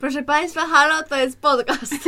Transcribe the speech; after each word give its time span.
Proszę 0.00 0.22
Państwa, 0.22 0.60
halo, 0.66 1.02
to 1.08 1.16
jest 1.16 1.40
podcast. 1.40 1.94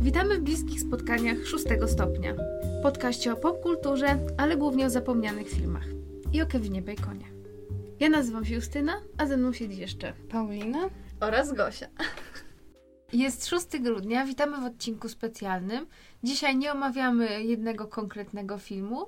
Witamy 0.00 0.38
w 0.38 0.40
bliskich 0.40 0.80
spotkaniach 0.80 1.46
szóstego 1.46 1.88
stopnia. 1.88 2.34
Podkaście 2.82 3.32
o 3.32 3.36
popkulturze, 3.36 4.18
ale 4.36 4.56
głównie 4.56 4.86
o 4.86 4.90
zapomnianych 4.90 5.48
filmach. 5.48 5.86
I 6.32 6.42
o 6.42 6.46
Kevinie 6.46 6.82
Baconie. 6.82 7.26
Ja 8.00 8.08
nazywam 8.08 8.44
się 8.44 8.54
Justyna, 8.54 9.00
a 9.18 9.26
ze 9.26 9.36
mną 9.36 9.52
siedzi 9.52 9.80
jeszcze 9.80 10.12
Paulina? 10.30 10.90
Oraz 11.20 11.52
Gosia. 11.52 11.86
Jest 13.12 13.46
6 13.46 13.66
grudnia, 13.80 14.26
witamy 14.26 14.56
w 14.56 14.64
odcinku 14.64 15.08
specjalnym. 15.08 15.86
Dzisiaj 16.22 16.56
nie 16.56 16.72
omawiamy 16.72 17.42
jednego 17.44 17.86
konkretnego 17.86 18.58
filmu, 18.58 19.06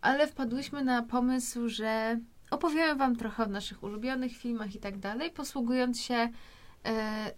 ale 0.00 0.26
wpadłyśmy 0.26 0.84
na 0.84 1.02
pomysł, 1.02 1.68
że 1.68 2.18
opowiemy 2.50 2.94
Wam 2.94 3.16
trochę 3.16 3.42
o 3.44 3.46
naszych 3.46 3.82
ulubionych 3.82 4.36
filmach 4.36 4.74
i 4.74 4.78
tak 4.78 4.98
dalej, 4.98 5.30
posługując 5.30 6.00
się 6.00 6.14
e, 6.14 6.30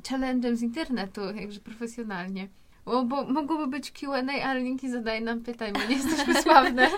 challenge'em 0.03 0.55
z 0.57 0.63
internetu, 0.63 1.21
jakże 1.35 1.61
profesjonalnie. 1.61 2.49
Bo, 2.85 3.03
bo 3.05 3.25
mogłoby 3.25 3.67
być 3.67 3.93
Q&A, 3.93 4.45
ale 4.45 4.63
nie 4.63 4.91
zadaje 4.91 5.21
nam 5.21 5.41
pytań, 5.41 5.73
bo 5.73 5.81
nie 5.89 5.97
jesteśmy 5.97 6.35
sławne. 6.43 6.89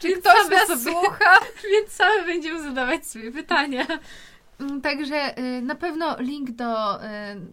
Czy 0.00 0.08
Więc 0.08 0.20
ktoś 0.20 0.50
nas 0.50 0.68
sobie- 0.68 0.80
słucha? 0.80 1.38
Więc 1.72 1.90
same 1.92 2.24
będziemy 2.26 2.62
zadawać 2.62 3.06
sobie 3.06 3.32
pytania. 3.32 3.86
Mm, 4.62 4.80
Także 4.80 5.38
y, 5.38 5.62
na 5.62 5.74
pewno 5.74 6.16
link 6.20 6.50
do 6.50 6.96
y, 6.96 7.06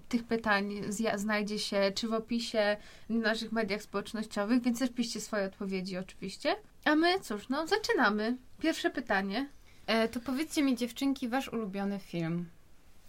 tych 0.09 0.23
pytań 0.23 0.81
znajdzie 1.15 1.59
się 1.59 1.91
czy 1.95 2.07
w 2.07 2.13
opisie 2.13 2.77
w 3.09 3.13
naszych 3.13 3.51
mediach 3.51 3.81
społecznościowych, 3.81 4.61
więc 4.61 4.79
też 4.79 4.89
piszcie 4.89 5.21
swoje 5.21 5.45
odpowiedzi 5.45 5.97
oczywiście. 5.97 6.55
A 6.85 6.95
my, 6.95 7.19
cóż, 7.19 7.49
no 7.49 7.67
zaczynamy. 7.67 8.37
Pierwsze 8.59 8.89
pytanie. 8.89 9.49
E, 9.87 10.07
to 10.07 10.19
powiedzcie 10.19 10.63
mi, 10.63 10.75
dziewczynki, 10.75 11.27
wasz 11.29 11.49
ulubiony 11.53 11.99
film. 11.99 12.45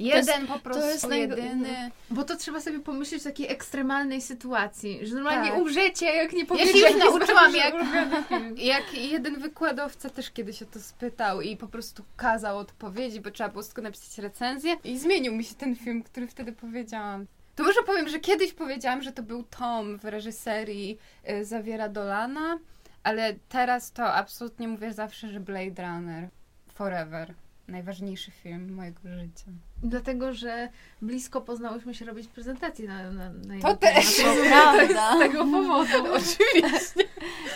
Jeden 0.01 0.47
po 0.47 0.59
prostu, 0.59 0.83
jest 0.89 1.05
najgo- 1.05 1.37
jedyny. 1.37 1.91
Bo 2.11 2.25
to 2.25 2.37
trzeba 2.37 2.61
sobie 2.61 2.81
pomyśleć 2.81 3.21
w 3.21 3.25
takiej 3.25 3.49
ekstremalnej 3.53 4.21
sytuacji, 4.21 5.07
że 5.07 5.15
normalnie 5.15 5.51
Tak. 5.51 5.59
umrzecie, 5.59 6.07
jak 6.07 6.33
nie 6.33 6.41
Ja 6.41 6.47
powiecie. 6.47 6.73
się 6.73 6.79
już 6.79 6.89
jest 6.91 6.99
nauczyłam, 6.99 7.55
jak, 7.57 7.75
jak 8.75 8.95
jeden 8.95 9.41
wykładowca 9.41 10.11
też 10.11 10.31
kiedyś 10.31 10.63
o 10.63 10.67
to 10.67 10.81
spytał 10.81 11.41
i 11.41 11.57
po 11.57 11.67
prostu 11.69 12.05
kazał 12.17 12.59
odpowiedzi, 12.59 13.21
bo 13.21 13.31
trzeba 13.31 13.49
było 13.51 13.63
tylko 13.65 13.83
napisać 13.83 14.19
recenzję 14.19 14.77
i 14.85 14.99
zmienił 14.99 15.35
mi 15.35 15.45
się 15.45 15.55
ten 15.55 15.77
film, 15.77 16.03
który 16.03 16.27
wtedy 16.27 16.53
powiedziałam. 16.53 17.27
To 17.57 17.63
może 17.63 17.83
powiem, 17.83 18.09
że 18.09 18.21
kiedyś 18.21 18.53
powiedziałam, 18.53 19.03
że 19.03 19.13
to 19.13 19.23
był 19.23 19.43
Tom 19.43 19.99
w 19.99 20.05
reżyserii 20.05 20.99
y, 21.31 21.45
Zawiera 21.45 21.89
Dolana, 21.89 22.59
ale 23.03 23.35
teraz 23.49 23.93
to 23.93 24.15
absolutnie 24.15 24.69
mówię 24.69 24.93
zawsze, 24.93 25.29
że 25.29 25.41
Blade 25.41 25.83
Runner 25.83 26.29
Forever. 26.75 27.35
Najważniejszy 27.71 28.31
film 28.31 28.75
mojego 28.75 29.01
życia. 29.03 29.51
Dlatego, 29.83 30.33
że 30.33 30.69
blisko 31.03 31.41
poznałyśmy 31.41 31.95
się 31.95 32.05
robić 32.05 32.29
prezentację 32.29 32.89
na, 32.89 33.11
na, 33.11 33.31
na 33.31 33.55
jego 33.55 33.69
To 33.69 33.77
też. 33.77 34.17
temat. 34.17 34.37
To 34.37 34.43
prawda. 34.45 35.17
Z 35.17 35.19
tego 35.19 35.45
powodu. 35.45 36.05
Oczywiście. 36.17 37.05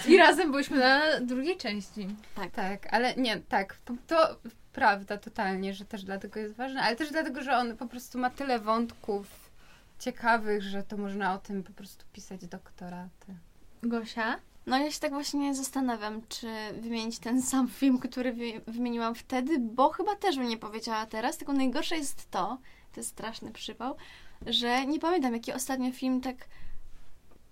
I 0.09 0.17
razem 0.17 0.53
byliśmy 0.53 0.79
na 0.79 1.21
drugiej 1.21 1.57
części. 1.57 2.09
Tak, 2.55 2.89
ale 2.95 3.15
nie, 3.15 3.41
tak, 3.41 3.77
to, 3.85 3.95
to 4.07 4.37
prawda 4.73 5.19
totalnie, 5.19 5.75
że 5.75 5.85
też 5.85 6.05
dlatego 6.05 6.41
jest 6.41 6.55
ważne, 6.55 6.83
ale 6.83 6.97
też 6.97 7.11
dlatego, 7.11 7.43
że 7.43 7.57
on 7.57 7.77
po 7.77 7.87
prostu 7.87 8.19
ma 8.19 8.31
tyle 8.31 8.59
wątków 8.59 9.51
ciekawych, 9.99 10.63
że 10.63 10.83
to 10.83 10.97
można 10.97 11.35
o 11.35 11.39
tym 11.39 11.63
po 11.63 11.73
prostu 11.73 12.05
pisać 12.13 12.47
doktoraty. 12.47 13.35
Gosia? 13.83 14.39
No 14.67 14.79
ja 14.79 14.91
się 14.91 15.01
tak 15.01 15.13
właśnie 15.13 15.55
zastanawiam, 15.55 16.23
czy 16.29 16.49
wymienić 16.81 17.19
ten 17.19 17.43
sam 17.43 17.69
film, 17.69 17.99
który 17.99 18.33
wy- 18.33 18.61
wymieniłam 18.67 19.15
wtedy, 19.15 19.59
bo 19.59 19.91
chyba 19.91 20.17
też 20.17 20.37
bym 20.37 20.49
nie 20.49 20.57
powiedziała 20.57 21.07
teraz, 21.07 21.37
tylko 21.37 21.53
najgorsze 21.53 21.97
jest 21.97 22.31
to, 22.31 22.59
to 22.93 23.01
jest 23.01 23.11
straszny 23.11 23.53
przypał, 23.53 23.97
że 24.47 24.87
nie 24.87 24.99
pamiętam 25.01 25.33
jaki 25.35 25.53
ostatnio 25.53 25.93
film 25.93 26.21
tak... 26.21 26.49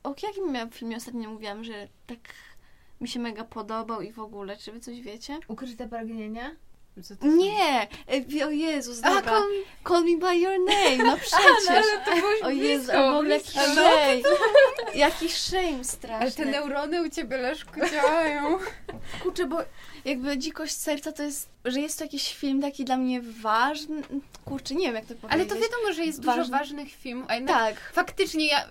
O 0.02 0.14
jakim 0.22 0.54
ja 0.54 0.66
filmie 0.66 0.96
ostatnio 0.96 1.30
mówiłam, 1.30 1.64
że 1.64 1.88
tak 2.06 2.18
mi 3.00 3.08
się 3.08 3.20
mega 3.20 3.44
podobał 3.44 4.00
i 4.02 4.12
w 4.12 4.18
ogóle, 4.18 4.56
czy 4.56 4.72
wy 4.72 4.80
coś 4.80 5.00
wiecie? 5.00 5.38
Ukryte 5.48 5.88
pragnienia? 5.88 6.50
To 6.94 7.26
Nie! 7.26 7.88
E, 8.42 8.46
O 8.46 8.50
Jezus, 8.50 8.98
A, 9.02 9.14
dobra. 9.14 9.32
kon... 9.32 9.42
Call 9.88 10.04
me 10.04 10.16
by 10.18 10.34
your 10.40 10.58
name, 10.58 10.96
no 11.04 11.16
przecież! 11.26 11.84
to 12.04 12.16
było 12.16 12.28
O 12.42 12.50
Jezu, 12.50 12.84
blisko, 12.84 12.98
a 12.98 13.16
ogóle 13.18 13.38
blisko. 13.38 13.60
jaki 13.60 13.74
No, 13.74 13.82
shame! 13.82 14.20
Jaki 14.94 15.28
shame 15.28 15.84
straszny. 15.84 16.20
Ale 16.20 16.30
te 16.32 16.44
neurony 16.44 17.02
u 17.02 17.08
ciebie, 17.10 17.36
Leszku, 17.36 17.72
działają. 17.92 18.58
Kurczę, 19.22 19.46
bo 19.46 19.58
jakby 20.04 20.38
dzikość 20.38 20.76
serca 20.76 21.12
to 21.12 21.22
jest, 21.22 21.48
że 21.64 21.80
jest 21.80 21.98
to 21.98 22.04
jakiś 22.04 22.34
film 22.36 22.62
taki 22.62 22.84
dla 22.84 22.96
mnie 22.96 23.20
ważny. 23.22 24.02
Kurczę, 24.44 24.74
nie 24.74 24.86
wiem 24.86 24.94
jak 24.94 25.04
to 25.04 25.14
powiedzieć. 25.14 25.30
Ale 25.32 25.46
to 25.46 25.54
wiadomo, 25.54 25.92
że 25.92 26.04
jest 26.04 26.20
dużo 26.20 26.36
Ważne. 26.36 26.58
ważnych 26.58 26.92
filmów, 26.94 27.26
a 27.30 27.46
Tak. 27.46 27.92
faktycznie 27.92 28.46
ja, 28.46 28.68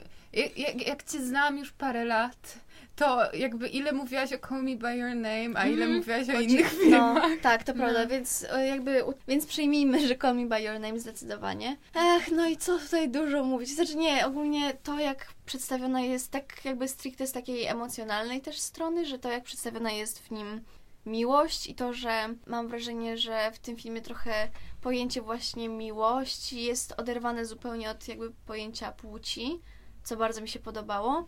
jak, 0.55 0.87
jak 0.87 1.03
cię 1.03 1.19
znam 1.19 1.57
już 1.57 1.71
parę 1.71 2.05
lat, 2.05 2.53
to 2.95 3.33
jakby 3.35 3.67
ile 3.67 3.91
mówiłaś 3.91 4.33
o 4.33 4.47
Call 4.47 4.63
Me 4.63 4.75
By 4.75 4.95
Your 4.97 5.15
Name, 5.15 5.49
a 5.55 5.65
ile 5.67 5.85
Mhm. 5.85 5.95
mówiłaś 5.95 6.29
o 6.29 6.33
O 6.37 6.39
innych 6.39 6.65
dzi- 6.71 6.77
filmach. 6.77 7.13
No, 7.13 7.21
tak, 7.41 7.63
to 7.63 7.73
No. 7.73 7.83
prawda, 7.83 8.05
więc 8.05 8.45
e, 8.51 8.67
jakby, 8.67 9.03
więc 9.27 9.45
przyjmijmy, 9.45 10.07
że 10.07 10.15
Call 10.17 10.35
Me 10.35 10.45
By 10.45 10.61
Your 10.61 10.79
Name 10.79 10.99
zdecydowanie. 10.99 11.77
Ech, 11.95 12.31
no 12.31 12.47
i 12.47 12.57
co 12.57 12.79
tutaj 12.79 13.09
dużo 13.09 13.43
mówić? 13.43 13.69
Znaczy 13.69 13.95
nie, 13.97 14.25
ogólnie 14.27 14.73
to 14.83 14.99
jak 14.99 15.27
przedstawiona 15.45 16.01
jest 16.01 16.31
tak 16.31 16.65
jakby 16.65 16.87
stricte 16.87 17.27
z 17.27 17.31
takiej 17.31 17.65
emocjonalnej 17.65 18.41
też 18.41 18.59
strony, 18.59 19.05
że 19.05 19.19
to 19.19 19.31
jak 19.31 19.43
przedstawiona 19.43 19.91
jest 19.91 20.19
w 20.19 20.31
nim 20.31 20.61
miłość 21.05 21.67
i 21.67 21.75
to, 21.75 21.93
że 21.93 22.29
mam 22.47 22.67
wrażenie, 22.67 23.17
że 23.17 23.51
w 23.51 23.59
tym 23.59 23.77
filmie 23.77 24.01
trochę 24.01 24.47
pojęcie 24.81 25.21
właśnie 25.21 25.69
miłości 25.69 26.63
jest 26.63 26.93
oderwane 26.97 27.45
zupełnie 27.45 27.89
od 27.89 28.07
jakby 28.07 28.31
pojęcia 28.45 28.91
płci, 28.91 29.59
co 30.03 30.15
bardzo 30.17 30.41
mi 30.41 30.47
się 30.47 30.59
podobało. 30.59 31.27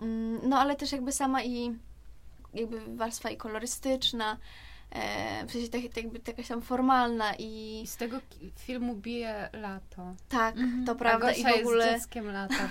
Mm, 0.00 0.40
No 0.48 0.58
ale 0.58 0.76
też 0.76 0.92
jakby 0.92 1.12
sama 1.12 1.42
i 1.42 1.74
jakby 2.54 2.96
warstwa 2.96 3.30
i 3.30 3.36
kolorystyczna, 3.36 4.36
e, 4.90 5.46
w 5.46 5.52
sensie 5.52 5.68
tak, 5.68 5.80
tak 5.82 5.96
jakby 6.04 6.20
jakaś 6.26 6.48
tam 6.48 6.62
formalna 6.62 7.34
i 7.38 7.80
I 7.82 7.86
z 7.86 7.96
tego 7.96 8.20
filmu 8.56 8.94
bije 8.94 9.48
lato. 9.52 10.14
tak, 10.28 10.56
Mhm. 10.56 10.84
to 10.86 10.92
A 10.92 10.94
prawda 10.94 11.32
i 11.32 11.42
w 11.44 11.60
ogóle 11.60 11.86
jest 11.86 11.98
dzieckiem 12.04 12.26
lata 12.32 12.68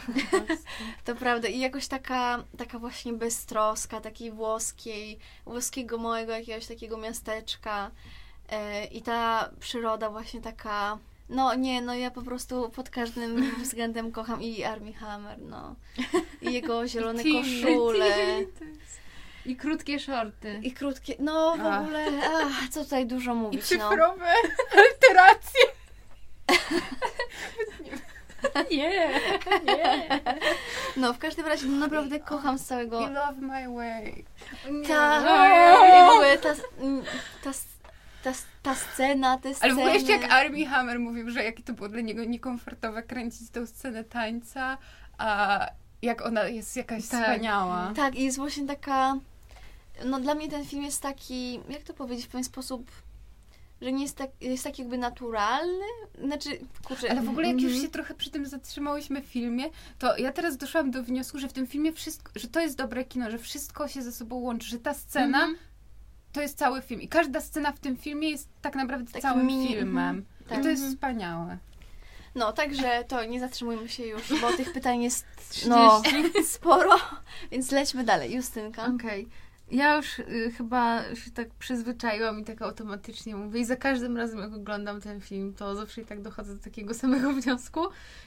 to 1.05 1.15
prawda 1.15 1.47
i 1.47 1.59
jakoś 1.59 1.87
taka, 1.87 2.43
taka 2.57 2.79
właśnie 2.79 3.13
beztroska, 3.13 4.01
takiej 4.01 4.31
włoskiej, 4.31 5.19
włoskiego 5.45 5.97
małego 5.97 6.31
jakiegoś 6.33 6.67
takiego 6.67 6.97
miasteczka 6.97 7.91
e, 8.49 8.85
i 8.85 9.01
ta 9.01 9.49
przyroda 9.59 10.09
właśnie 10.09 10.41
taka 10.41 10.97
no 11.29 11.55
nie, 11.55 11.81
no 11.81 11.95
ja 11.95 12.11
po 12.11 12.21
prostu 12.21 12.69
pod 12.69 12.89
każdym 12.89 13.51
względem 13.63 14.11
kocham 14.11 14.41
i 14.41 14.63
Armie 14.63 14.93
Hammer, 14.93 15.41
no. 15.41 15.75
I 16.41 16.53
jego 16.53 16.87
zielone 16.87 17.23
Timmy, 17.23 17.41
koszule. 17.63 18.15
I 19.45 19.55
krótkie 19.55 19.99
shorty. 19.99 20.59
I 20.63 20.71
krótkie, 20.71 21.15
no 21.19 21.57
w 21.57 21.65
ogóle, 21.65 22.05
ach, 22.43 22.69
co 22.69 22.83
tutaj 22.83 23.05
dużo 23.05 23.31
I 23.31 23.35
mówić, 23.35 23.61
no. 23.61 23.67
cyfrowe 23.67 24.27
alteracje. 24.71 25.61
nie, 28.71 29.21
nie. 29.65 30.21
No, 30.97 31.13
w 31.13 31.17
każdym 31.17 31.45
razie 31.45 31.65
no, 31.65 31.77
naprawdę 31.77 32.19
kocham 32.19 32.57
z 32.57 32.61
I 32.61 32.65
całego... 32.65 32.99
love 32.99 33.41
my 33.41 33.75
way. 33.75 34.25
Ta, 34.87 35.21
Nie. 35.21 36.03
i 36.03 36.05
w 36.05 36.09
ogóle 36.09 36.37
ta, 36.37 36.55
ta, 36.55 36.61
ta, 37.43 37.51
ta 38.23 38.33
scena, 38.73 39.37
te 39.37 39.47
Ale 39.47 39.55
sceny... 39.55 39.73
w 39.73 39.77
ogóle 39.77 39.93
jeszcze 39.93 40.11
jak 40.11 40.31
Armie 40.31 40.67
Hammer 40.67 40.99
mówił, 40.99 41.29
że 41.29 41.43
jakie 41.43 41.63
to 41.63 41.73
było 41.73 41.89
dla 41.89 42.01
niego 42.01 42.23
niekomfortowe 42.23 43.03
kręcić 43.03 43.49
tą 43.49 43.67
scenę 43.67 44.03
tańca, 44.03 44.77
a 45.17 45.59
jak 46.01 46.25
ona 46.25 46.43
jest 46.43 46.75
jakaś 46.75 47.07
Tak. 47.07 47.21
wspaniała. 47.21 47.93
Tak, 47.95 48.15
i 48.15 48.23
jest 48.23 48.37
właśnie 48.37 48.67
taka... 48.67 49.15
No 50.05 50.19
dla 50.19 50.35
mnie 50.35 50.49
ten 50.49 50.65
film 50.65 50.83
jest 50.83 51.01
taki, 51.01 51.59
jak 51.69 51.83
to 51.83 51.93
powiedzieć 51.93 52.25
w 52.25 52.29
pewien 52.29 52.43
sposób, 52.43 52.91
że 53.81 53.91
nie 53.91 54.03
jest 54.03 54.17
tak, 54.17 54.29
jest 54.41 54.63
taki 54.63 54.81
jakby 54.81 54.97
naturalny, 54.97 55.85
znaczy, 56.23 56.49
kurczę... 56.83 57.11
Ale 57.11 57.21
w 57.21 57.29
ogóle 57.29 57.47
jak 57.47 57.55
już 57.55 57.71
mhm. 57.71 57.81
się 57.81 57.89
trochę 57.91 58.13
przy 58.13 58.29
tym 58.29 58.45
zatrzymałyśmy 58.45 59.21
w 59.21 59.25
filmie, 59.25 59.63
to 59.99 60.17
ja 60.17 60.31
teraz 60.31 60.57
doszłam 60.57 60.91
do 60.91 61.03
wniosku, 61.03 61.39
że 61.39 61.47
w 61.47 61.53
tym 61.53 61.67
filmie 61.67 61.93
wszystko, 61.93 62.31
że 62.35 62.47
to 62.47 62.59
jest 62.59 62.77
dobre 62.77 63.03
kino, 63.03 63.31
że 63.31 63.37
wszystko 63.37 63.87
się 63.87 64.01
ze 64.01 64.11
sobą 64.11 64.35
łączy, 64.35 64.69
że 64.69 64.79
ta 64.79 64.93
scena 64.93 65.39
Mhm. 65.39 65.57
To 66.35 66.41
jest 66.41 66.57
cały 66.57 66.81
film 66.81 67.01
i 67.01 67.07
każda 67.07 67.41
scena 67.41 67.71
w 67.71 67.79
tym 67.79 67.97
filmie 67.97 68.29
jest 68.29 68.49
tak 68.61 68.75
naprawdę 68.75 69.05
Takim 69.11 69.21
całym 69.21 69.47
mini- 69.47 69.67
filmem. 69.67 69.97
mhm, 70.17 70.25
tak. 70.49 70.59
I 70.59 70.61
to 70.63 70.69
jest 70.69 70.81
Mhm. 70.83 70.95
wspaniałe. 70.97 71.57
No, 72.35 72.53
także 72.53 73.03
to 73.07 73.25
nie 73.25 73.39
zatrzymujmy 73.39 73.89
się 73.89 74.05
już, 74.05 74.41
bo 74.41 74.51
tych 74.53 74.73
pytań 74.73 75.03
jest 75.03 75.25
no, 75.69 76.01
sporo, 76.45 76.95
więc 77.51 77.71
lećmy 77.71 78.03
dalej. 78.03 78.33
Justynka. 78.33 78.85
Okej. 78.85 79.27
Ja 79.71 79.95
już 79.95 80.19
y, 80.19 80.51
chyba 80.57 81.01
się 81.15 81.31
tak 81.31 81.49
przyzwyczaiłam 81.49 82.39
i 82.39 82.43
tak 82.43 82.61
automatycznie 82.61 83.35
mówię. 83.35 83.59
I 83.59 83.65
za 83.65 83.75
każdym 83.75 84.17
razem, 84.17 84.39
jak 84.39 84.53
oglądam 84.53 85.01
ten 85.01 85.21
film, 85.21 85.53
to 85.53 85.75
zawsze 85.75 86.01
i 86.01 86.05
tak 86.05 86.21
dochodzę 86.21 86.55
do 86.55 86.63
takiego 86.63 86.93
samego 86.93 87.33
wniosku. 87.41 87.81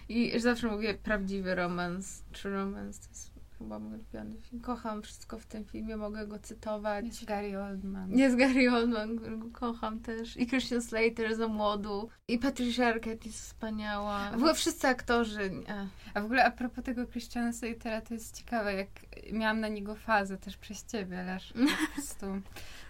I 0.09 0.31
że 0.33 0.41
zawsze 0.41 0.69
mówię 0.69 0.95
prawdziwy 0.95 1.55
romans, 1.55 2.23
true 2.33 2.53
romance. 2.55 3.01
To 3.03 3.09
jest 3.09 3.28
chyba 3.59 3.79
mój 3.79 3.99
ulubiony 4.13 4.37
film. 4.37 4.63
Kocham 4.63 5.03
wszystko 5.03 5.39
w 5.39 5.47
tym 5.47 5.65
filmie, 5.65 5.97
mogę 5.97 6.27
go 6.27 6.39
cytować. 6.39 7.07
Jest 7.07 7.25
Gary 7.25 7.59
Oldman. 7.59 8.11
Nie 8.11 8.31
z 8.31 8.37
Gary 8.37 8.71
Oldman, 8.71 9.19
którego 9.19 9.51
kocham 9.53 10.01
też. 10.01 10.37
I 10.37 10.47
Christian 10.47 10.83
Slater 10.83 11.37
za 11.37 11.49
młodu. 11.49 12.09
I 12.29 12.39
Patricia 12.39 12.87
Arquette 12.87 13.29
jest 13.29 13.41
wspaniała. 13.41 14.31
W 14.31 14.35
ogóle 14.35 14.55
wszyscy 14.55 14.89
aktorzy. 14.89 15.51
Nie. 15.51 15.89
A 16.15 16.21
w 16.21 16.25
ogóle 16.25 16.45
a 16.45 16.51
propos 16.51 16.85
tego 16.85 17.07
Christiana 17.07 17.53
Slatera, 17.53 18.01
to 18.01 18.15
jest 18.15 18.39
ciekawe, 18.39 18.75
jak 18.75 18.89
miałam 19.33 19.61
na 19.61 19.69
niego 19.69 19.95
fazę 19.95 20.39
też 20.39 20.57
przez 20.57 20.85
ciebie, 20.85 21.23
Lesz, 21.23 21.53
po 21.53 21.59
prostu. 21.95 22.27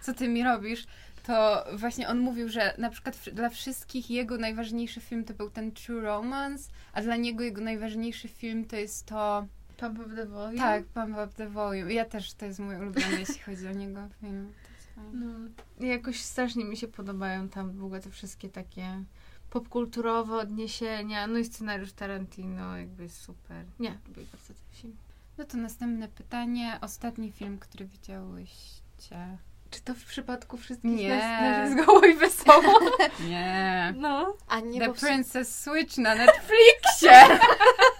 Co 0.01 0.13
ty 0.13 0.27
mi 0.27 0.43
robisz? 0.43 0.85
To 1.23 1.65
właśnie 1.73 2.07
on 2.07 2.19
mówił, 2.19 2.49
że 2.49 2.73
na 2.77 2.89
przykład 2.89 3.19
dla 3.33 3.49
wszystkich 3.49 4.09
jego 4.09 4.37
najważniejszy 4.37 5.01
film 5.01 5.23
to 5.23 5.33
był 5.33 5.49
ten 5.49 5.71
True 5.71 6.01
Romance, 6.01 6.71
a 6.93 7.01
dla 7.01 7.15
niego 7.15 7.43
jego 7.43 7.61
najważniejszy 7.61 8.27
film 8.27 8.65
to 8.65 8.75
jest 8.75 9.05
to... 9.05 9.47
Pump 9.79 9.99
of 9.99 10.15
the 10.15 10.25
Volume. 10.25 10.57
Tak, 10.57 10.85
Pump 10.85 11.17
Up 11.17 11.27
the 11.35 11.49
Volume. 11.49 11.93
Ja 11.93 12.05
też, 12.05 12.33
to 12.33 12.45
jest 12.45 12.59
mój 12.59 12.75
ulubiony, 12.75 13.19
jeśli 13.27 13.39
chodzi 13.39 13.67
o 13.67 13.71
niego 13.71 13.99
film. 14.21 14.53
To 14.63 14.73
jest 14.73 14.87
fajne. 14.95 15.09
No, 15.13 15.49
i 15.85 15.89
jakoś 15.89 16.21
strasznie 16.21 16.65
mi 16.65 16.77
się 16.77 16.87
podobają 16.87 17.49
tam 17.49 17.71
w 17.71 17.83
ogóle 17.83 18.01
te 18.01 18.09
wszystkie 18.09 18.49
takie 18.49 19.03
popkulturowe 19.49 20.35
odniesienia, 20.37 21.27
no 21.27 21.37
i 21.37 21.45
scenariusz 21.45 21.93
Tarantino 21.93 22.77
jakby 22.77 23.03
jest 23.03 23.21
super. 23.21 23.65
Nie, 23.79 23.97
lubię 24.07 24.23
bardzo 24.31 24.47
ten 24.47 24.55
film. 24.71 24.97
No 25.37 25.45
to 25.45 25.57
następne 25.57 26.07
pytanie. 26.07 26.77
Ostatni 26.81 27.31
film, 27.31 27.59
który 27.59 27.85
widziałyście? 27.85 29.37
Czy 29.69 29.81
to 29.81 29.93
w 29.93 30.03
przypadku 30.05 30.57
wszystkich 30.57 30.91
Nie. 30.91 31.09
nas, 31.09 31.41
nas 31.41 31.69
jest 31.69 31.85
goło 31.85 32.05
i 32.05 32.13
wesoło? 32.13 32.79
Nie. 33.29 33.93
No. 33.97 34.37
A 34.47 34.59
nie, 34.59 34.79
The 34.79 34.93
Princess 34.93 35.63
Switch 35.63 35.97
na 35.97 36.15
Netflixie! 36.15 37.39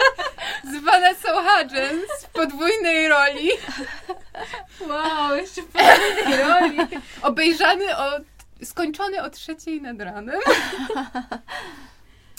Z 0.64 0.84
Vanessa 0.84 1.30
Hudgens 1.34 2.12
w 2.24 2.30
podwójnej 2.30 3.08
roli. 3.08 3.50
Wow, 4.90 5.36
jeszcze 5.36 5.62
w 5.62 5.66
pewnej 5.68 6.38
roli. 6.38 6.78
Obejrzany 7.22 7.98
od... 7.98 8.24
skończony 8.64 9.22
o 9.22 9.30
trzeciej 9.30 9.82
nad 9.82 10.02
ranem. 10.02 10.40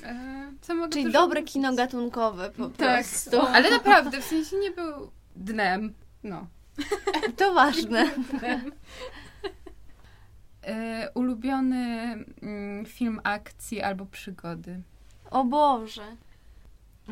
E, 0.05 0.53
Co 0.61 0.75
mogę 0.75 0.93
Czyli 0.93 1.13
dobre 1.13 1.41
mówić? 1.41 1.53
kino 1.53 1.73
gatunkowe 1.75 2.51
po 2.51 2.69
Tak, 2.69 2.77
prostu. 3.05 3.41
ale 3.41 3.71
naprawdę, 3.71 4.21
w 4.21 4.25
sensie 4.25 4.57
nie 4.57 4.71
był 4.71 5.11
dnem. 5.37 5.95
No. 6.23 6.47
To 7.37 7.55
ważne. 7.55 8.11
E, 10.67 11.09
ulubiony 11.15 12.13
mm, 12.43 12.87
film 12.87 13.21
akcji 13.25 13.83
albo 13.83 14.07
przygody. 14.07 14.81
O 15.31 15.45
Boże. 15.45 16.17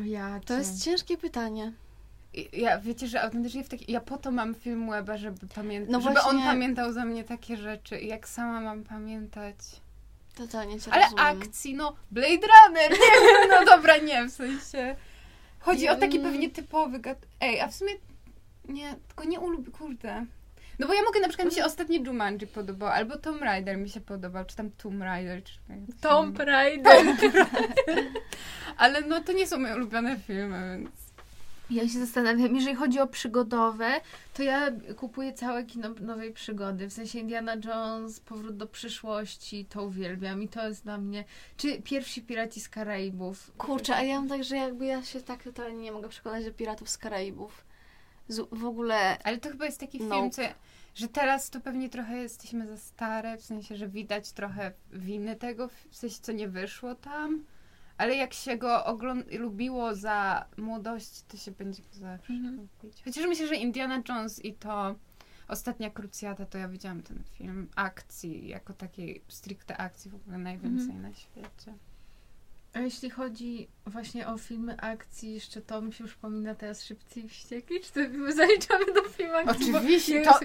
Ja 0.05 0.39
To 0.45 0.53
jest 0.57 0.83
ciężkie 0.83 1.17
pytanie. 1.17 1.71
Ja 2.53 2.79
wiecie, 2.79 3.07
że 3.07 3.21
autentycznie 3.21 3.63
w 3.63 3.69
taki, 3.69 3.91
ja 3.91 4.01
po 4.01 4.17
to 4.17 4.31
mam 4.31 4.55
film 4.55 4.89
Weba, 4.91 5.17
żeby 5.17 5.47
pamiętać, 5.55 5.91
No 5.91 6.01
żeby 6.01 6.19
on 6.19 6.23
właśnie- 6.23 6.43
pamiętał 6.43 6.93
za 6.93 7.05
mnie 7.05 7.23
takie 7.23 7.57
rzeczy 7.57 7.99
jak 8.01 8.27
sama 8.27 8.61
mam 8.61 8.83
pamiętać. 8.83 9.55
Totalnie 10.35 10.79
cię 10.79 10.93
Ale 10.93 11.03
rozumiem. 11.03 11.25
akcji, 11.25 11.73
no 11.75 11.95
Blade 12.11 12.29
Runner, 12.47 12.91
nie 12.91 12.97
wiem, 12.97 13.49
no 13.49 13.65
dobra, 13.65 13.97
nie, 13.97 14.25
w 14.25 14.31
sensie. 14.31 14.95
Chodzi 15.59 15.89
o 15.89 15.95
taki 15.95 16.17
Mm. 16.17 16.31
pewnie 16.31 16.49
typowy 16.49 16.99
gat... 16.99 17.17
Ej, 17.41 17.61
a 17.61 17.67
w 17.67 17.75
sumie 17.75 17.91
nie, 18.69 18.95
tylko 19.07 19.23
nie 19.23 19.39
ulubię, 19.39 19.71
kurde. 19.71 20.25
No 20.79 20.87
bo 20.87 20.93
ja 20.93 21.03
mogę, 21.03 21.19
na 21.19 21.27
przykład 21.27 21.49
mi 21.49 21.55
się 21.55 21.65
ostatni 21.65 22.03
Jumanji 22.03 22.47
podobał, 22.47 22.89
albo 22.89 23.17
Tomb 23.17 23.41
Raider 23.41 23.77
mi 23.77 23.89
się 23.89 24.01
podobał, 24.01 24.45
czy 24.45 24.55
tam 24.55 24.71
Tomb 24.71 25.01
Raider, 25.01 25.43
czy 25.43 25.53
jak 25.69 25.79
to 25.79 25.93
się 25.93 25.99
Tomb. 25.99 26.39
Raider. 26.39 27.05
Ale 28.77 29.01
no 29.01 29.21
to 29.21 29.31
nie 29.31 29.47
są 29.47 29.59
moje 29.59 29.75
ulubione 29.75 30.19
filmy, 30.27 30.77
więc... 30.77 30.89
Ja 31.69 31.89
się 31.89 31.99
zastanawiam, 31.99 32.55
jeżeli 32.55 32.75
chodzi 32.75 32.99
o 32.99 33.07
przygodowe, 33.07 34.01
to 34.33 34.43
ja 34.43 34.71
kupuję 34.95 35.33
całe 35.33 35.63
kino 35.63 35.89
nowej 35.89 36.33
przygody. 36.33 36.87
W 36.87 36.93
sensie 36.93 37.19
Indiana 37.19 37.55
Jones, 37.65 38.19
Powrót 38.19 38.57
do 38.57 38.67
przyszłości, 38.67 39.65
to 39.65 39.83
uwielbiam 39.83 40.43
i 40.43 40.47
to 40.47 40.67
jest 40.67 40.83
dla 40.83 40.97
mnie... 40.97 41.23
Czy 41.57 41.81
pierwsi 41.81 42.21
Piraci 42.21 42.61
z 42.61 42.69
Karaibów. 42.69 43.51
Kurczę, 43.57 43.95
a 43.95 44.03
ja 44.03 44.19
mam 44.19 44.29
tak, 44.29 44.43
że 44.43 44.55
jakby 44.55 44.85
ja 44.85 45.03
się 45.03 45.21
tak 45.21 45.43
totalnie 45.43 45.77
nie 45.77 45.91
mogę 45.91 46.09
przekonać 46.09 46.45
do 46.45 46.53
Piratów 46.53 46.89
z 46.89 46.97
Karaibów. 46.97 47.68
Z, 48.29 48.49
w 48.51 48.65
ogóle 48.65 49.17
Ale 49.23 49.37
to 49.37 49.49
chyba 49.49 49.65
jest 49.65 49.79
taki 49.79 49.99
Nope. 49.99 50.15
film, 50.15 50.31
co, 50.31 50.41
że 50.95 51.07
teraz 51.07 51.49
to 51.49 51.61
pewnie 51.61 51.89
trochę 51.89 52.17
jesteśmy 52.17 52.67
za 52.67 52.77
stare, 52.77 53.37
w 53.37 53.41
sensie, 53.45 53.75
że 53.75 53.87
widać 53.87 54.31
trochę 54.31 54.71
winy 54.91 55.35
tego, 55.35 55.67
w 55.67 55.95
sensie, 55.95 56.17
co 56.21 56.31
nie 56.31 56.47
wyszło 56.47 56.95
tam. 56.95 57.45
Ale 57.97 58.15
jak 58.15 58.33
się 58.33 58.57
go 58.57 58.85
ogląd- 58.85 59.31
lubiło 59.39 59.95
za 59.95 60.45
młodości, 60.57 61.21
to 61.27 61.37
się 61.37 61.51
będzie 61.51 61.81
go 61.83 61.89
zawsze 61.93 62.33
Mhm. 62.33 62.55
lubić. 62.55 63.03
Chociaż 63.05 63.25
myślę, 63.27 63.47
że 63.47 63.55
Indiana 63.55 64.01
Jones 64.09 64.45
i 64.45 64.53
to 64.53 64.95
Ostatnia 65.47 65.89
Krucjata, 65.89 66.45
to 66.45 66.57
ja 66.57 66.67
widziałam 66.67 67.01
ten 67.03 67.23
film 67.37 67.67
akcji, 67.75 68.47
jako 68.47 68.73
takiej 68.73 69.21
stricte 69.27 69.77
akcji 69.77 70.11
w 70.11 70.15
ogóle 70.15 70.37
najwięcej 70.37 70.85
Mhm. 70.95 71.01
na 71.01 71.13
świecie. 71.13 71.73
A 72.73 72.79
jeśli 72.79 73.09
chodzi 73.09 73.67
właśnie 73.85 74.27
o 74.27 74.37
filmy 74.37 74.77
akcji, 74.81 75.33
jeszcze 75.33 75.61
to 75.61 75.81
mi 75.81 75.93
się 75.93 76.03
przypomina 76.05 76.55
teraz 76.55 76.83
Szybcy 76.83 77.19
i 77.19 77.29
Wściekli, 77.29 77.81
czy 77.81 77.91
to 77.91 77.99
my 78.11 78.33
zaliczamy 78.33 78.85
do 78.93 79.03
filmu 79.03 79.33
akcji? 79.35 79.75
Oczywiście, 79.75 80.21
to- 80.21 80.39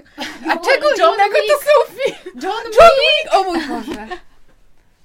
A 0.50 0.56
czego 0.56 0.88
John 0.98 1.14
innego 1.14 1.34
to 1.34 1.58
Wick. 1.58 1.64
są 1.64 1.94
filmy? 1.94 2.42
John 2.42 2.62
Wick! 2.72 3.34
O 3.34 3.44
mój 3.44 3.66
Boże! 3.68 4.06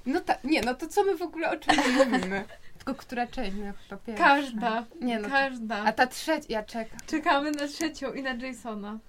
No 0.05 0.19
tak, 0.21 0.43
nie, 0.43 0.61
no 0.61 0.73
to 0.75 0.87
co 0.87 1.03
my 1.03 1.17
w 1.17 1.21
ogóle 1.21 1.51
o 1.51 1.57
czym 1.57 1.75
mówimy? 1.93 2.45
Tylko 2.77 2.95
która 2.95 3.27
część? 3.27 3.55
No 3.57 3.73
chyba 3.83 3.97
pierwsza. 4.01 4.23
Każda. 4.23 4.85
Nie 5.01 5.19
no. 5.19 5.29
Każda. 5.29 5.75
A 5.75 5.91
ta 5.91 6.07
trzecia, 6.07 6.45
ja 6.49 6.63
czekam. 6.63 6.99
Czekamy 7.07 7.51
na 7.51 7.67
trzecią 7.67 8.13
i 8.13 8.23
na 8.23 8.33
Jasona. 8.33 8.99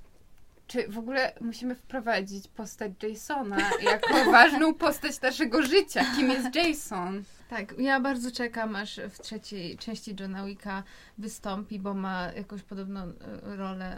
Czy 0.67 0.89
w 0.89 0.99
ogóle 0.99 1.33
musimy 1.41 1.75
wprowadzić 1.75 2.49
postać 2.49 2.93
Jasona 3.03 3.57
jako 3.83 4.25
ważną 4.33 4.75
postać 4.75 5.21
naszego 5.21 5.63
życia? 5.63 6.05
Kim 6.17 6.31
jest 6.31 6.55
Jason? 6.55 7.25
Tak, 7.51 7.79
ja 7.79 8.01
bardzo 8.01 8.31
czekam, 8.31 8.77
aż 8.77 9.01
w 9.11 9.21
trzeciej 9.21 9.79
części 9.79 10.17
Johna 10.21 10.47
Wicka 10.47 10.83
wystąpi, 11.19 11.79
bo 11.79 11.95
ma 11.95 12.33
jakąś 12.37 12.63
podobną 12.63 13.01
e, 13.01 13.57
rolę 13.57 13.97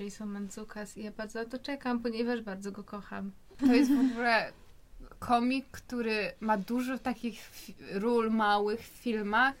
Jason 0.00 0.28
Mantzoukas 0.28 0.96
i 0.96 1.02
ja 1.02 1.10
bardzo 1.10 1.38
na 1.38 1.44
to 1.44 1.58
czekam, 1.58 2.00
ponieważ 2.00 2.40
bardzo 2.40 2.72
go 2.72 2.84
kocham. 2.84 3.32
To 3.60 3.74
jest 3.74 3.92
w 3.92 4.12
ogóle 4.12 4.52
komik, 5.18 5.66
który 5.70 6.32
ma 6.40 6.56
dużo 6.56 6.98
takich 6.98 7.50
ról 7.92 8.30
małych 8.30 8.80
w 8.80 9.02
filmach, 9.02 9.54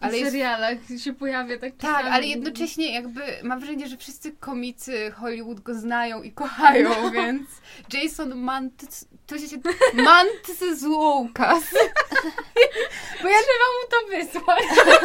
ale 0.00 0.12
w 0.12 0.16
jest 0.16 0.32
serialach 0.32 0.78
się 0.98 1.12
pojawia 1.12 1.58
tak 1.58 1.72
Tak, 1.76 1.80
czasami. 1.80 2.08
ale 2.08 2.26
jednocześnie 2.26 2.94
jakby 2.94 3.20
mam 3.42 3.58
wrażenie, 3.58 3.88
że 3.88 3.96
wszyscy 3.96 4.32
komicy 4.32 5.10
Hollywood 5.10 5.60
go 5.60 5.74
znają 5.74 6.22
i 6.22 6.32
kochają, 6.32 7.10
więc 7.10 7.48
Jason 7.92 8.34
Mantz, 8.34 9.06
to 9.26 9.38
się 9.38 9.56
Mantz 9.94 10.78
z 10.80 10.84
Łukas. 10.84 11.64
Bo 11.72 11.78
ja 12.28 12.43
trzeba 13.42 13.66
mu 13.74 13.88
to 13.90 14.16
wysłać. 14.16 14.64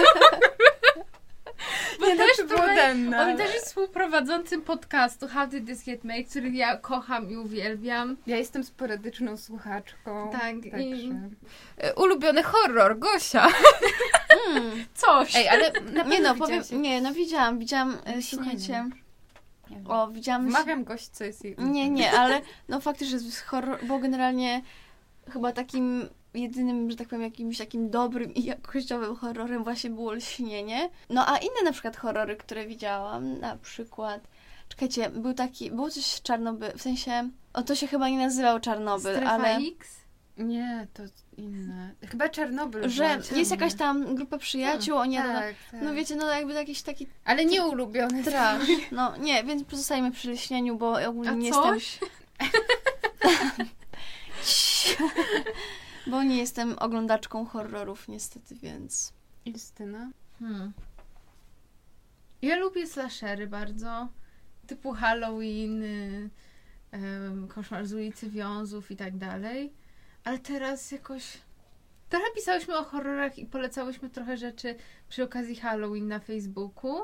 Bo 2.00 2.05
Nie, 2.05 2.15
no 2.15 2.24
też 2.25 2.38
to 2.50 2.55
On 2.63 3.13
ale- 3.13 3.38
też 3.38 3.53
jest 3.53 3.65
współprowadzącym 3.65 4.62
podcastu 4.62 5.27
How 5.27 5.48
Did 5.48 5.65
This 5.67 5.83
Get 5.86 6.03
Made, 6.03 6.24
który 6.24 6.50
ja 6.51 6.77
kocham 6.77 7.29
i 7.31 7.38
uwielbiam. 7.38 8.17
Ja 8.27 8.38
jestem 8.38 8.63
sporadyczną 8.63 9.38
słuchaczką. 9.38 10.29
Tak, 10.31 10.41
Także. 10.71 10.79
i- 10.79 11.13
E, 11.77 11.93
Ulubiony 11.95 12.43
horror, 12.43 13.00
Gosia. 13.00 13.48
Mm. 14.50 14.86
Coś. 14.93 15.36
Ej, 15.36 15.50
ale 15.50 15.71
na 15.93 16.03
Nie 16.03 16.19
no, 16.19 16.36
powiem, 16.36 16.63
nie, 16.71 17.01
no 17.01 17.13
widziałam, 17.13 17.59
widziałam, 17.59 17.98
e, 18.05 18.15
Nie 18.15 18.21
słuchajcie, 18.24 18.89
o, 19.88 20.07
widziałam... 20.07 20.48
Wmawiam 20.48 20.83
gość, 20.83 21.07
co 21.09 21.24
jest 21.24 21.43
jej 21.45 21.55
Nie, 21.57 21.89
nie, 21.89 22.12
ale 22.12 22.41
no 22.69 22.81
faktycznie 22.81 23.13
jest 23.15 23.41
horror, 23.45 23.86
bo 23.86 24.00
generalnie 24.00 24.62
chyba 25.33 25.51
takim 25.51 26.09
jedynym, 26.33 26.91
że 26.91 26.98
tak 26.98 27.07
powiem, 27.07 27.24
jakimś 27.24 27.57
takim 27.57 27.89
dobrym 27.89 28.33
i 28.33 28.43
jakościowym 28.43 29.15
horrorem 29.15 29.63
właśnie 29.63 29.89
było 29.89 30.13
Lśnienie. 30.13 30.89
No 31.09 31.27
a 31.27 31.38
inne 31.38 31.62
na 31.63 31.71
przykład 31.71 31.98
horrory, 31.98 32.36
które 32.36 32.67
widziałam, 32.67 33.39
na 33.39 33.57
przykład, 33.57 34.27
czekajcie, 34.69 35.09
był 35.09 35.33
taki, 35.33 35.71
było 35.71 35.89
coś 35.89 36.21
Czarnobyl, 36.21 36.71
w 36.77 36.81
sensie, 36.81 37.29
o 37.53 37.62
to 37.62 37.75
się 37.75 37.88
chyba 37.88 38.09
nie 38.09 38.17
nazywał 38.17 38.59
Czarnobyl, 38.59 39.15
Strefa 39.15 39.31
ale 39.31 39.57
X? 39.57 40.00
Nie, 40.38 40.88
to 40.93 41.03
inne. 41.38 41.95
Chyba 42.12 42.29
Czarnobyl. 42.29 42.89
że 42.89 43.19
jest 43.36 43.51
jakaś 43.51 43.74
tam 43.74 44.15
grupa 44.15 44.38
przyjaciół, 44.38 44.98
oni 44.98 45.15
jadą, 45.15 45.33
Tak, 45.33 45.55
tak. 45.71 45.81
no 45.81 45.93
wiecie, 45.93 46.15
no 46.15 46.27
jakby 46.27 46.53
jakiś 46.53 46.81
taki 46.81 47.07
Ale 47.25 47.45
nie 47.45 47.65
ulubiony. 47.65 48.24
trash. 48.24 48.67
No 48.91 49.17
nie, 49.17 49.43
więc 49.43 49.63
pozostajemy 49.63 50.12
przy 50.12 50.31
Lśnieniu, 50.31 50.75
bo 50.77 50.93
ogólnie 51.07 51.29
A 51.29 51.33
nie 51.33 51.48
jestem... 51.48 51.79
Bo 56.09 56.23
nie 56.23 56.37
jestem 56.37 56.75
oglądaczką 56.79 57.45
horrorów 57.45 58.07
niestety, 58.07 58.55
więc... 58.55 59.13
Justyna? 59.45 60.11
Hmm. 60.39 60.73
Ja 62.41 62.55
lubię 62.55 62.87
slashery 62.87 63.47
bardzo. 63.47 64.07
Typu 64.67 64.91
Halloween, 64.93 65.83
y, 65.83 66.29
em, 66.91 67.47
Koszmar 67.47 67.85
z 67.87 67.93
ulicy 67.93 68.29
Wiązów 68.29 68.91
i 68.91 68.95
tak 68.95 69.17
dalej. 69.17 69.73
Ale 70.23 70.39
teraz 70.39 70.91
jakoś... 70.91 71.37
Trochę 72.09 72.25
pisałyśmy 72.35 72.77
o 72.77 72.83
horrorach 72.83 73.37
i 73.39 73.45
polecałyśmy 73.45 74.09
trochę 74.09 74.37
rzeczy 74.37 74.75
przy 75.09 75.23
okazji 75.23 75.55
Halloween 75.55 76.07
na 76.07 76.19
Facebooku, 76.19 76.95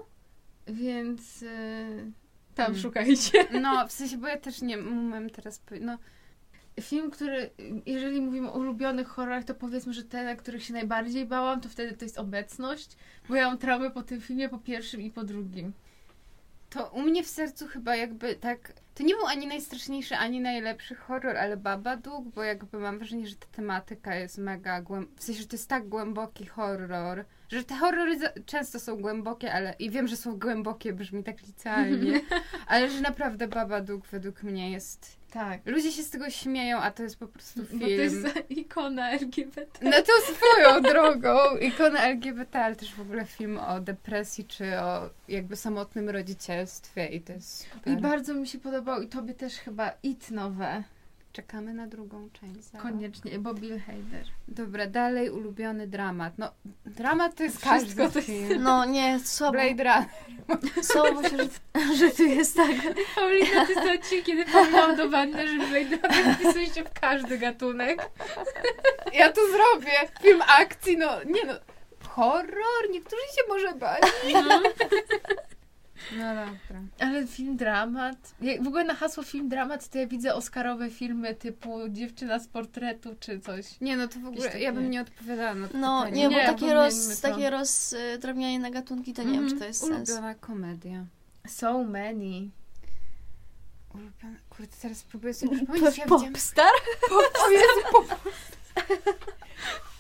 więc 0.68 1.42
y, 1.44 2.12
tam 2.56 2.66
Mm. 2.72 2.80
szukajcie. 2.82 3.48
No, 3.62 3.88
w 3.88 3.92
sensie, 3.92 4.18
bo 4.18 4.28
ja 4.28 4.38
też 4.38 4.62
nie 4.62 4.80
umiem 4.80 5.30
teraz. 5.30 5.62
No, 5.82 5.98
Film, 6.82 7.12
który, 7.12 7.50
jeżeli 7.86 8.22
mówimy 8.22 8.52
o 8.52 8.60
ulubionych 8.60 9.08
horrorach, 9.08 9.44
to 9.44 9.56
powiedzmy, 9.56 9.94
że 9.94 10.04
te, 10.04 10.24
na 10.24 10.36
których 10.36 10.64
się 10.64 10.74
najbardziej 10.74 11.26
bałam, 11.26 11.62
to 11.62 11.70
wtedy 11.70 11.98
to 11.98 12.06
jest 12.06 12.18
obecność, 12.18 12.98
bo 13.30 13.36
ja 13.36 13.48
mam 13.48 13.58
traumę 13.58 13.92
po 13.92 14.04
tym 14.04 14.22
filmie, 14.22 14.50
po 14.50 14.58
pierwszym 14.58 15.02
i 15.02 15.12
po 15.12 15.24
drugim. 15.24 15.74
to 16.70 16.88
u 16.88 17.02
mnie 17.02 17.24
w 17.24 17.28
sercu 17.28 17.68
chyba 17.68 17.96
jakby 17.96 18.36
tak. 18.36 18.74
To 18.96 19.04
nie 19.04 19.16
był 19.16 19.26
ani 19.26 19.48
najstraszniejszy, 19.48 20.16
ani 20.16 20.40
najlepszy 20.40 20.96
horror, 20.96 21.38
ale 21.38 21.58
Babadook, 21.58 22.26
bo 22.28 22.44
jakby 22.44 22.80
mam 22.80 22.98
wrażenie, 22.98 23.28
że 23.28 23.36
ta 23.36 23.48
tematyka 23.52 24.16
jest 24.16 24.38
mega 24.38 24.82
głęboka. 24.82 25.16
W 25.18 25.24
sensie, 25.24 25.42
że 25.42 25.48
to 25.48 25.56
jest 25.56 25.70
tak 25.70 25.90
głęboki 25.90 26.46
horror, 26.46 27.26
że 27.50 27.64
te 27.64 27.76
horrory 27.76 28.18
często 28.46 28.80
są 28.80 28.98
głębokie, 28.98 29.54
ale 29.54 29.76
i 29.80 29.90
wiem, 29.90 30.08
że 30.08 30.18
są 30.18 30.40
głębokie, 30.40 30.94
brzmi 30.94 31.24
tak 31.24 31.42
licealnie, 31.42 32.22
ale 32.68 32.90
że 32.90 33.02
naprawdę 33.02 33.48
Babadook 33.48 34.08
według 34.08 34.44
mnie 34.44 34.72
jest. 34.72 35.18
Tak. 35.36 35.62
Ludzie 35.66 35.92
się 35.92 36.04
z 36.04 36.10
tego 36.10 36.30
śmieją, 36.30 36.78
a 36.78 36.92
to 36.92 37.04
jest 37.04 37.20
po 37.20 37.28
prostu 37.28 37.66
film. 37.66 37.80
Bo 37.80 37.86
to 37.86 37.92
jest 37.92 38.28
ikona 38.50 39.12
LGBT. 39.12 39.80
No 39.82 39.92
to 39.92 40.12
swoją 40.36 40.82
drogą. 40.82 41.58
Ikona 41.58 42.04
LGBT, 42.04 42.60
ale 42.60 42.76
też 42.76 42.94
w 42.94 43.02
ogóle 43.02 43.26
film 43.26 43.58
o 43.58 43.80
depresji, 43.80 44.46
czy 44.46 44.80
o 44.80 45.10
jakby 45.28 45.56
samotnym 45.56 46.10
rodzicielstwie 46.10 47.06
i 47.06 47.22
to 47.22 47.34
jest 47.34 47.68
super. 47.74 47.94
I 47.94 47.98
bardzo 47.98 48.34
mi 48.34 48.48
się 48.48 48.58
podobał 48.58 49.02
i 49.02 49.08
tobie 49.08 49.34
też 49.34 49.54
chyba 49.54 49.92
It 50.04 50.32
nowe. 50.32 50.84
Czekamy 51.36 51.74
na 51.74 51.88
drugą 51.88 52.30
część. 52.34 52.62
zaraz. 52.64 52.82
Koniecznie, 52.88 53.40
bo 53.40 53.54
Bill 53.54 53.80
Hader. 53.80 54.26
Dobra, 54.48 54.88
dalej 54.88 55.30
ulubiony 55.30 55.88
dramat. 55.88 56.34
No, 56.38 56.52
dramat 56.86 57.36
to 57.36 57.44
jest 57.44 57.56
Wszystko 57.56 57.76
każdy 57.76 57.96
to 57.96 58.20
jest- 58.20 58.28
film. 58.28 58.64
No 58.64 58.86
nie, 58.86 59.20
słabo, 59.20 59.52
Blade 59.54 59.84
Runner. 59.84 60.06
słabo 60.86 61.24
się, 61.30 61.38
że, 61.38 61.96
że 61.96 62.10
tu 62.12 62.24
jest 62.24 62.56
tak. 62.56 62.72
Paulina, 63.16 63.66
to 63.66 63.72
jest 63.72 64.02
odcinek, 64.02 64.26
kiedy 64.26 64.46
powiedziałam 64.46 64.96
do 64.96 65.10
Wanny, 65.10 65.48
że 65.48 65.56
Blade 65.68 66.08
Runner 66.08 66.36
wpisuje 66.36 66.66
się 66.66 66.84
w 66.84 66.94
każdy 67.02 67.38
gatunek. 67.38 68.10
Ja 69.14 69.32
to 69.32 69.42
zrobię. 69.48 69.92
Film 70.22 70.42
akcji, 70.60 70.98
no 70.98 71.24
nie 71.24 71.44
no. 71.46 71.54
Horror? 72.10 72.90
Niektórzy 72.92 73.22
się 73.36 73.42
może 73.48 73.74
bać. 73.74 74.02
No 74.34 74.62
dobra. 76.12 76.82
Ale 77.00 77.28
film 77.28 77.58
dramat. 77.58 78.36
Ja, 78.42 78.64
w 78.64 78.68
ogóle 78.68 78.84
na 78.84 78.96
hasło 78.96 79.24
film 79.24 79.50
dramat 79.50 79.88
to 79.90 79.98
ja 79.98 80.08
widzę 80.08 80.34
oscarowe 80.36 80.90
filmy 80.90 81.36
typu 81.36 81.80
Dziewczyna 81.90 82.40
z 82.40 82.48
portretu 82.48 83.16
czy 83.20 83.40
coś. 83.40 83.82
Nie 83.82 83.98
no, 83.98 84.08
to 84.08 84.20
w 84.20 84.26
ogóle 84.26 84.60
ja 84.60 84.74
bym 84.74 84.90
nie 84.90 85.02
odpowiadała 85.02 85.56
na 85.56 85.68
to 85.68 85.78
No 85.78 86.00
pytanie. 86.06 86.22
nie, 86.22 86.30
bo 86.30 86.36
Nie, 86.36 86.46
takie, 86.46 86.74
roz, 86.74 87.22
takie 87.22 87.50
rozdrobnianie 87.50 88.60
na 88.60 88.70
gatunki, 88.72 89.14
to 89.14 89.24
nie 89.24 89.32
wiem, 89.34 89.44
Mhm. 89.44 89.54
czy 89.54 89.60
to 89.60 89.66
jest 89.66 89.80
sens. 89.88 90.10
Ulubiona 90.10 90.36
komedia. 90.36 91.06
So 91.48 91.84
many. 91.84 92.50
Ulubiona... 93.94 94.36
Kurde, 94.50 94.74
teraz 94.82 95.04
próbuję 95.04 95.34
sobie 95.34 95.56
przypomnieć, 95.58 95.84
ja 95.98 96.06
widziałam... 96.06 96.32
Popstar? 96.34 96.72
O 97.46 97.50
Jezu, 97.50 97.82
pop... 97.92 98.06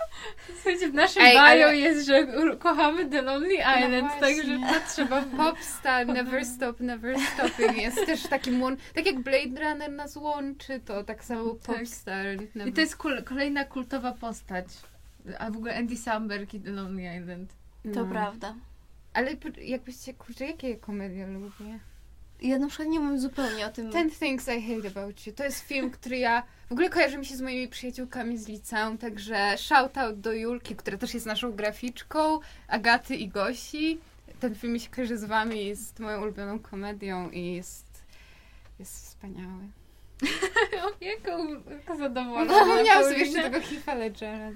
Słuchajcie, 0.55 0.89
w 0.89 0.93
naszym 0.93 1.21
Ej, 1.23 1.33
bio 1.33 1.41
ale- 1.41 1.77
jest, 1.77 2.07
że 2.07 2.27
kochamy 2.59 3.05
The 3.09 3.21
Lonely 3.21 3.53
Island, 3.55 4.13
No 4.15 4.19
także 4.19 4.43
to 4.59 4.93
trzeba... 4.93 5.21
Popstar, 5.21 6.07
Never 6.17 6.45
Stop, 6.45 6.79
Never 6.79 7.19
Stopping 7.19 7.77
jest 7.77 8.05
też 8.05 8.23
takim 8.23 8.61
łącz... 8.61 8.79
Tak 8.95 9.05
jak 9.05 9.19
Blade 9.19 9.69
Runner 9.69 9.91
nas 9.91 10.15
łączy, 10.15 10.79
to 10.85 11.03
tak 11.03 11.23
samo 11.23 11.49
Tak. 11.55 11.77
Popstar. 11.77 12.25
Never... 12.55 12.67
I 12.67 12.73
to 12.73 12.81
jest 12.81 12.97
kul- 12.97 13.23
kolejna 13.23 13.63
kultowa 13.65 14.11
postać. 14.11 14.65
A 15.39 15.51
w 15.51 15.57
ogóle 15.57 15.77
Andy 15.77 15.97
Samberg 15.97 16.53
i 16.53 16.59
The 16.59 16.71
Lonely 16.71 17.17
Island. 17.21 17.49
To 17.93 18.03
No. 18.03 18.05
prawda. 18.05 18.55
Ale 19.13 19.31
jakbyście, 19.61 20.13
kurczę, 20.13 20.45
jakie 20.45 20.75
komedie 20.75 21.27
lubię? 21.27 21.79
Ja 22.41 22.59
na 22.59 22.67
przykład 22.67 22.87
nie 22.87 22.99
wiem 22.99 23.19
zupełnie 23.19 23.65
o 23.65 23.69
tym. 23.69 23.91
Ten 23.91 24.11
Things 24.11 24.47
I 24.47 24.61
Hate 24.61 24.87
About 24.87 25.27
You. 25.27 25.33
To 25.33 25.43
jest 25.43 25.59
film, 25.59 25.91
który 25.91 26.17
ja 26.17 26.43
w 26.69 26.71
ogóle 26.71 26.89
kojarzy 26.89 27.17
mi 27.17 27.25
się 27.25 27.35
z 27.35 27.41
moimi 27.41 27.67
przyjaciółkami 27.67 28.37
z 28.37 28.47
liceum, 28.47 28.97
także 28.97 29.57
shout 29.57 29.97
out 29.97 30.19
do 30.19 30.33
Julki, 30.33 30.75
która 30.75 30.97
też 30.97 31.13
jest 31.13 31.25
naszą 31.25 31.51
graficzką, 31.51 32.39
Agaty 32.67 33.15
i 33.15 33.27
Gosi. 33.27 33.99
Ten 34.39 34.55
film 34.55 34.73
mi 34.73 34.79
się 34.79 34.89
kojarzy 34.89 35.17
z 35.17 35.23
wami, 35.23 35.65
jest 35.65 35.99
moją 35.99 36.21
ulubioną 36.21 36.59
komedią 36.59 37.29
i 37.29 37.53
jest, 37.53 38.03
jest 38.79 39.05
wspaniały. 39.05 39.63
Jaką 41.01 41.61
No, 41.89 41.97
zadowolona. 41.97 42.53
Zapomniałam 42.53 43.03
sobie 43.03 43.17
jeszcze 43.17 43.41
tego 43.43 43.57
Heath'a 43.57 43.97
Ledgera. 43.97 44.51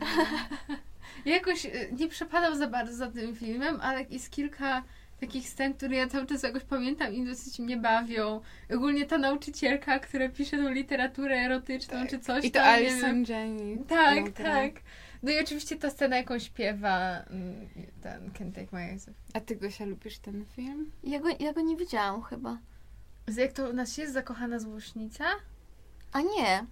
Jakoś 1.26 1.66
y, 1.66 1.90
nie 2.00 2.08
przepadam 2.08 2.58
za 2.58 2.68
bardzo 2.68 2.94
za 2.94 3.12
tym 3.12 3.36
filmem, 3.36 3.80
ale 3.82 4.06
jest 4.10 4.30
kilka 4.30 4.84
takich 5.20 5.50
scen, 5.50 5.74
które 5.74 5.96
ja 5.96 6.08
cały 6.08 6.26
czas 6.26 6.44
jakoś 6.44 6.64
pamiętam 6.64 7.14
i 7.14 7.26
dosyć 7.26 7.60
mnie 7.60 7.78
bawią. 7.78 8.42
Ogólnie 8.76 9.06
ta 9.06 9.18
nauczycielka, 9.18 10.00
która 10.00 10.30
pisze 10.30 10.58
tą 10.58 10.70
literaturę 10.72 11.36
erotyczną 11.36 12.00
Tak. 12.00 12.10
czy 12.10 12.20
coś 12.20 12.46
I 12.46 12.52
to 12.52 12.60
tam, 12.60 12.80
nie 12.80 12.86
wiem. 12.86 12.94
Alison 13.06 13.36
Jenny. 13.36 13.84
Tak, 13.88 14.32
gra. 14.32 14.54
tak. 14.56 14.72
No 15.24 15.32
i 15.32 15.40
oczywiście 15.40 15.76
ta 15.76 15.90
scena, 15.90 16.18
jaką 16.18 16.40
śpiewa 16.40 17.24
mm, 17.30 17.68
ten 18.02 18.30
Can't 18.32 18.56
Take 18.56 18.68
My 18.72 18.80
Eyes 18.92 19.10
Off. 19.10 19.16
A 19.34 19.40
ty, 19.40 19.56
Gosia, 19.56 19.86
lubisz 19.86 20.20
ten 20.20 20.46
film? 20.56 20.92
Ja 21.04 21.20
go, 21.20 21.30
ja 21.40 21.54
go 21.54 21.62
nie 21.62 21.76
widziałam 21.78 22.22
chyba. 22.22 22.58
Z 23.28 23.38
jak 23.38 23.54
to 23.54 23.70
u 23.70 23.74
nas 23.74 23.98
jest 23.98 24.14
zakochana 24.14 24.60
złośnica? 24.60 25.26
A 26.12 26.22
nie, 26.22 26.66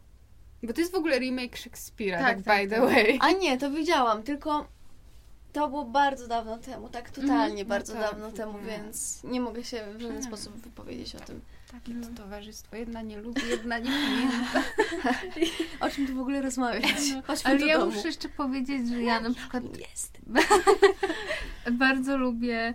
Bo 0.63 0.73
to 0.73 0.81
jest 0.81 0.91
w 0.93 0.95
ogóle 0.95 1.19
remake 1.19 1.57
Szekspira, 1.57 2.19
Tak, 2.19 2.35
tak, 2.37 2.45
tak, 2.45 2.63
by 2.63 2.75
the 2.75 2.81
tak. 2.81 2.85
way. 2.89 3.17
a 3.21 3.31
nie, 3.31 3.57
to 3.57 3.71
widziałam, 3.71 4.23
tylko 4.23 4.67
to 5.53 5.69
było 5.69 5.85
bardzo 5.85 6.27
dawno 6.27 6.57
temu, 6.57 6.89
tak 6.89 7.09
totalnie 7.09 7.61
Mhm, 7.61 7.67
bardzo 7.67 7.93
no 7.93 8.01
tak, 8.01 8.11
dawno 8.11 8.31
temu, 8.31 8.59
więc 8.67 9.23
nie 9.23 9.41
mogę 9.41 9.63
się 9.63 9.77
w 9.77 10.01
żaden 10.01 10.07
Hmm. 10.07 10.23
sposób 10.23 10.55
wypowiedzieć 10.55 11.15
o 11.15 11.19
tym. 11.19 11.41
Takie 11.71 11.93
to 11.93 12.07
towarzystwo. 12.23 12.75
Jedna 12.75 13.01
nie 13.01 13.17
lubi, 13.21 13.41
jedna 13.49 13.79
nie 13.79 13.91
pamięta. 13.91 14.63
O 15.85 15.89
czym 15.89 16.07
tu 16.07 16.15
w 16.15 16.19
ogóle 16.19 16.41
rozmawiać? 16.41 16.97
Chodźmy 17.27 17.49
Ale 17.51 17.65
ja 17.65 17.79
domu. 17.79 17.91
muszę 17.91 18.07
jeszcze 18.07 18.29
powiedzieć, 18.29 18.87
że 18.89 19.01
ja 19.01 19.19
na 19.19 19.33
przykład 19.33 19.63
Jest. 19.77 20.17
bardzo 21.71 22.17
lubię 22.17 22.73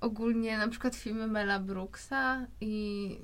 ogólnie 0.00 0.58
na 0.58 0.68
przykład 0.68 0.94
filmy 0.96 1.26
Mela 1.26 1.58
Brooksa 1.58 2.46
i, 2.60 3.16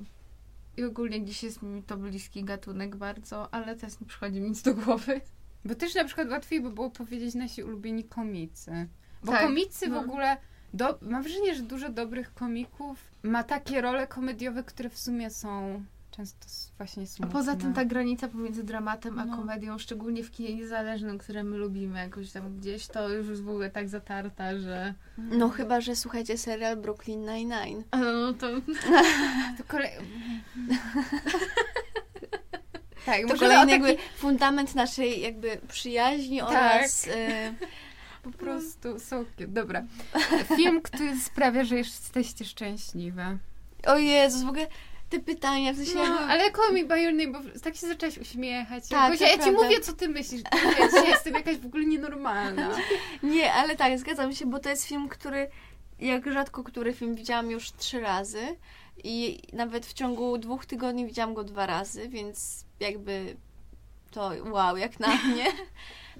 i 0.77 0.83
ogólnie 0.83 1.25
dziś 1.25 1.43
jest 1.43 1.61
mi 1.61 1.83
to 1.83 1.97
bliski 1.97 2.43
gatunek 2.43 2.95
bardzo, 2.95 3.53
ale 3.53 3.75
teraz 3.75 4.01
nie 4.01 4.07
przychodzi 4.07 4.41
mi 4.41 4.49
nic 4.49 4.61
do 4.61 4.73
głowy. 4.75 5.21
Bo 5.65 5.75
też 5.75 5.95
na 5.95 6.03
przykład 6.03 6.29
łatwiej 6.29 6.61
by 6.61 6.69
było 6.71 6.89
powiedzieć 6.89 7.35
nasi 7.35 7.63
ulubieni 7.63 8.03
komicy. 8.03 8.87
Bo 9.23 9.31
Tak, 9.31 9.41
komicy 9.41 9.87
w 9.87 9.89
no. 9.89 9.99
ogóle. 9.99 10.37
Do, 10.73 10.99
mam 11.01 11.23
wrażenie, 11.23 11.55
że 11.55 11.63
dużo 11.63 11.89
dobrych 11.89 12.33
komików 12.33 12.99
ma 13.23 13.43
takie 13.43 13.81
role 13.81 14.07
komediowe, 14.07 14.63
które 14.63 14.89
w 14.89 14.97
sumie 14.99 15.29
są 15.29 15.83
często 16.11 16.47
właśnie 16.77 17.03
A 17.03 17.05
smutne. 17.05 17.33
poza 17.33 17.55
tym 17.55 17.73
ta 17.73 17.85
granica 17.85 18.27
pomiędzy 18.27 18.63
dramatem 18.63 19.19
a 19.19 19.25
No. 19.25 19.37
komedią, 19.37 19.77
szczególnie 19.77 20.23
w 20.23 20.31
kinie 20.31 20.55
niezależnym, 20.55 21.17
które 21.17 21.43
my 21.43 21.57
lubimy 21.57 21.99
jakoś 21.99 22.31
tam 22.31 22.57
gdzieś, 22.59 22.87
to 22.87 23.09
już 23.09 23.27
jest 23.27 23.43
w 23.43 23.49
ogóle 23.49 23.69
tak 23.69 23.89
zatarta, 23.89 24.57
że... 24.59 24.93
No 25.17 25.49
chyba, 25.49 25.81
że 25.81 25.95
słuchajcie 25.95 26.37
serial 26.37 26.77
Brooklyn 26.77 27.21
Nine-Nine. 27.25 27.83
A 27.91 27.97
No 27.97 28.33
to... 28.33 28.47
To 29.57 29.63
kolej... 29.67 29.89
tak, 33.05 33.27
To 33.27 33.35
kolejny 33.35 33.71
taki 33.71 33.71
jakby 33.71 33.97
fundament 34.17 34.75
naszej 34.75 35.21
jakby 35.21 35.57
przyjaźni 35.67 36.41
oraz... 36.41 37.07
Y, 37.07 37.11
po 38.23 38.31
prostu 38.31 38.99
są... 38.99 39.25
Dobra. 39.47 39.83
Film, 40.55 40.81
który 40.81 41.19
sprawia, 41.19 41.63
że 41.63 41.75
jesteście 41.75 42.45
szczęśliwe. 42.45 43.37
o 43.87 43.97
Jezus, 43.97 44.43
w 44.43 44.49
ogóle 44.49 44.67
te 45.13 45.19
pytania, 45.19 45.73
w 45.73 45.75
sensie 45.75 45.95
No, 45.95 46.19
ale 46.19 46.51
call 46.51 46.73
me 46.73 46.83
by 46.83 47.01
your 47.01 47.13
name, 47.13 47.31
bo 47.31 47.59
tak 47.63 47.75
się 47.75 47.87
zaczęłaś 47.87 48.17
uśmiechać. 48.17 48.87
Tak, 48.87 49.21
ja 49.21 49.37
ci 49.37 49.51
mówię, 49.51 49.79
co 49.79 49.93
ty 49.93 50.09
myślisz. 50.09 50.41
Ja 50.95 51.03
jestem 51.09 51.33
jakaś 51.33 51.57
w 51.57 51.65
ogóle 51.65 51.85
nienormalna. 51.85 52.75
Nie, 53.23 53.53
ale 53.53 53.75
tak, 53.75 53.99
zgadzam 53.99 54.35
się, 54.35 54.45
bo 54.45 54.59
to 54.59 54.69
jest 54.69 54.85
film, 54.85 55.09
który 55.09 55.49
jak 55.99 56.31
rzadko 56.31 56.63
który 56.63 56.93
film 56.93 57.15
widziałam 57.15 57.51
już 57.51 57.71
trzy 57.71 57.99
razy 57.99 58.57
i 59.03 59.39
nawet 59.53 59.85
w 59.85 59.93
ciągu 59.93 60.37
dwóch 60.37 60.65
tygodni 60.65 61.05
widziałam 61.05 61.33
go 61.33 61.43
dwa 61.43 61.65
razy, 61.65 62.09
więc 62.09 62.65
jakby 62.83 63.35
to 64.11 64.31
wow, 64.51 64.77
jak 64.77 64.99
na 64.99 65.15
mnie. 65.25 65.45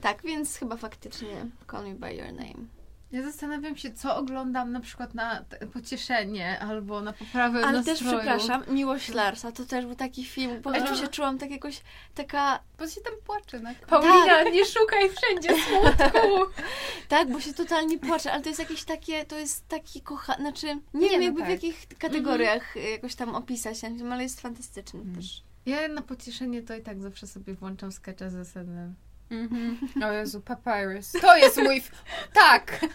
Tak, 0.01 0.21
więc 0.23 0.57
chyba 0.57 0.77
faktycznie 0.77 1.45
Call 1.71 1.83
Me 1.83 1.95
By 1.95 2.13
Your 2.13 2.33
Name. 2.33 2.67
Ja 3.11 3.23
zastanawiam 3.23 3.77
się, 3.77 3.91
co 3.93 4.15
oglądam 4.15 4.71
na 4.71 4.79
przykład 4.79 5.13
na 5.13 5.45
pocieszenie 5.73 6.59
albo 6.59 7.01
na 7.01 7.13
poprawę 7.13 7.63
Ale 7.65 7.71
nastroju. 7.77 7.99
też 7.99 8.07
przepraszam, 8.07 8.63
Miłość 8.67 9.09
Larsa, 9.09 9.51
to 9.51 9.65
też 9.65 9.85
był 9.85 9.95
taki 9.95 10.25
film, 10.25 10.61
po 10.61 10.71
prostu 10.71 10.95
się 10.97 11.07
czułam 11.07 11.37
tak 11.37 11.51
jakoś 11.51 11.81
taka, 12.15 12.59
Bo 12.79 12.87
się 12.87 13.01
tam 13.01 13.13
płacze 13.25 13.59
na 13.59 13.73
Paulina, 13.87 14.43
nie 14.43 14.65
szukaj 14.65 15.09
wszędzie 15.09 15.49
smutku! 15.49 16.27
tak, 17.09 17.31
bo 17.31 17.39
się 17.39 17.53
totalnie 17.53 17.99
płaczę, 17.99 18.31
ale 18.33 18.41
to 18.41 18.49
jest 18.49 18.59
jakieś 18.59 18.83
takie, 18.83 19.25
to 19.25 19.37
jest 19.39 19.67
taki 19.67 20.01
kocha, 20.01 20.35
znaczy, 20.35 20.67
nie, 20.67 20.81
Nie, 20.93 21.09
wiem 21.09 21.19
no 21.19 21.25
jakby 21.25 21.39
tak. 21.39 21.49
w 21.49 21.51
jakich 21.51 21.87
kategoriach 21.99 22.77
y, 22.77 22.79
jakoś 22.79 23.15
tam 23.15 23.35
opisać 23.35 23.79
ten 23.81 23.97
film, 23.97 24.11
ale 24.11 24.23
jest 24.23 24.41
fantastyczny 24.41 24.99
Mhm. 24.99 25.15
też. 25.17 25.43
Ja 25.65 25.87
na 25.87 26.01
pocieszenie 26.01 26.61
to 26.61 26.75
i 26.75 26.81
tak 26.81 27.01
zawsze 27.01 27.27
sobie 27.27 27.53
włączam 27.53 27.91
sketcha 27.91 28.29
ze 28.29 28.45
sednem. 28.45 28.95
Mhm. 29.29 29.77
O 30.03 30.11
Jezu, 30.11 30.41
Papyrus. 30.41 31.11
To 31.11 31.37
jest 31.37 31.57
mój... 31.57 31.77
F... 31.77 31.91
Tak! 32.33 32.85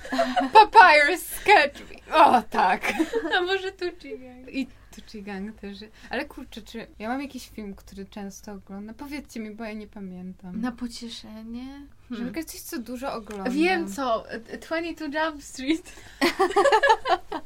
Papyrus 0.53 1.23
sketch. 1.23 1.83
O, 2.13 2.43
tak. 2.43 2.93
A 3.39 3.41
może 3.41 3.73
tu 3.73 3.85
Gang? 4.03 4.55
I 4.55 4.69
Tucci 4.95 5.23
Gang 5.23 5.61
też. 5.61 5.79
Ale 6.11 6.25
kurczę, 6.25 6.63
czy 6.63 6.87
ja 6.99 7.09
mam 7.09 7.23
jakiś 7.23 7.49
film, 7.49 7.75
który 7.75 8.07
często 8.07 8.53
oglądam? 8.53 8.95
Powiedzcie 8.95 9.41
mi, 9.41 9.51
bo 9.51 9.65
ja 9.65 9.73
nie 9.73 9.87
pamiętam. 9.87 10.61
Na 10.61 10.73
pocieszenie? 10.73 11.87
Żeby 12.11 12.25
Hmm. 12.25 12.45
coś, 12.47 12.61
co 12.61 12.79
dużo 12.79 13.13
oglądam. 13.13 13.53
Wiem 13.53 13.89
co, 13.93 14.25
22 14.61 15.25
Jump 15.25 15.43
Street. 15.43 15.93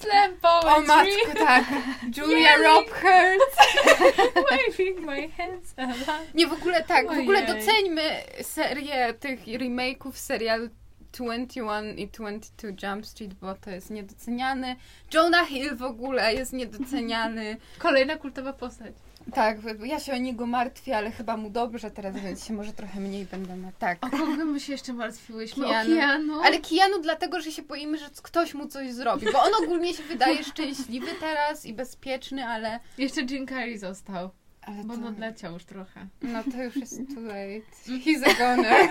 Slam 0.00 0.32
O 0.42 0.60
poetry. 0.60 0.86
matko, 0.86 1.38
tak. 1.38 1.64
Julia. 2.16 2.56
Roberts. 2.56 3.56
Waving 4.50 5.00
my 5.06 5.28
hands 5.28 5.74
aloud. 5.76 6.34
Nie, 6.34 6.46
w 6.46 6.52
ogóle 6.52 6.82
tak, 6.84 7.06
w 7.14 7.18
ogóle 7.18 7.46
doceńmy 7.46 8.02
serię 8.42 9.14
tych 9.14 9.46
remake'ów 9.46 10.12
serialu 10.16 10.68
21 11.12 11.98
i 11.98 12.08
22 12.08 12.88
Jump 12.88 13.06
Street, 13.06 13.34
bo 13.34 13.54
to 13.54 13.70
jest 13.70 13.90
niedoceniany. 13.90 14.76
Jonah 15.14 15.48
Hill 15.48 15.76
w 15.76 15.82
ogóle 15.82 16.34
jest 16.34 16.52
niedoceniany. 16.52 17.56
Kolejna 17.78 18.16
kultowa 18.16 18.52
postać. 18.52 18.92
Tak, 19.34 19.56
ja 19.84 20.00
się 20.00 20.12
o 20.12 20.16
niego 20.16 20.46
martwię, 20.46 20.96
ale 20.96 21.10
chyba 21.10 21.36
mu 21.36 21.50
dobrze 21.50 21.90
teraz, 21.90 22.16
więc 22.16 22.44
się 22.44 22.54
może 22.54 22.72
trochę 22.72 23.00
mniej 23.00 23.24
będę 23.24 23.56
na 23.56 23.72
tak. 23.72 24.06
O 24.06 24.10
kogo 24.10 24.44
my 24.44 24.60
się 24.60 24.72
jeszcze 24.72 24.92
martwiłyśmy? 24.92 25.66
Keanu. 25.66 25.92
O 25.92 25.96
Keanu. 25.96 26.40
Ale 26.40 26.58
Kijanu 26.58 27.02
dlatego, 27.02 27.40
że 27.40 27.52
się 27.52 27.62
boimy, 27.62 27.98
że 27.98 28.06
ktoś 28.22 28.54
mu 28.54 28.68
coś 28.68 28.92
zrobi, 28.92 29.26
bo 29.32 29.42
on 29.42 29.64
ogólnie 29.64 29.94
się 29.94 30.02
wydaje 30.02 30.44
szczęśliwy 30.44 31.06
teraz 31.20 31.66
i 31.66 31.72
bezpieczny, 31.74 32.46
ale... 32.46 32.80
Jeszcze 32.98 33.22
Jim 33.22 33.46
Carrey 33.46 33.78
został, 33.78 34.30
ale 34.62 34.84
bo 34.84 34.94
to, 34.94 35.00
on 35.00 35.06
odleciał 35.06 35.52
już 35.52 35.64
trochę. 35.64 36.06
no 36.22 36.44
to 36.52 36.62
już 36.62 36.76
jest 36.76 36.96
too 37.14 37.20
late. 37.20 37.66
He's 38.04 38.30
a 38.30 38.34
goner. 38.34 38.90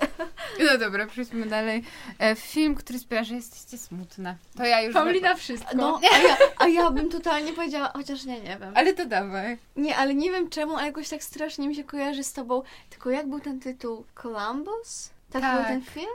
No 0.64 0.78
dobra, 0.78 1.06
przejdźmy 1.06 1.46
dalej. 1.46 1.82
E, 2.18 2.36
film, 2.36 2.74
który 2.74 2.98
sprawia, 2.98 3.24
że 3.24 3.34
jesteście 3.34 3.78
smutne. 3.78 4.36
To 4.56 4.64
ja 4.64 4.82
już... 4.82 4.94
Paulina 4.94 5.34
wszystko. 5.34 5.76
No, 5.76 6.00
a 6.12 6.18
ja, 6.18 6.36
a 6.58 6.68
ja 6.68 6.90
bym 6.90 7.10
totalnie 7.10 7.52
powiedziała, 7.52 7.92
chociaż 7.94 8.24
nie, 8.24 8.40
nie 8.40 8.58
wiem. 8.58 8.72
Ale 8.74 8.94
to 8.94 9.06
dawaj. 9.06 9.58
Nie, 9.76 9.96
ale 9.96 10.14
nie 10.14 10.30
wiem 10.30 10.50
czemu, 10.50 10.76
ale 10.76 10.86
jakoś 10.86 11.08
tak 11.08 11.24
strasznie 11.24 11.68
mi 11.68 11.74
się 11.74 11.84
kojarzy 11.84 12.24
z 12.24 12.32
tobą. 12.32 12.62
Tylko 12.90 13.10
jak 13.10 13.28
był 13.28 13.40
ten 13.40 13.60
tytuł? 13.60 14.04
Columbus? 14.22 15.10
Tak, 15.30 15.42
Tak. 15.42 15.56
był 15.56 15.64
ten 15.64 15.82
film? 15.82 16.14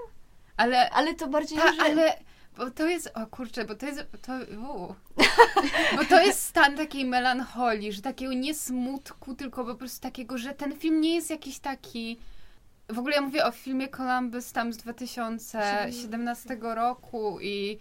Ale... 0.58 0.90
Ale 0.90 1.14
to 1.14 1.28
bardziej 1.28 1.58
Ta, 1.58 1.74
że... 1.74 1.82
ale... 1.82 2.18
Bo 2.58 2.72
to 2.72 2.88
jest, 2.88 3.12
o 3.14 3.28
kurczę, 3.28 3.66
bo 3.66 3.76
to 3.76 3.86
jest, 3.86 4.04
to, 4.22 4.34
uu. 4.72 4.96
bo 5.98 6.06
to 6.10 6.22
jest 6.22 6.44
stan 6.44 6.78
takiej 6.78 7.06
melancholii, 7.06 7.94
że 7.94 8.02
takiego 8.02 8.34
nie 8.34 8.54
smutku, 8.54 9.36
tylko 9.36 9.66
po 9.66 9.76
prostu 9.76 10.02
takiego, 10.02 10.38
że 10.38 10.54
ten 10.54 10.76
film 10.76 11.02
nie 11.02 11.16
jest 11.16 11.30
jakiś 11.30 11.60
taki, 11.60 12.20
w 12.90 13.00
ogóle 13.00 13.16
ja 13.16 13.22
mówię 13.22 13.46
o 13.46 13.52
filmie 13.52 13.88
Columbus 13.90 14.52
tam 14.52 14.74
z 14.74 14.78
2017 14.78 16.58
roku 16.62 17.38
i 17.42 17.78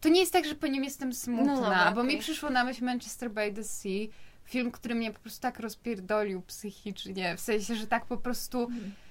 to 0.00 0.08
nie 0.08 0.20
jest 0.20 0.32
tak, 0.32 0.44
że 0.44 0.54
po 0.54 0.66
nim 0.66 0.84
jestem 0.84 1.12
smutna, 1.14 1.54
No 1.54 1.60
dobra, 1.62 1.92
bo 1.92 2.02
mi 2.02 2.08
okej. 2.08 2.20
przyszło 2.20 2.50
na 2.50 2.64
myśl 2.64 2.84
Manchester 2.84 3.30
by 3.30 3.52
the 3.52 3.64
Sea, 3.64 4.06
film, 4.44 4.70
który 4.70 4.94
mnie 4.94 5.12
po 5.12 5.20
prostu 5.20 5.40
tak 5.40 5.60
rozpierdolił 5.60 6.42
psychicznie, 6.42 7.36
w 7.36 7.40
sensie, 7.40 7.74
że 7.76 7.86
tak 7.86 8.06
po 8.06 8.16
prostu 8.16 8.68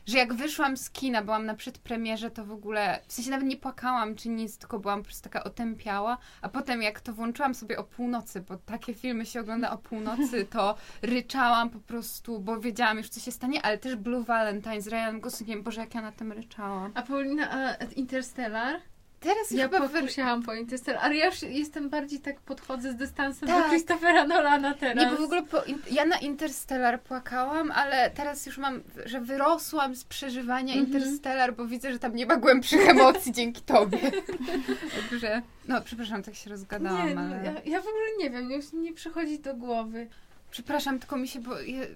że 0.09 0.17
jak 0.17 0.33
wyszłam 0.33 0.77
z 0.77 0.89
kina, 0.89 1.21
byłam 1.21 1.45
na 1.45 1.53
przedpremierze, 1.53 2.31
to 2.31 2.45
w 2.45 2.51
ogóle, 2.51 2.99
w 3.07 3.13
sensie 3.13 3.31
nawet 3.31 3.47
nie 3.47 3.57
płakałam 3.57 4.15
czy 4.15 4.29
nic, 4.29 4.57
tylko 4.57 4.79
byłam 4.79 4.99
po 4.99 5.05
prostu 5.05 5.23
taka 5.23 5.43
otępiała, 5.43 6.17
a 6.41 6.49
potem 6.49 6.81
jak 6.81 7.01
to 7.01 7.13
włączyłam 7.13 7.55
sobie 7.55 7.77
o 7.77 7.83
północy, 7.83 8.41
bo 8.41 8.57
takie 8.57 8.93
filmy 8.93 9.25
się 9.25 9.39
ogląda 9.39 9.71
o 9.71 9.77
północy, 9.77 10.45
to 10.45 10.75
ryczałam 11.01 11.69
po 11.69 11.79
prostu, 11.79 12.39
bo 12.39 12.59
wiedziałam 12.59 12.97
już, 12.97 13.09
co 13.09 13.19
się 13.19 13.31
stanie, 13.31 13.61
ale 13.61 13.77
też 13.77 13.95
Blue 13.95 14.23
Valentine 14.23 14.81
z 14.81 14.87
Ryanem 14.87 15.19
Goslingiem, 15.19 15.63
Boże, 15.63 15.81
jak 15.81 15.95
ja 15.95 16.01
na 16.01 16.11
tym 16.11 16.31
ryczałam. 16.31 16.91
A 16.95 17.01
Paulina, 17.01 17.51
a 17.51 17.83
Interstellar? 17.83 18.81
Teraz 19.19 19.51
Ja 19.51 19.63
chyba 19.69 19.87
wy... 19.87 19.99
pokusiałam 19.99 20.43
po 20.43 20.53
Interstellar, 20.53 21.03
ale 21.05 21.15
ja 21.15 21.25
już 21.25 21.41
jestem 21.41 21.89
bardziej 21.89 22.19
tak 22.19 22.39
podchodzę 22.39 22.91
z 22.91 22.95
dystansem 22.95 23.47
Tak. 23.49 23.63
do 23.63 23.69
Christophera 23.69 24.27
Nolana 24.27 24.73
teraz. 24.73 25.03
Nie, 25.05 25.11
bo 25.11 25.17
w 25.17 25.25
ogóle 25.25 25.43
po, 25.43 25.57
ja 25.91 26.05
na 26.05 26.17
Interstellar 26.17 27.01
płakałam, 27.01 27.71
ale 27.71 28.09
teraz 28.11 28.45
już 28.45 28.57
mam, 28.57 28.81
że 29.05 29.21
wyrosłam 29.21 29.95
z 29.95 30.03
przeżywania 30.03 30.73
Mhm. 30.73 30.85
Interstellar, 30.87 31.55
bo 31.55 31.65
widzę, 31.65 31.91
że 31.91 31.99
tam 31.99 32.15
nie 32.15 32.25
ma 32.25 32.35
głębszych 32.35 32.89
emocji 32.89 33.31
dzięki 33.31 33.61
tobie. 33.61 33.99
Także, 35.09 35.41
no 35.67 35.81
przepraszam, 35.81 36.23
tak 36.23 36.35
się 36.35 36.49
rozgadałam, 36.49 37.07
Nie, 37.07 37.15
no, 37.15 37.21
ale... 37.21 37.43
ja, 37.43 37.51
ja 37.65 37.81
w 37.81 37.87
ogóle 37.87 38.05
nie 38.19 38.29
wiem, 38.29 38.51
już 38.51 38.73
nie 38.73 38.93
przychodzi 38.93 39.39
do 39.39 39.53
głowy. 39.55 40.07
Przepraszam, 40.51 40.99
tylko 40.99 41.17
mi 41.17 41.27
się, 41.27 41.39
bo 41.39 41.59
je, 41.59 41.87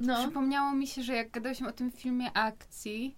No. 0.00 0.18
przypomniało 0.22 0.72
mi 0.72 0.86
się, 0.86 1.02
że 1.02 1.14
jak 1.14 1.30
gadałyśmy 1.30 1.68
o 1.68 1.72
tym 1.72 1.90
filmie 1.90 2.30
akcji, 2.34 3.16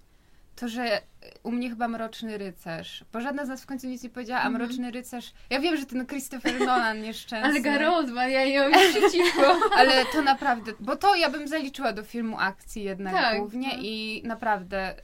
to 0.56 0.68
że 0.68 1.00
u 1.42 1.50
mnie 1.50 1.70
chyba 1.70 1.88
Mroczny 1.88 2.38
Rycerz, 2.38 3.04
bo 3.12 3.20
żadna 3.20 3.44
z 3.44 3.48
nas 3.48 3.62
w 3.62 3.66
końcu 3.66 3.86
nic 3.86 4.02
nie 4.02 4.10
powiedziała, 4.10 4.40
a 4.40 4.46
Mhm. 4.46 4.62
Mroczny 4.62 4.90
Rycerz, 4.90 5.32
ja 5.50 5.60
wiem, 5.60 5.76
że 5.76 5.86
ten 5.86 6.06
Christopher 6.06 6.60
Nolan 6.60 7.02
nieszczęsny. 7.02 7.48
Ale 7.50 7.60
Garodman, 7.60 8.30
ja 8.30 8.44
ją 8.44 8.68
już 8.68 8.88
przeciwko. 8.88 9.58
Ale 9.78 10.04
to 10.12 10.22
naprawdę, 10.22 10.72
bo 10.80 10.96
to 10.96 11.16
ja 11.16 11.30
bym 11.30 11.48
zaliczyła 11.48 11.92
do 11.92 12.02
filmu 12.02 12.36
akcji 12.38 12.82
jednak 12.82 13.14
Tak, 13.14 13.38
głównie 13.38 13.68
no. 13.76 13.82
i 13.82 14.22
naprawdę 14.24 14.94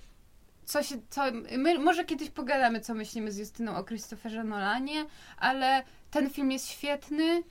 co 0.65 0.83
się, 0.83 0.97
co, 1.11 1.23
my 1.59 1.79
może 1.79 2.05
kiedyś 2.05 2.31
pogadamy, 2.31 2.81
co 2.81 2.95
myślimy 2.95 3.33
z 3.33 3.39
Justyną 3.39 3.77
o 3.77 3.85
Christopherze 3.85 4.45
Nolanie, 4.45 5.07
ale 5.37 5.83
ten 6.11 6.31
film 6.31 6.51
jest 6.51 6.69
świetny 6.69 7.43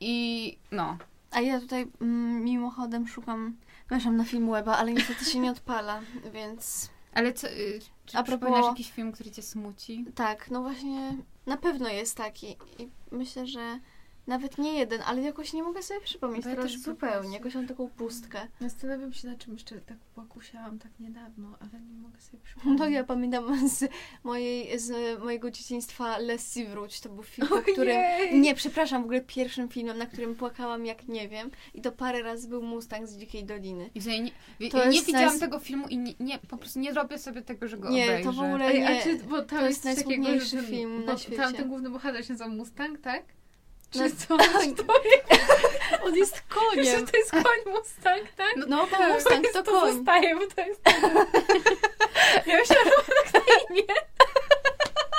i 0.00 0.58
no, 0.70 0.98
A 1.30 1.40
ja 1.40 1.60
tutaj 1.60 1.86
mm, 2.00 2.44
mimochodem 2.44 3.08
szukam, 3.08 3.56
przepraszam, 3.78 4.16
na 4.16 4.24
film 4.24 4.50
weba, 4.50 4.76
ale 4.76 4.92
niestety 4.92 5.24
się 5.24 5.38
nie 5.38 5.50
odpala, 5.50 6.00
więc 6.32 6.90
ale 7.14 7.32
co, 7.32 7.48
y, 7.48 7.78
czy 8.06 8.18
A 8.18 8.22
propos- 8.22 8.66
jakiś 8.66 8.90
film, 8.92 9.12
który 9.12 9.30
cię 9.30 9.42
smuci? 9.42 10.04
tak, 10.14 10.50
no 10.50 10.62
właśnie 10.62 11.16
na 11.46 11.56
pewno 11.56 11.88
jest 11.88 12.16
taki 12.16 12.56
i 12.78 12.88
myślę, 13.10 13.46
że 13.46 13.78
nawet 14.26 14.58
nie 14.58 14.78
jeden, 14.78 15.00
ale 15.06 15.22
jakoś 15.22 15.52
nie 15.52 15.62
mogę 15.62 15.82
sobie 15.82 16.00
przypomnieć 16.00 16.44
Bo 16.44 16.50
ja 16.50 16.56
teraz 16.56 16.72
też 16.72 16.80
zupełnie, 16.80 17.36
jakoś 17.36 17.54
mam 17.54 17.66
taką 17.66 17.88
pustkę. 17.88 18.38
Zastanawiam 18.60 19.12
się 19.12 19.28
na 19.28 19.36
czym 19.36 19.52
jeszcze 19.52 19.80
tak 19.80 19.96
pokusiałam 20.14 20.78
tak 20.78 20.90
niedawno, 21.00 21.56
ale 21.60 21.80
nie 21.80 21.94
mogę 21.94 22.20
sobie 22.20 22.38
przypomnieć. 22.44 22.78
No 22.80 22.88
ja 22.88 23.04
pamiętam 23.04 23.68
z, 23.68 23.84
mojej, 24.24 24.78
z 24.78 25.20
mojego 25.20 25.50
dzieciństwa 25.50 26.18
Lessie 26.18 26.64
Wróć, 26.64 27.00
to 27.00 27.08
był 27.08 27.22
film, 27.22 27.48
po 27.54 27.62
którym... 27.72 27.96
Nie, 28.32 28.54
przepraszam, 28.54 29.02
w 29.02 29.04
ogóle 29.04 29.20
pierwszym 29.20 29.68
filmem, 29.68 29.98
na 29.98 30.06
którym 30.06 30.34
płakałam 30.34 30.86
jak 30.86 31.08
nie 31.08 31.28
wiem 31.28 31.50
i 31.74 31.80
to 31.80 31.92
parę 31.92 32.22
razy 32.22 32.48
był 32.48 32.62
Mustang 32.62 33.08
z 33.08 33.16
Dzikiej 33.16 33.44
Doliny. 33.44 33.90
I 33.94 34.00
nie, 34.60 34.70
To 34.70 34.88
nie 34.88 34.94
jest 34.94 35.06
widziałam 35.06 35.38
tego 35.40 35.58
filmu 35.58 35.88
i 35.88 35.98
nie, 35.98 36.14
nie, 36.20 36.38
po 36.38 36.56
prostu 36.56 36.78
nie 36.80 36.92
robię 36.92 37.18
sobie 37.18 37.42
tego, 37.42 37.68
że 37.68 37.78
go 37.78 37.90
Nie, 37.90 38.06
to 38.06 38.12
obejrzę. 38.12 38.32
w 38.32 38.38
ogóle- 38.44 38.66
Ej, 38.66 38.84
a 38.84 38.90
nie, 38.90 39.02
czy, 39.02 39.16
bo 39.16 39.42
to, 39.42 39.44
to 39.44 39.54
jest 39.66 39.68
jest 39.68 39.84
najsmutniejszy 39.84 40.62
film 40.62 41.04
na 41.04 41.18
świecie. 41.18 41.36
Tamten 41.36 41.68
główny 41.68 41.90
bohater 41.90 42.26
się 42.26 42.32
nazywa 42.32 42.50
Mustang, 42.50 43.00
tak? 43.00 43.22
Czy 43.94 43.98
No, 44.30 44.38
co? 44.38 44.38
Czy 44.38 46.02
On 46.04 46.14
jest 46.16 46.34
czy 46.34 46.42
koniem! 46.48 47.06
to 47.06 47.16
jest 47.16 47.30
koń 47.30 47.72
Mustang, 47.74 48.22
tak? 48.36 48.54
No, 48.68 48.86
bo 48.90 49.14
Mustang 49.14 49.46
to 49.52 49.62
to 49.62 49.72
koń. 49.72 49.92
zostaje, 49.94 50.36
bo 50.36 50.46
to 50.46 50.60
jest... 50.60 50.80
ja 52.46 52.58
myślałam, 52.58 52.88
że 53.06 53.32
tak 53.32 53.42
na 53.48 53.74
imię. 53.76 53.82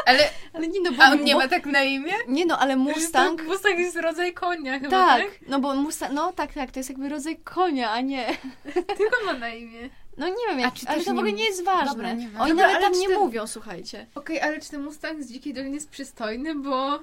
Ale, 0.05 0.29
Ale 0.53 0.67
nie 0.67 0.81
no, 0.81 0.91
bo... 0.91 1.03
a 1.03 1.11
on 1.11 1.23
nie 1.23 1.33
bo- 1.33 1.39
ma 1.39 1.47
tak 1.47 1.65
na 1.65 1.83
imię? 1.83 2.13
Nie 2.27 2.45
no, 2.45 2.59
ale 2.59 2.75
Mustang... 2.75 3.41
To 3.41 3.47
Mustang 3.47 3.77
jest 3.79 3.95
rodzaj 3.95 4.33
konia 4.33 4.79
chyba, 4.79 4.89
tak? 4.91 5.21
Tak, 5.21 5.31
no 5.47 5.59
bo 5.59 5.75
Mustang, 5.75 6.11
no 6.13 6.33
tak, 6.33 6.53
tak, 6.53 6.71
to 6.71 6.79
jest 6.79 6.89
jakby 6.89 7.09
rodzaj 7.09 7.37
konia, 7.37 7.91
a 7.91 8.01
nie... 8.01 8.37
Tylko 8.97 9.25
ma 9.25 9.33
na 9.33 9.49
imię. 9.49 9.89
No 10.17 10.27
nie 10.27 10.35
wiem, 10.49 10.57
A 10.57 10.61
jak, 10.61 10.73
czy 10.73 10.87
ale 10.87 10.97
to 10.97 11.03
w 11.03 11.07
nie 11.07 11.13
ogóle 11.13 11.31
nie 11.33 11.43
jest 11.45 11.63
ważne. 11.63 11.89
Dobra, 11.91 12.13
nieważne. 12.13 12.39
Oni 12.41 12.49
Dobra, 12.51 12.67
nawet 12.67 12.81
tam 12.81 12.93
czy 12.93 12.99
nie 12.99 13.07
ten- 13.07 13.19
mówią, 13.19 13.47
słuchajcie. 13.47 14.07
Okej, 14.15 14.41
ale 14.41 14.59
czy 14.61 14.69
ten 14.69 14.83
Mustang 14.83 15.23
z 15.23 15.31
Dzikiej 15.31 15.53
Doliny 15.53 15.75
jest 15.75 15.89
przystojny, 15.89 16.55
bo... 16.55 16.99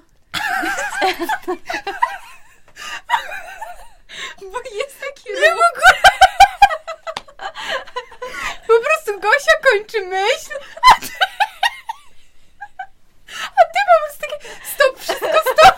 bo 4.51 4.59
jest 4.75 4.99
taki 4.99 5.29
Nie 5.33 5.53
mogę! 5.53 5.87
Po 8.67 8.73
prostu 8.79 9.19
Gosia 9.19 9.51
kończy 9.63 10.01
myśl, 10.01 10.51
a 10.91 10.95
ty... 11.01 11.07
A 13.29 13.61
ty 13.65 13.79
po 13.89 13.95
prostu 14.05 14.21
takie 14.21 14.39
stop, 14.73 14.99
wszystko 14.99 15.39
stop! 15.53 15.77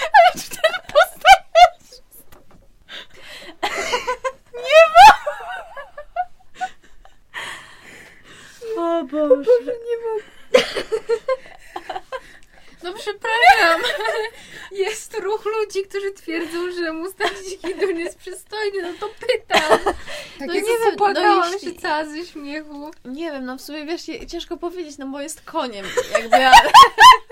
Ale 0.00 0.42
czy 0.42 0.48
ten 0.50 0.72
postać... 0.92 1.80
Nie 4.54 4.82
ma! 4.94 5.08
O 8.82 9.04
Boże. 9.04 9.50
nie 9.64 9.96
mogę. 9.96 10.24
No 12.82 12.94
przepraszam, 12.94 13.18
ale 13.18 13.19
jest 14.84 15.18
ruch 15.18 15.44
ludzi, 15.44 15.82
którzy 15.88 16.12
twierdzą, 16.12 16.72
że 16.72 16.92
Dzikiej 17.50 17.74
Doliny 17.76 18.00
jest 18.00 18.18
przystojny, 18.18 18.82
no 18.82 18.88
to 19.00 19.08
pytam. 19.26 19.78
Tak 20.38 20.48
No 20.48 20.54
nie 20.54 20.62
wiem, 20.62 20.96
no 21.14 21.52
jeśli- 21.52 21.74
się 21.74 21.80
cała 21.80 22.04
ze 22.04 22.26
śmiechu. 22.26 22.90
Nie 23.04 23.32
wiem, 23.32 23.44
no 23.44 23.56
w 23.58 23.60
sumie 23.60 23.86
wiesz, 23.86 24.02
ciężko 24.28 24.56
powiedzieć, 24.56 24.98
no 24.98 25.06
bo 25.06 25.20
jest 25.20 25.40
koniem, 25.40 25.86
jakby, 26.12 26.36
ale... 26.36 26.72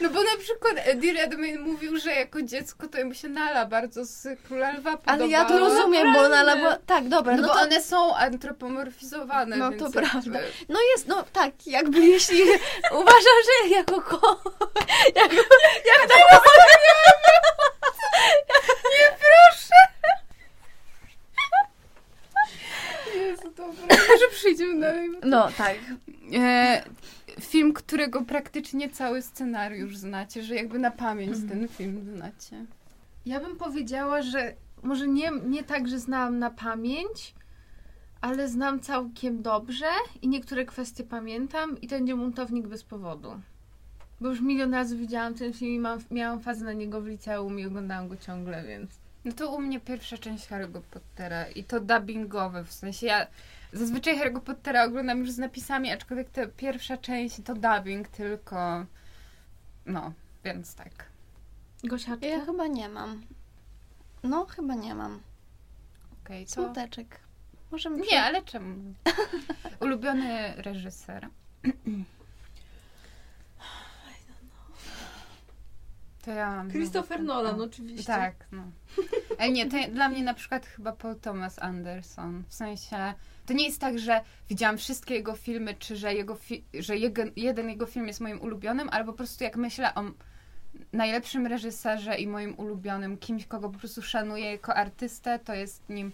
No 0.00 0.10
bo 0.10 0.22
na 0.22 0.36
przykład 0.38 0.74
Eddie 0.84 1.12
Redmayne 1.12 1.58
mówił, 1.58 1.98
że 1.98 2.10
jako 2.10 2.42
dziecko 2.42 2.88
to 2.88 3.04
mu 3.04 3.14
się 3.14 3.28
Nala 3.28 3.66
bardzo 3.66 4.04
z 4.04 4.28
Króla 4.46 4.70
Lwa 4.72 4.96
podobała. 4.96 5.18
Ale 5.18 5.28
ja 5.28 5.44
to 5.44 5.58
rozumiem, 5.58 6.12
bo 6.14 6.28
Nala 6.28 6.56
była... 6.56 6.76
Tak, 6.86 7.08
dobra, 7.08 7.36
No, 7.36 7.42
no, 7.42 7.48
bo 7.48 7.54
to... 7.54 7.60
one 7.60 7.82
są 7.82 8.16
antropomorfizowane, 8.16 9.56
No 9.56 9.68
to 9.70 9.84
jakby- 9.84 9.92
prawda. 10.00 10.38
No 10.68 10.78
jest, 10.92 11.08
no 11.08 11.24
tak, 11.32 11.52
jakby 11.66 12.00
jeśli 12.00 12.42
uważam, 13.00 13.36
że 13.46 13.68
jako 13.68 14.00
ko... 14.02 14.40
Jako, 15.14 15.34
jak 15.90 16.08
tak 16.08 16.20
Jezu, 23.14 23.50
dobra. 23.50 23.96
Może 24.08 24.28
przyjdziemy 24.32 24.80
dalej. 24.80 25.10
No 25.22 25.48
tak. 25.58 25.74
E, 26.34 26.82
film, 27.40 27.72
którego 27.72 28.24
praktycznie 28.24 28.90
cały 28.90 29.22
scenariusz 29.22 29.96
znacie, 29.96 30.42
że 30.42 30.54
jakby 30.54 30.78
na 30.78 30.90
pamięć 30.90 31.36
Mhm. 31.36 31.48
ten 31.48 31.68
film 31.68 32.16
znacie. 32.16 32.64
Ja 33.26 33.40
bym 33.40 33.56
powiedziała, 33.56 34.22
że 34.22 34.54
może 34.82 35.08
nie, 35.08 35.30
nie 35.46 35.64
tak, 35.64 35.88
że 35.88 35.98
znałam 35.98 36.38
na 36.38 36.50
pamięć, 36.50 37.34
ale 38.20 38.48
znam 38.48 38.80
całkiem 38.80 39.42
dobrze 39.42 39.86
i 40.22 40.28
niektóre 40.28 40.64
kwestie 40.64 41.04
pamiętam 41.04 41.80
i 41.80 41.88
to 41.88 41.96
będzie 41.96 42.16
Buntownik 42.16 42.66
bez 42.66 42.84
powodu. 42.84 43.40
Bo 44.20 44.28
już 44.28 44.40
milion 44.40 44.74
razy 44.74 44.96
widziałam 44.96 45.34
ten 45.34 45.52
film 45.52 45.72
i 45.72 45.78
mam, 45.78 45.98
miałam 46.10 46.40
fazę 46.40 46.64
na 46.64 46.72
niego 46.72 47.00
w 47.00 47.06
liceum 47.06 47.58
i 47.58 47.66
oglądałam 47.66 48.08
go 48.08 48.16
ciągle, 48.16 48.64
więc... 48.64 48.90
No 49.24 49.32
to 49.32 49.54
u 49.54 49.60
mnie 49.60 49.80
pierwsza 49.80 50.18
część 50.18 50.48
Harry'ego 50.48 50.80
Pottera 50.90 51.48
i 51.48 51.64
to 51.64 51.80
dubbingowe, 51.80 52.64
w 52.64 52.72
sensie 52.72 53.06
ja 53.06 53.26
zazwyczaj 53.72 54.18
Harry'ego 54.18 54.40
Pottera 54.40 54.84
oglądam 54.84 55.18
już 55.18 55.30
z 55.30 55.38
napisami, 55.38 55.92
aczkolwiek 55.92 56.30
ta 56.30 56.46
pierwsza 56.46 56.96
część 56.96 57.36
to 57.44 57.54
dubbing 57.54 58.08
tylko, 58.08 58.86
no, 59.86 60.12
więc 60.44 60.74
tak. 60.74 61.06
Gosia, 61.84 62.16
ty? 62.16 62.26
Ja 62.26 62.44
chyba 62.44 62.66
nie 62.66 62.88
mam. 62.88 63.22
No, 64.22 64.46
chyba 64.46 64.74
nie 64.74 64.94
mam. 64.94 65.20
Okej, 66.24 66.46
to... 66.46 66.52
Smuteczek. 66.52 67.20
Możemy 67.70 68.02
Nie, 68.12 68.22
ale 68.22 68.42
czemu? 68.42 68.94
Ulubiony 69.80 70.54
reżyser. 70.56 71.28
To 76.22 76.30
ja 76.30 76.50
mam. 76.50 76.70
Christopher 76.70 77.22
Nolan 77.22 77.60
oczywiście. 77.60 78.06
Tak, 78.06 78.34
no. 78.52 78.62
Ale 79.38 79.50
nie, 79.50 79.70
to 79.70 79.76
dla 79.92 80.08
mnie 80.08 80.22
na 80.22 80.34
przykład 80.34 80.66
chyba 80.66 80.92
Paul 80.92 81.16
Thomas 81.16 81.58
Anderson. 81.58 82.44
W 82.48 82.54
sensie, 82.54 83.14
to 83.50 83.54
nie 83.54 83.64
jest 83.64 83.80
tak, 83.80 83.98
że 83.98 84.20
widziałam 84.48 84.78
wszystkie 84.78 85.14
jego 85.14 85.34
filmy, 85.34 85.74
czy 85.78 85.96
że, 85.96 86.14
jego 86.14 86.34
fi- 86.34 86.62
że 86.74 86.96
jego, 86.96 87.22
jeden 87.36 87.70
jego 87.70 87.86
film 87.86 88.06
jest 88.06 88.20
moim 88.20 88.40
ulubionym, 88.40 88.88
ale 88.92 89.04
po 89.04 89.12
prostu 89.12 89.44
jak 89.44 89.56
myślę 89.56 89.94
o 89.94 90.04
najlepszym 90.92 91.46
reżyserze 91.46 92.14
i 92.14 92.26
moim 92.26 92.54
ulubionym, 92.58 93.18
kimś, 93.18 93.46
kogo 93.46 93.70
po 93.70 93.78
prostu 93.78 94.02
szanuję 94.02 94.50
jako 94.50 94.74
artystę, 94.74 95.38
to 95.38 95.54
jest 95.54 95.88
nim 95.88 96.12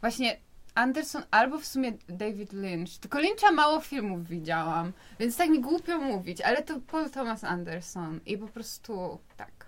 właśnie 0.00 0.36
Anderson 0.74 1.22
albo 1.30 1.58
w 1.58 1.66
sumie 1.66 1.92
David 2.08 2.52
Lynch. 2.52 2.98
Tylko 3.00 3.20
Lyncha 3.20 3.52
mało 3.52 3.80
filmów 3.80 4.28
widziałam, 4.28 4.92
więc 5.20 5.36
tak 5.36 5.48
mi 5.50 5.60
głupio 5.60 5.98
mówić, 5.98 6.40
ale 6.40 6.62
to 6.62 6.80
Paul 6.80 7.10
Thomas 7.10 7.44
Anderson 7.44 8.20
i 8.26 8.38
po 8.38 8.46
prostu 8.48 9.18
tak. 9.36 9.66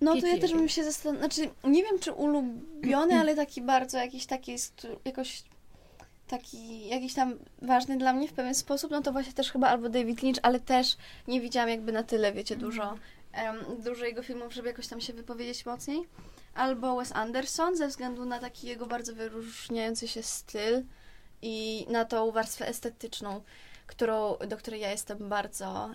No 0.00 0.20
to 0.20 0.26
ja 0.26 0.38
też 0.38 0.52
bym 0.52 0.68
się 0.68 0.84
zastanawiała, 0.84 1.28
znaczy 1.28 1.50
nie 1.64 1.82
wiem 1.82 1.98
czy 1.98 2.12
ulubiony, 2.12 3.14
ale 3.20 3.36
taki 3.36 3.62
bardzo 3.62 3.98
jakiś 3.98 4.26
taki 4.26 4.52
jest 4.52 4.86
jakoś 5.04 5.42
taki 6.30 6.88
jakiś 6.88 7.14
tam 7.14 7.38
ważny 7.62 7.96
dla 7.96 8.12
mnie 8.12 8.28
w 8.28 8.32
pewien 8.32 8.54
sposób, 8.54 8.90
no 8.90 9.02
to 9.02 9.12
właśnie 9.12 9.32
też 9.32 9.52
chyba 9.52 9.68
albo 9.68 9.88
David 9.88 10.22
Lynch, 10.22 10.38
ale 10.42 10.60
też 10.60 10.96
nie 11.28 11.40
widziałam 11.40 11.68
jakby 11.68 11.92
na 11.92 12.02
tyle, 12.02 12.32
wiecie, 12.32 12.56
dużo, 12.56 12.98
em, 13.32 13.56
dużo 13.84 14.04
jego 14.04 14.22
filmów, 14.22 14.54
żeby 14.54 14.68
jakoś 14.68 14.86
tam 14.86 15.00
się 15.00 15.12
wypowiedzieć 15.12 15.66
mocniej. 15.66 16.08
Albo 16.54 16.96
Wes 16.96 17.12
Anderson 17.12 17.76
ze 17.76 17.88
względu 17.88 18.24
na 18.24 18.38
taki 18.38 18.66
jego 18.66 18.86
bardzo 18.86 19.14
wyróżniający 19.14 20.08
się 20.08 20.22
styl 20.22 20.82
i 21.42 21.86
na 21.90 22.04
tą 22.04 22.30
warstwę 22.30 22.68
estetyczną, 22.68 23.42
którą, 23.86 24.36
do 24.48 24.56
której 24.56 24.80
ja 24.80 24.90
jestem 24.90 25.28
bardzo 25.28 25.90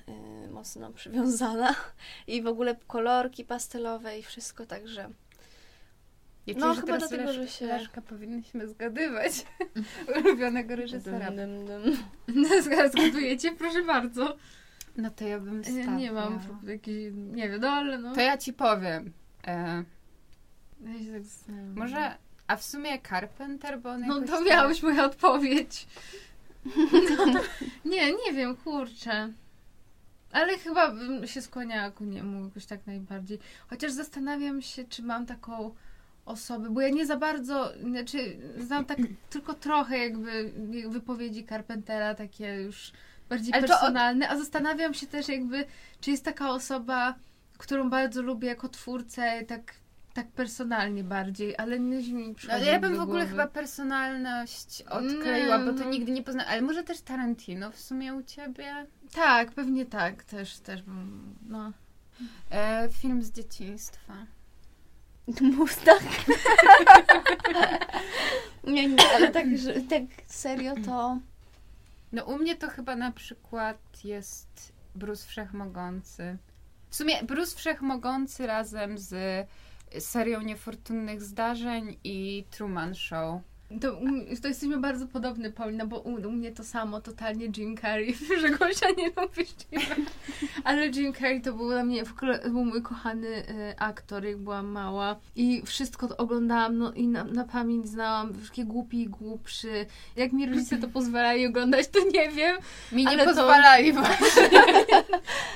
y, 0.46 0.52
mocno 0.52 0.92
przywiązana 0.94 1.76
i 2.28 2.42
w 2.42 2.48
ogóle 2.48 2.76
kolorki 2.88 3.46
pastelowe 3.46 4.20
i 4.20 4.24
wszystko, 4.24 4.66
także 4.66 5.10
Ja 6.48 6.54
No, 6.58 6.62
czuję, 6.70 6.76
chyba 6.82 6.86
teraz 6.98 7.10
dlatego, 7.10 7.34
że 7.34 7.48
się- 7.48 7.66
Leszka 7.66 8.02
powinnyśmy 8.02 8.68
zgadywać 8.68 9.46
ulubionego 10.26 10.76
reżysera. 10.76 11.32
Dum, 11.32 11.66
dum, 11.68 11.84
dum. 12.28 12.46
Zgadujecie? 12.92 13.52
Proszę 13.52 13.84
bardzo. 13.84 14.38
No 14.98 15.10
to 15.10 15.28
ja 15.28 15.40
bym 15.40 15.58
Ja 15.58 15.64
stawiała. 15.64 15.98
nie 15.98 16.12
mam 16.12 16.40
jakiejś, 16.64 17.14
nie 17.16 17.50
wiem, 17.50 17.62
no 17.62 17.70
ale 17.70 17.98
no. 17.98 18.16
To 18.16 18.22
ja 18.22 18.38
ci 18.38 18.54
powiem. 18.54 19.14
E, 19.48 19.84
Ja 20.86 21.00
się 21.00 21.12
tak 21.48 21.56
może, 21.76 22.18
a 22.48 22.56
w 22.56 22.64
sumie 22.64 23.02
Carpenter, 23.10 23.80
bo 23.80 23.90
on 23.90 24.02
No 24.08 24.22
to 24.22 24.28
tak- 24.28 24.46
miałaś 24.46 24.84
moja 24.84 25.06
odpowiedź. 25.06 25.88
nie, 27.86 28.12
nie 28.12 28.34
wiem, 28.34 28.56
kurczę. 28.56 29.34
Ale 30.32 30.58
chyba 30.58 30.92
bym 30.92 31.28
się 31.28 31.42
skłaniała 31.42 31.92
ku 31.92 32.04
niemu 32.06 32.46
jakoś 32.46 32.66
tak 32.66 32.88
najbardziej. 32.88 33.40
Chociaż 33.70 33.92
zastanawiam 33.92 34.62
się, 34.62 34.84
czy 34.86 35.04
mam 35.04 35.26
taką 35.26 35.76
osobę, 36.26 36.70
bo 36.70 36.82
ja 36.82 36.90
nie 36.90 37.06
za 37.06 37.18
bardzo, 37.18 37.72
znaczy 37.90 38.38
znam 38.58 38.86
tak 38.86 38.98
tylko 39.30 39.54
trochę 39.54 39.98
jakby 39.98 40.54
wypowiedzi 40.90 41.46
Carpentera, 41.46 42.16
takie 42.16 42.56
już 42.56 42.92
bardziej 43.30 43.54
Ale 43.54 43.68
personalne, 43.68 44.30
a 44.30 44.38
zastanawiam 44.38 44.94
się 44.94 45.08
też 45.08 45.28
jakby, 45.28 45.66
czy 46.02 46.12
jest 46.12 46.26
taka 46.26 46.50
osoba, 46.50 47.16
którą 47.58 47.90
bardzo 47.90 48.22
lubię 48.22 48.48
jako 48.48 48.70
twórcę, 48.70 49.44
tak, 49.48 49.74
tak 50.14 50.28
personalnie 50.28 51.04
bardziej, 51.04 51.58
ale 51.58 51.80
nie 51.80 52.14
mi 52.14 52.28
No, 52.28 52.36
przychodzi 52.36 52.66
ja 52.66 52.80
bym 52.80 52.96
w 52.96 53.00
ogóle 53.00 53.28
chyba 53.28 53.48
personalność 53.48 54.82
odkleiła, 54.82 55.60
bo 55.60 55.74
to 55.74 55.84
no. 55.84 55.90
nigdy 55.90 56.12
nie 56.12 56.24
poznałam. 56.24 56.52
Ale 56.52 56.62
może 56.62 56.84
też 56.84 57.02
Tarantino 57.02 57.72
w 57.72 57.80
sumie 57.80 58.14
u 58.14 58.24
ciebie? 58.24 58.86
Tak, 59.14 59.52
pewnie 59.52 59.86
tak, 59.86 60.24
też, 60.24 60.60
też 60.60 60.82
bym, 60.82 61.36
no. 61.48 61.72
E, 62.52 62.90
film 62.90 63.24
z 63.24 63.32
dzieciństwa. 63.32 64.14
Mustang. 65.42 66.04
nie, 68.64 68.88
nie, 68.88 69.12
ale 69.16 69.32
tak, 69.32 69.58
że, 69.58 69.74
tak 69.74 70.02
serio 70.28 70.74
to... 70.86 71.20
No 72.12 72.24
u 72.24 72.38
mnie 72.38 72.56
to 72.56 72.70
chyba 72.70 72.96
na 72.96 73.12
przykład 73.12 73.78
jest 74.04 74.74
Bruce 74.96 75.28
Wszechmogący. 75.28 76.38
W 76.90 76.96
sumie 76.96 77.24
Bruce 77.24 77.58
Wszechmogący 77.58 78.48
razem 78.48 78.98
z 78.98 79.48
serią 80.00 80.42
niefortunnych 80.42 81.22
zdarzeń 81.22 81.98
i 82.04 82.46
Truman 82.52 82.96
Show. 82.96 83.42
To, 83.82 83.92
to 84.42 84.48
jesteśmy 84.48 84.78
bardzo 84.78 85.08
podobne, 85.08 85.52
Paulina, 85.52 85.86
bo 85.86 86.00
u, 86.00 86.14
u 86.14 86.32
mnie 86.32 86.52
to 86.52 86.64
samo, 86.64 87.02
totalnie 87.02 87.48
Jim 87.58 87.78
Carrey, 87.78 88.16
że 88.42 88.50
Gosia 88.50 88.88
nie 88.98 89.08
lubi 89.08 89.46
Jima. 89.72 89.96
Ale 90.64 90.88
Jim 90.88 91.14
Carrey 91.14 91.42
to 91.42 91.54
był 91.54 91.70
dla 91.70 91.84
mnie, 91.84 92.06
w 92.06 92.12
ogóle 92.14 92.40
był 92.40 92.66
mój 92.66 92.82
kochany 92.82 93.28
e, 93.48 93.76
aktor, 93.80 94.26
jak 94.26 94.38
byłam 94.38 94.68
mała. 94.68 95.16
I 95.36 95.62
wszystko 95.66 96.08
to 96.08 96.18
oglądałam, 96.18 96.78
no 96.78 96.94
i 96.94 97.08
na, 97.08 97.24
na 97.24 97.44
pamięć 97.44 97.88
znałam, 97.88 98.34
wszystkie 98.38 98.66
głupi 98.66 99.02
i 99.02 99.08
głupszy. 99.08 99.86
Jak 100.16 100.32
mi 100.34 100.46
rodzice 100.46 100.78
to 100.78 100.88
pozwalali 100.88 101.48
oglądać, 101.48 101.88
to 101.88 102.00
nie 102.14 102.30
wiem. 102.30 102.58
Mi 102.92 103.04
nie 103.04 103.10
Ale 103.10 103.24
to- 103.24 103.30
pozwalali 103.30 103.94
właśnie. 103.94 104.50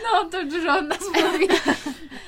No, 0.04 0.26
to 0.30 0.44
dużo 0.46 0.78
od 0.78 0.88
nas 0.88 1.00
mówi. 1.16 1.48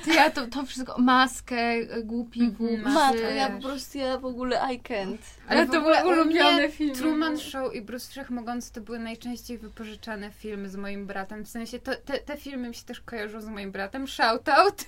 To 0.04 0.12
ja 0.12 0.30
to, 0.30 0.46
to 0.46 0.66
wszystko, 0.66 0.98
maskę, 0.98 1.56
e, 1.56 2.02
głupi, 2.02 2.40
Mhm, 2.40 2.56
głupszy. 2.56 2.94
Matko, 2.94 3.20
ja 3.20 3.50
po 3.50 3.62
prostu, 3.62 3.98
ja 3.98 4.18
w 4.18 4.24
ogóle 4.24 4.60
I 4.74 4.80
can't. 4.80 5.18
Ale 5.48 5.66
to 5.72 5.80
były 5.80 6.14
ulubione 6.14 6.68
filmy. 6.68 6.94
Truman 6.94 7.38
Show 7.38 7.74
i 7.74 7.82
Bruce 7.82 8.10
Wszechmogący 8.10 8.72
to 8.72 8.80
były 8.80 8.98
najczęściej 8.98 9.58
wypożyczane 9.58 10.30
filmy 10.30 10.68
z 10.68 10.76
moim 10.76 11.06
bratem. 11.06 11.44
W 11.44 11.48
sensie 11.48 11.78
to, 11.78 11.96
te, 11.96 12.18
te 12.18 12.36
filmy 12.36 12.68
mi 12.68 12.74
się 12.74 12.84
też 12.84 13.00
kojarzą 13.00 13.40
z 13.40 13.46
moim 13.46 13.72
bratem. 13.72 14.08
Shoutout. 14.08 14.86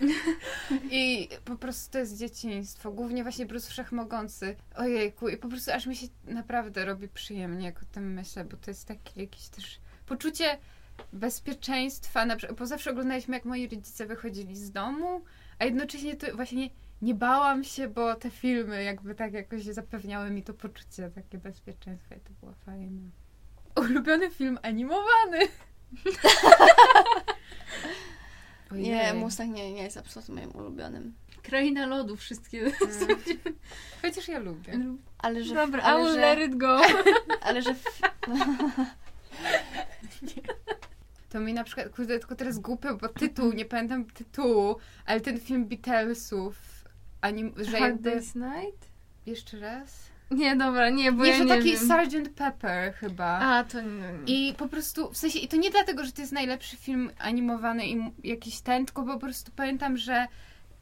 I 0.90 1.28
po 1.44 1.56
prostu 1.56 1.92
to 1.92 1.98
jest 1.98 2.18
dzieciństwo. 2.18 2.92
Głównie 2.92 3.22
właśnie 3.22 3.46
Bruce 3.46 3.70
Wszechmogący. 3.70 4.56
Ojejku. 4.76 5.28
I 5.28 5.36
po 5.36 5.48
prostu 5.48 5.72
aż 5.72 5.86
mi 5.86 5.96
się 5.96 6.06
naprawdę 6.24 6.84
robi 6.84 7.08
przyjemnie, 7.08 7.66
jak 7.66 7.82
o 7.82 7.86
tym 7.92 8.12
myślę, 8.12 8.44
bo 8.44 8.56
to 8.56 8.70
jest 8.70 8.88
takie 8.88 9.20
jakieś 9.20 9.48
też 9.48 9.80
poczucie 10.06 10.58
bezpieczeństwa. 11.12 12.26
Na 12.26 12.36
bo 12.58 12.66
zawsze 12.66 12.90
oglądaliśmy, 12.90 13.36
jak 13.36 13.44
moi 13.44 13.68
rodzice 13.68 14.06
wychodzili 14.06 14.56
z 14.56 14.70
domu, 14.70 15.24
a 15.58 15.64
jednocześnie 15.64 16.16
to 16.16 16.36
właśnie 16.36 16.70
nie 17.02 17.14
bałam 17.14 17.64
się, 17.64 17.88
bo 17.88 18.14
te 18.14 18.30
filmy 18.30 18.84
jakby 18.84 19.14
tak 19.14 19.32
jakoś 19.32 19.62
zapewniały 19.62 20.30
mi 20.30 20.42
to 20.42 20.54
poczucie 20.54 21.10
takie 21.10 21.38
bezpieczeństwa 21.38 22.14
i 22.14 22.20
to 22.20 22.30
było 22.40 22.52
fajne. 22.52 23.02
Ulubiony 23.76 24.30
film 24.30 24.58
animowany. 24.62 25.38
Nie, 28.72 29.14
Mustang 29.14 29.54
nie, 29.54 29.72
nie 29.72 29.82
jest 29.82 29.96
absolutnie 29.96 30.34
moim 30.34 30.56
ulubionym. 30.56 31.14
Kraina 31.42 31.86
lodu, 31.86 32.16
wszystkie. 32.16 32.60
Mm. 32.60 32.74
Chociaż 34.02 34.28
ja 34.28 34.38
lubię. 34.38 34.80
Ale 35.18 35.44
że... 35.44 35.54
Dobra, 35.54 35.80
I 35.80 35.82
ale, 35.82 36.02
will 36.02 36.14
że, 36.14 36.20
let 36.20 36.48
it 36.48 36.56
go. 36.56 36.80
ale 37.46 37.62
że... 37.62 37.70
to 41.30 41.40
mi 41.40 41.54
na 41.54 41.64
przykład, 41.64 41.88
kurde, 41.88 42.18
tylko 42.18 42.36
teraz 42.36 42.58
głupio, 42.58 42.96
bo 42.96 43.08
tytuł, 43.08 43.52
nie 43.52 43.64
pamiętam 43.64 44.04
tytułu, 44.04 44.76
ale 45.06 45.20
ten 45.20 45.40
film 45.40 45.66
Beatlesów, 45.66 46.56
anim, 47.24 47.54
że 47.56 47.78
jakby... 47.78 48.10
Day's 48.10 48.36
Night? 48.36 48.88
Jeszcze 49.26 49.58
raz? 49.58 50.04
Nie, 50.30 50.56
dobra, 50.56 50.90
nie, 50.90 51.12
bo 51.12 51.24
nie, 51.24 51.30
ja 51.30 51.36
że 51.36 51.44
nie 51.44 51.56
taki 51.56 51.72
wiem. 51.72 51.88
Sgt. 51.88 52.34
Pepper 52.34 52.94
chyba. 52.94 53.38
A, 53.38 53.64
to 53.64 53.80
nie. 53.80 54.12
I 54.26 54.54
po 54.54 54.68
prostu, 54.68 55.10
w 55.12 55.16
sensie, 55.16 55.38
i 55.38 55.48
to 55.48 55.56
nie 55.56 55.70
dlatego, 55.70 56.04
że 56.04 56.12
to 56.12 56.20
jest 56.20 56.32
najlepszy 56.32 56.76
film 56.76 57.10
animowany 57.18 57.86
i 57.86 58.12
jakiś 58.24 58.60
ten, 58.60 58.86
tylko 58.86 59.02
po 59.02 59.18
prostu 59.18 59.52
pamiętam, 59.56 59.96
że 59.96 60.26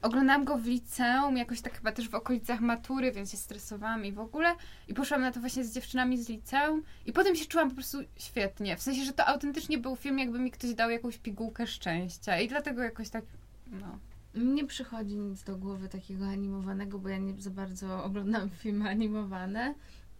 oglądałam 0.02 0.44
go 0.44 0.58
w 0.58 0.66
liceum, 0.66 1.36
jakoś 1.36 1.60
tak 1.60 1.74
chyba 1.74 1.92
też 1.92 2.08
w 2.08 2.14
okolicach 2.14 2.60
matury, 2.60 3.12
więc 3.12 3.30
się 3.30 3.36
stresowałam 3.36 4.04
i 4.04 4.12
w 4.12 4.20
ogóle. 4.20 4.54
I 4.88 4.94
poszłam 4.94 5.20
na 5.20 5.32
to 5.32 5.40
właśnie 5.40 5.64
z 5.64 5.74
dziewczynami 5.74 6.22
z 6.22 6.28
liceum 6.28 6.82
i 7.06 7.12
potem 7.12 7.36
się 7.36 7.46
czułam 7.46 7.68
po 7.68 7.74
prostu 7.74 7.98
świetnie. 8.16 8.76
W 8.76 8.82
sensie, 8.82 9.04
że 9.04 9.12
to 9.12 9.26
autentycznie 9.26 9.78
był 9.78 9.96
film, 9.96 10.18
jakby 10.18 10.38
mi 10.38 10.50
ktoś 10.50 10.74
dał 10.74 10.90
jakąś 10.90 11.18
pigułkę 11.18 11.66
szczęścia 11.66 12.40
i 12.40 12.48
dlatego 12.48 12.82
jakoś 12.82 13.08
tak, 13.08 13.24
no. 13.72 13.98
Nie 14.34 14.66
przychodzi 14.66 15.16
nic 15.16 15.42
do 15.42 15.56
głowy 15.56 15.88
takiego 15.88 16.26
animowanego, 16.26 16.98
bo 16.98 17.08
ja 17.08 17.18
nie 17.18 17.42
za 17.42 17.50
bardzo 17.50 18.04
oglądam 18.04 18.50
filmy 18.62 18.90
animowane. 18.90 19.74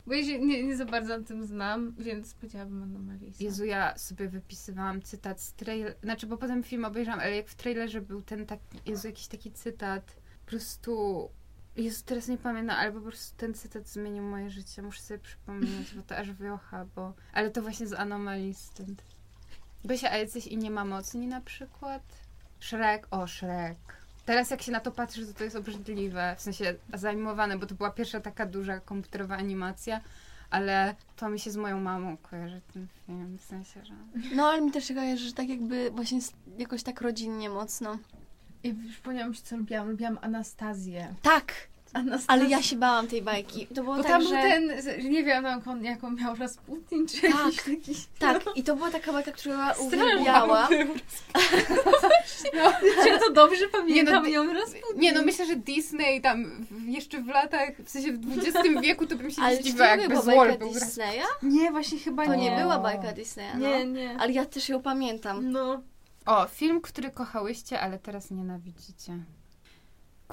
Bo 0.06 0.14
ja 0.14 0.24
się 0.24 0.38
nie, 0.38 0.62
nie 0.62 0.76
za 0.76 0.84
bardzo 0.84 1.18
na 1.18 1.24
tym 1.24 1.46
znam, 1.46 1.94
więc 1.98 2.34
powiedziałabym 2.34 2.82
Anomalisa. 2.82 3.44
Jezu, 3.44 3.64
ja 3.64 3.98
sobie 3.98 4.28
wypisywałam 4.28 5.02
cytat 5.02 5.40
z 5.40 5.52
trailer, 5.52 5.94
znaczy, 6.02 6.26
bo 6.26 6.36
potem 6.36 6.62
film 6.62 6.84
obejrzałam, 6.84 7.20
ale 7.20 7.36
jak 7.36 7.48
w 7.48 7.54
trailerze 7.54 8.00
był 8.00 8.22
ten 8.22 8.46
taki, 8.46 8.62
Jezu, 8.86 9.06
jakiś 9.06 9.26
taki 9.26 9.52
cytat, 9.52 10.16
po 10.44 10.50
prostu, 10.50 11.28
Jezu, 11.76 12.02
teraz 12.06 12.28
nie 12.28 12.38
pamiętam, 12.38 12.76
ale 12.78 12.92
po 12.92 13.00
prostu 13.00 13.36
ten 13.36 13.54
cytat 13.54 13.88
zmienił 13.88 14.22
moje 14.22 14.50
życie, 14.50 14.82
muszę 14.82 15.02
sobie 15.02 15.20
przypomnieć, 15.20 15.94
bo 15.94 16.02
to 16.02 16.16
aż 16.16 16.32
wiocha, 16.32 16.86
bo, 16.96 17.14
ale 17.32 17.50
to 17.50 17.62
właśnie 17.62 17.86
z 17.86 17.92
Anomalii 17.92 18.54
stąd. 18.54 19.02
Gosia, 19.84 20.10
a 20.10 20.16
jacyś 20.16 20.46
inni 20.46 20.70
mamocni 20.70 21.26
na 21.26 21.40
przykład? 21.40 22.02
Shrek, 22.60 23.08
o, 23.10 23.26
Shrek. 23.26 24.01
Teraz 24.24 24.50
jak 24.50 24.62
się 24.62 24.72
na 24.72 24.80
to 24.80 24.90
patrzy, 24.90 25.26
to 25.26 25.34
to 25.34 25.44
jest 25.44 25.56
obrzydliwe, 25.56 26.34
w 26.38 26.42
sensie 26.42 26.74
zaanimowane, 26.94 27.58
bo 27.58 27.66
to 27.66 27.74
była 27.74 27.90
pierwsza 27.90 28.20
taka 28.20 28.46
duża 28.46 28.80
komputerowa 28.80 29.36
animacja, 29.36 30.00
ale 30.50 30.94
to 31.16 31.28
mi 31.28 31.40
się 31.40 31.50
z 31.50 31.56
moją 31.56 31.80
mamą 31.80 32.16
kojarzy 32.16 32.60
ten 32.72 32.86
film, 33.06 33.38
w 33.38 33.44
sensie, 33.44 33.84
że... 33.84 33.94
No, 34.34 34.46
ale 34.46 34.60
mi 34.60 34.72
też 34.72 34.84
się 34.84 34.94
kojarzy, 34.94 35.24
że 35.24 35.32
tak 35.32 35.48
jakby 35.48 35.90
właśnie 35.90 36.20
jakoś 36.58 36.82
tak 36.82 37.00
rodzinnie 37.00 37.50
mocno. 37.50 37.98
I 38.64 38.74
przypomniałam 38.74 39.34
się, 39.34 39.42
co 39.42 39.56
lubiłam. 39.56 39.90
Lubiłam 39.90 40.18
Anastazję. 40.22 41.14
Tak, 41.22 41.54
Ale 42.26 42.44
ja 42.44 42.62
się 42.62 42.76
bałam 42.76 43.08
tej 43.08 43.22
bajki. 43.22 43.66
To 43.66 43.82
było 43.82 43.96
Bo 43.96 44.02
tak, 44.02 44.12
tam 44.12 44.22
że... 44.22 44.28
był 44.28 44.36
ten, 44.38 44.82
z- 44.82 45.04
nie 45.04 45.24
wiem 45.24 45.44
jaką, 45.44 45.80
jaką 45.80 46.10
miał 46.10 46.34
Rasputin, 46.34 47.08
czy 47.08 47.20
Tak, 47.20 47.68
jakiś 47.68 48.06
taki... 48.18 48.44
Tak, 48.44 48.56
i 48.56 48.62
to 48.62 48.76
była 48.76 48.90
taka 48.90 49.12
bajka, 49.12 49.32
którą 49.32 49.58
ja 49.58 49.74
Straszny 49.74 49.96
uwielbiałam. 50.04 50.68
No, 52.54 52.72
ja 53.06 53.18
to 53.18 53.32
dobrze 53.32 53.68
pamiętam 53.68 54.24
Nie, 54.24 54.38
no, 54.38 54.44
ją 54.44 54.52
Rasputin. 54.54 55.00
Nie, 55.00 55.12
no 55.12 55.22
myślę, 55.22 55.46
że 55.46 55.56
Disney 55.56 56.20
tam 56.20 56.66
jeszcze 56.86 57.20
w 57.22 57.28
latach, 57.28 57.68
w 57.84 57.90
sensie 57.90 58.12
w 58.12 58.38
XX 58.38 58.58
wieku, 58.82 59.06
to 59.06 59.16
bym 59.16 59.30
się 59.30 59.42
Ale 59.42 59.56
nie 59.56 59.62
zdziwiła, 59.62 59.84
to 59.86 59.90
jakby 59.90 60.08
była 60.08 60.22
Złol 60.22 60.48
bajka 60.48 60.64
był. 60.64 60.74
Disneya? 60.74 61.22
Nie, 61.42 61.70
właśnie 61.70 61.98
chyba 61.98 62.26
To 62.26 62.34
nie. 62.34 62.50
nie 62.50 62.56
była 62.62 62.78
bajka 62.78 63.12
Disneya, 63.12 63.52
no. 63.54 63.68
Nie, 63.68 63.84
nie. 63.86 64.16
Ale 64.18 64.32
ja 64.32 64.44
też 64.46 64.68
ją 64.68 64.82
pamiętam. 64.82 65.50
No. 65.50 65.82
O, 66.26 66.46
film, 66.46 66.80
który 66.80 67.10
kochałyście, 67.10 67.80
ale 67.80 67.98
teraz 67.98 68.30
nienawidzicie. 68.30 69.18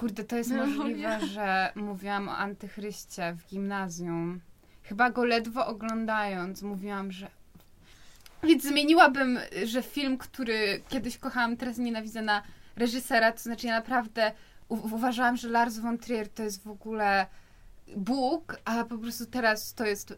Kurde, 0.00 0.24
to 0.24 0.36
jest 0.36 0.50
No, 0.50 0.66
możliwe, 0.66 1.18
nie. 1.20 1.26
że 1.26 1.72
mówiłam 1.74 2.28
o 2.28 2.36
antychryście 2.36 3.34
w 3.38 3.46
gimnazjum. 3.50 4.40
Chyba 4.82 5.10
go 5.10 5.24
ledwo 5.24 5.66
oglądając 5.66 6.62
mówiłam, 6.62 7.12
że... 7.12 7.30
Więc 8.42 8.62
zmieniłabym, 8.62 9.38
że 9.64 9.82
film, 9.82 10.18
który 10.18 10.82
kiedyś 10.88 11.18
kochałam, 11.18 11.56
teraz 11.56 11.78
nienawidzę 11.78 12.22
na 12.22 12.42
reżysera, 12.76 13.32
to 13.32 13.38
znaczy 13.38 13.66
ja 13.66 13.72
naprawdę 13.72 14.32
uważałam, 14.68 15.36
że 15.36 15.48
Lars 15.48 15.78
von 15.78 15.98
Trier 15.98 16.28
to 16.28 16.42
jest 16.42 16.62
w 16.62 16.68
ogóle 16.68 17.26
Bóg, 17.96 18.56
a 18.64 18.84
po 18.84 18.98
prostu 18.98 19.26
teraz 19.26 19.74
to 19.74 19.86
jest 19.86 20.10
y, 20.10 20.16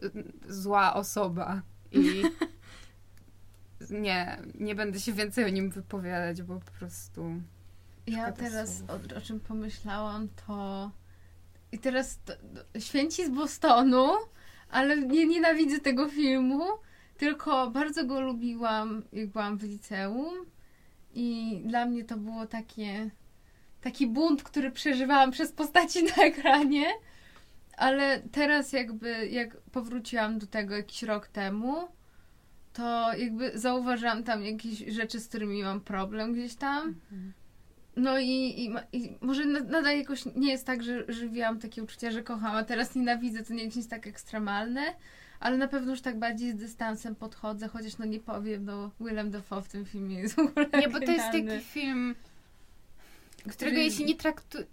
zła 0.53 0.93
osoba. 0.93 1.61
I 1.91 2.23
nie, 3.89 4.37
nie 4.59 4.75
będę 4.75 4.99
się 4.99 5.13
więcej 5.13 5.45
o 5.45 5.49
nim 5.49 5.69
wypowiadać, 5.69 6.41
bo 6.41 6.59
po 6.59 6.71
prostu... 6.71 7.41
Ja 8.07 8.31
teraz 8.31 8.83
o, 8.87 9.17
o 9.17 9.21
czym 9.21 9.39
pomyślałam, 9.39 10.27
to. 10.47 10.91
I 11.71 11.79
teraz 11.79 12.19
to, 12.25 12.33
święci 12.79 13.25
z 13.25 13.29
Bostonu, 13.29 14.07
ale 14.69 14.97
nie 14.97 15.25
nienawidzę 15.25 15.79
tego 15.79 16.09
filmu, 16.09 16.63
tylko 17.17 17.71
bardzo 17.71 18.05
go 18.05 18.21
lubiłam, 18.21 19.03
jak 19.13 19.29
byłam 19.29 19.57
w 19.57 19.63
liceum. 19.63 20.45
I 21.13 21.61
dla 21.65 21.85
mnie 21.85 22.03
to 22.03 22.17
było 22.17 22.45
takie. 22.47 23.09
Taki 23.81 24.07
bunt, 24.07 24.43
który 24.43 24.71
przeżywałam 24.71 25.31
przez 25.31 25.51
postaci 25.51 26.03
na 26.03 26.23
ekranie. 26.23 26.85
Ale 27.77 28.21
teraz, 28.31 28.73
jakby, 28.73 29.27
jak 29.27 29.57
powróciłam 29.61 30.39
do 30.39 30.47
tego 30.47 30.75
jakiś 30.75 31.03
rok 31.03 31.27
temu, 31.27 31.87
to 32.73 33.13
jakby 33.13 33.59
zauważyłam 33.59 34.23
tam 34.23 34.43
jakieś 34.45 34.79
rzeczy, 34.79 35.19
z 35.19 35.27
którymi 35.27 35.63
mam 35.63 35.81
problem 35.81 36.33
gdzieś 36.33 36.55
tam. 36.55 36.95
No 37.95 38.19
i, 38.19 38.27
i, 38.29 38.71
i 38.93 39.17
może 39.21 39.45
na- 39.45 39.59
nadal 39.59 39.97
jakoś 39.97 40.25
nie 40.35 40.51
jest 40.51 40.65
tak, 40.65 40.83
że 40.83 41.03
żywiłam 41.07 41.59
takie 41.59 41.83
uczucia, 41.83 42.11
że 42.11 42.23
kocham, 42.23 42.55
a 42.55 42.63
teraz 42.63 42.95
nienawidzę, 42.95 43.43
to 43.43 43.53
nie 43.53 43.63
jest 43.63 43.77
nic 43.77 43.87
tak 43.87 44.07
ekstremalne, 44.07 44.81
ale 45.39 45.57
na 45.57 45.67
pewno 45.67 45.91
już 45.91 46.01
tak 46.01 46.19
bardziej 46.19 46.51
z 46.51 46.55
dystansem 46.55 47.15
podchodzę, 47.15 47.67
chociaż 47.67 47.97
no 47.97 48.05
nie 48.05 48.19
powiem, 48.19 48.65
no 48.65 48.91
Willem 48.99 49.31
Dafoe 49.31 49.61
w 49.61 49.67
tym 49.69 49.85
filmie 49.85 50.19
jest 50.19 50.35
w 50.35 50.39
ogóle 50.39 50.65
Nie, 50.79 50.89
bo 50.89 50.99
to 50.99 51.11
jest 51.11 51.25
taki 51.31 51.59
film, 51.61 52.15
którego 53.37 53.55
Który- 53.55 53.83
jeśli 53.83 54.05
nie 54.05 54.15
traktuje... 54.15 54.65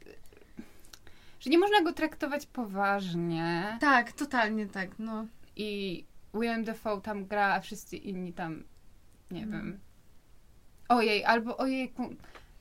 Że 1.41 1.51
nie 1.51 1.59
można 1.59 1.83
go 1.83 1.93
traktować 1.93 2.47
poważnie 2.47 3.77
Tak, 3.81 4.13
totalnie 4.13 4.67
tak, 4.67 4.99
no. 4.99 5.27
i 5.57 6.05
William 6.35 6.65
Dafoe 6.65 7.01
tam 7.01 7.27
gra, 7.27 7.55
a 7.55 7.61
wszyscy 7.61 7.97
inni 7.97 8.33
tam, 8.33 8.65
nie 9.31 9.43
Mm. 9.43 9.53
wiem. 9.53 9.81
Ojej, 10.89 11.25
albo 11.25 11.57
ojejku. 11.57 12.15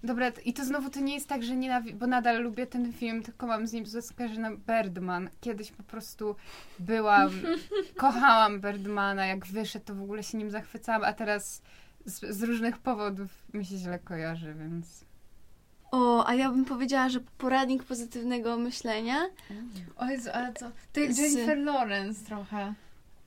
Dobra, 0.04 0.32
i 0.46 0.54
to 0.54 0.66
znowu 0.66 0.90
to 0.90 1.00
nie 1.00 1.14
jest 1.14 1.28
tak, 1.28 1.44
że 1.44 1.56
nienawidzę, 1.56 1.98
bo 1.98 2.08
nadal 2.08 2.44
lubię 2.44 2.68
ten 2.68 2.94
film, 2.94 3.24
tylko 3.24 3.48
mam 3.48 3.68
z 3.68 3.74
nim 3.74 3.86
skojarzone 4.02 4.58
Birdman. 4.58 5.30
Kiedyś 5.42 5.72
po 5.72 5.84
prostu 5.84 6.36
byłam, 6.80 7.30
kochałam 7.98 8.62
Birdmana, 8.62 9.26
jak 9.26 9.46
wyszedł, 9.46 9.86
to 9.86 9.96
w 9.96 10.02
ogóle 10.02 10.24
się 10.24 10.38
nim 10.38 10.52
zachwycałam, 10.52 11.04
a 11.04 11.14
teraz 11.14 11.62
z, 12.06 12.36
z 12.36 12.44
różnych 12.44 12.78
powodów 12.78 13.30
mi 13.54 13.66
się 13.66 13.78
źle 13.78 14.00
kojarzy, 14.00 14.54
więc... 14.54 15.06
O, 15.92 16.28
a 16.28 16.34
ja 16.34 16.50
bym 16.50 16.66
powiedziała, 16.66 17.10
że 17.10 17.20
poradnik 17.38 17.84
pozytywnego 17.84 18.58
myślenia, 18.58 19.18
O 19.96 20.06
Jezu, 20.06 20.30
ale 20.34 20.54
to, 20.54 20.72
to 20.94 21.02
Z- 21.10 21.18
Jennifer 21.18 21.58
Lawrence 21.58 22.26
trochę. 22.26 22.74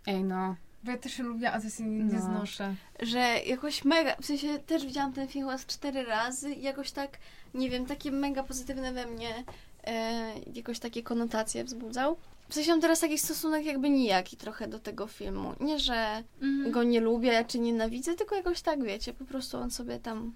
Ej 0.06 0.24
no, 0.24 0.56
Bo 0.84 0.90
ja 0.90 0.98
też 0.98 1.18
lubię, 1.18 1.52
a 1.52 1.60
to 1.60 1.70
się 1.70 1.84
nie, 1.84 2.04
No. 2.04 2.20
znoszę. 2.20 2.74
że 3.02 3.18
jakoś 3.46 3.84
mega, 3.84 4.16
w 4.20 4.26
sensie 4.26 4.58
też 4.58 4.86
widziałam 4.86 5.12
ten 5.12 5.28
film 5.28 5.58
z 5.58 5.66
cztery 5.66 6.04
razy 6.04 6.50
i 6.54 6.62
jakoś 6.62 6.90
tak, 6.92 7.18
nie 7.54 7.70
wiem, 7.70 7.86
takie 7.86 8.12
mega 8.12 8.42
pozytywne 8.42 8.92
we 8.92 9.06
mnie 9.06 9.44
e, 9.84 10.32
jakoś 10.54 10.78
takie 10.78 11.02
konotacje 11.02 11.64
wzbudzał. 11.64 12.16
W 12.48 12.54
sensie 12.54 12.70
mam 12.70 12.80
teraz 12.80 13.00
taki 13.00 13.18
stosunek 13.18 13.64
jakby 13.64 13.90
nijaki 13.90 14.36
trochę 14.36 14.68
do 14.68 14.78
tego 14.78 15.06
filmu. 15.06 15.54
Nie, 15.60 15.78
że 15.78 16.22
Mhm. 16.42 16.70
go 16.72 16.82
nie 16.82 17.00
lubię 17.00 17.44
czy 17.48 17.58
nienawidzę, 17.58 18.14
tylko 18.14 18.36
jakoś 18.36 18.62
tak, 18.62 18.82
wiecie, 18.84 19.12
po 19.14 19.24
prostu 19.24 19.58
on 19.58 19.70
sobie 19.70 19.98
tam 19.98 20.32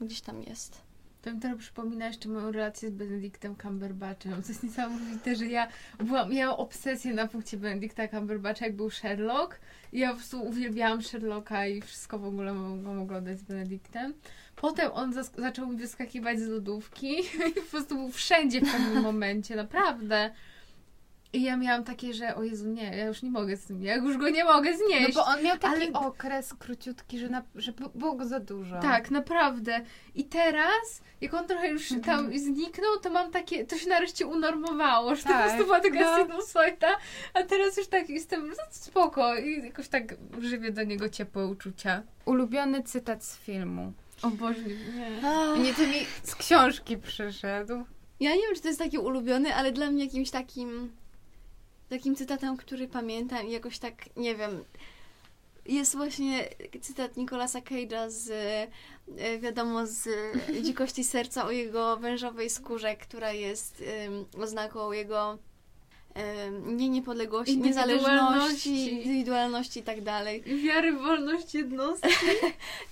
gdzieś 0.00 0.20
tam 0.20 0.42
jest. 0.42 0.85
Mi 1.32 1.40
teraz 1.40 1.58
przypomina 1.58 2.06
jeszcze 2.06 2.28
moją 2.28 2.52
relację 2.52 2.90
z 2.90 2.92
Benedictem 2.92 3.56
Cumberbatchem. 3.62 4.42
To 4.42 4.48
jest 4.48 4.62
niesamowite, 4.62 5.36
że 5.36 5.46
ja 5.46 5.68
byłam, 5.98 6.32
miałam 6.32 6.56
obsesję 6.56 7.14
na 7.14 7.28
punkcie 7.28 7.56
Benedicta 7.56 8.08
Cumberbatcha, 8.08 8.66
jak 8.66 8.76
był 8.76 8.90
Sherlock. 8.90 9.60
I 9.92 9.98
ja 9.98 10.08
po 10.08 10.14
prostu 10.14 10.42
uwielbiałam 10.42 11.02
Sherlocka 11.02 11.66
i 11.66 11.80
wszystko 11.80 12.18
w 12.18 12.24
ogóle 12.24 12.54
mogłam 12.54 12.98
oglądać 12.98 13.38
z 13.38 13.42
Benedictem. 13.42 14.14
Potem 14.56 14.90
on 14.92 15.12
zaczął 15.38 15.68
mi 15.68 15.76
wyskakiwać 15.76 16.40
z 16.40 16.48
lodówki 16.48 17.18
i 17.50 17.54
po 17.54 17.70
prostu 17.70 17.94
był 17.94 18.10
wszędzie 18.10 18.60
w 18.60 18.72
pewnym 18.72 19.02
momencie, 19.02 19.56
naprawdę. 19.56 20.30
I 21.36 21.42
ja 21.42 21.56
miałam 21.56 21.84
takie, 21.84 22.14
że 22.14 22.34
o 22.34 22.42
Jezu, 22.42 22.68
nie, 22.68 22.96
ja 22.96 23.04
już 23.06 23.22
nie 23.22 23.30
mogę 23.30 23.56
z 23.56 23.64
tym, 23.64 23.82
ja 23.82 23.94
już 23.96 24.16
go 24.16 24.28
nie 24.28 24.44
mogę 24.44 24.70
no 24.70 24.76
znieść. 24.86 25.14
bo 25.14 25.24
on 25.26 25.42
miał 25.42 25.58
taki 25.58 25.74
ale- 25.82 25.92
okres 26.06 26.54
króciutki, 26.58 27.18
że, 27.18 27.28
na, 27.28 27.42
że 27.54 27.72
było 27.94 28.12
go 28.14 28.24
za 28.26 28.40
dużo. 28.40 28.80
Tak, 28.80 29.10
naprawdę. 29.10 29.80
I 30.14 30.24
teraz, 30.24 31.00
jak 31.20 31.34
on 31.34 31.46
trochę 31.46 31.68
już 31.68 31.92
Mhm. 31.92 32.02
tam 32.30 32.38
zniknął, 32.38 32.98
to 33.02 33.10
mam 33.10 33.30
takie, 33.30 33.64
to 33.66 33.76
się 33.78 33.88
nareszcie 33.88 34.26
unormowało, 34.26 35.14
że 35.16 35.22
to 35.22 35.28
po 35.28 35.34
Tak, 35.34 35.44
prostu 35.48 35.64
była 35.64 35.80
taka 35.80 36.18
no. 36.18 36.26
sinusoida, 36.26 36.88
a 37.34 37.42
teraz 37.42 37.76
już 37.76 37.86
tak 37.88 38.08
jestem 38.10 38.48
no, 38.48 38.54
spoko 38.70 39.36
i 39.36 39.64
jakoś 39.64 39.88
tak 39.88 40.14
żywię 40.40 40.72
do 40.72 40.82
niego 40.84 41.08
ciepłe 41.08 41.46
uczucia. 41.46 42.02
Ulubiony 42.24 42.82
cytat 42.82 43.24
z 43.24 43.38
filmu. 43.38 43.92
O 44.22 44.30
Boże, 44.30 44.60
nie. 44.96 45.62
Nie, 45.62 45.74
to 45.74 45.82
mi 45.82 46.06
z 46.22 46.34
książki 46.34 46.96
przyszedł. 46.98 47.84
Ja 48.20 48.30
nie 48.34 48.42
wiem, 48.42 48.54
czy 48.54 48.60
to 48.62 48.68
jest 48.68 48.80
taki 48.80 48.98
ulubiony, 48.98 49.54
ale 49.54 49.72
dla 49.72 49.90
mnie 49.90 50.04
jakimś 50.04 50.30
takim 50.30 50.92
takim 51.88 52.16
cytatem, 52.16 52.56
który 52.56 52.88
pamiętam 52.88 53.46
i 53.46 53.52
jakoś 53.52 53.78
tak, 53.78 54.16
nie 54.16 54.36
wiem, 54.36 54.64
jest 55.66 55.96
właśnie 55.96 56.48
cytat 56.80 57.16
Nicolasa 57.16 57.60
Cage'a 57.60 58.10
z, 58.10 58.30
e, 59.18 59.38
wiadomo, 59.38 59.86
z 59.86 60.08
Dzikości 60.62 61.04
Serca 61.04 61.46
o 61.46 61.50
jego 61.50 61.96
wężowej 61.96 62.50
skórze, 62.50 62.96
która 62.96 63.32
jest 63.32 63.82
oznaką 64.38 64.92
jego 64.92 65.38
nie 66.66 66.88
niepodległości, 66.88 67.58
niezależności, 67.58 68.92
Indywidualności. 68.92 69.80
i 69.80 69.82
tak 69.82 70.02
dalej. 70.02 70.42
Wiary 70.42 70.92
w 70.92 71.02
wolność 71.02 71.54
jednostki. 71.54 72.08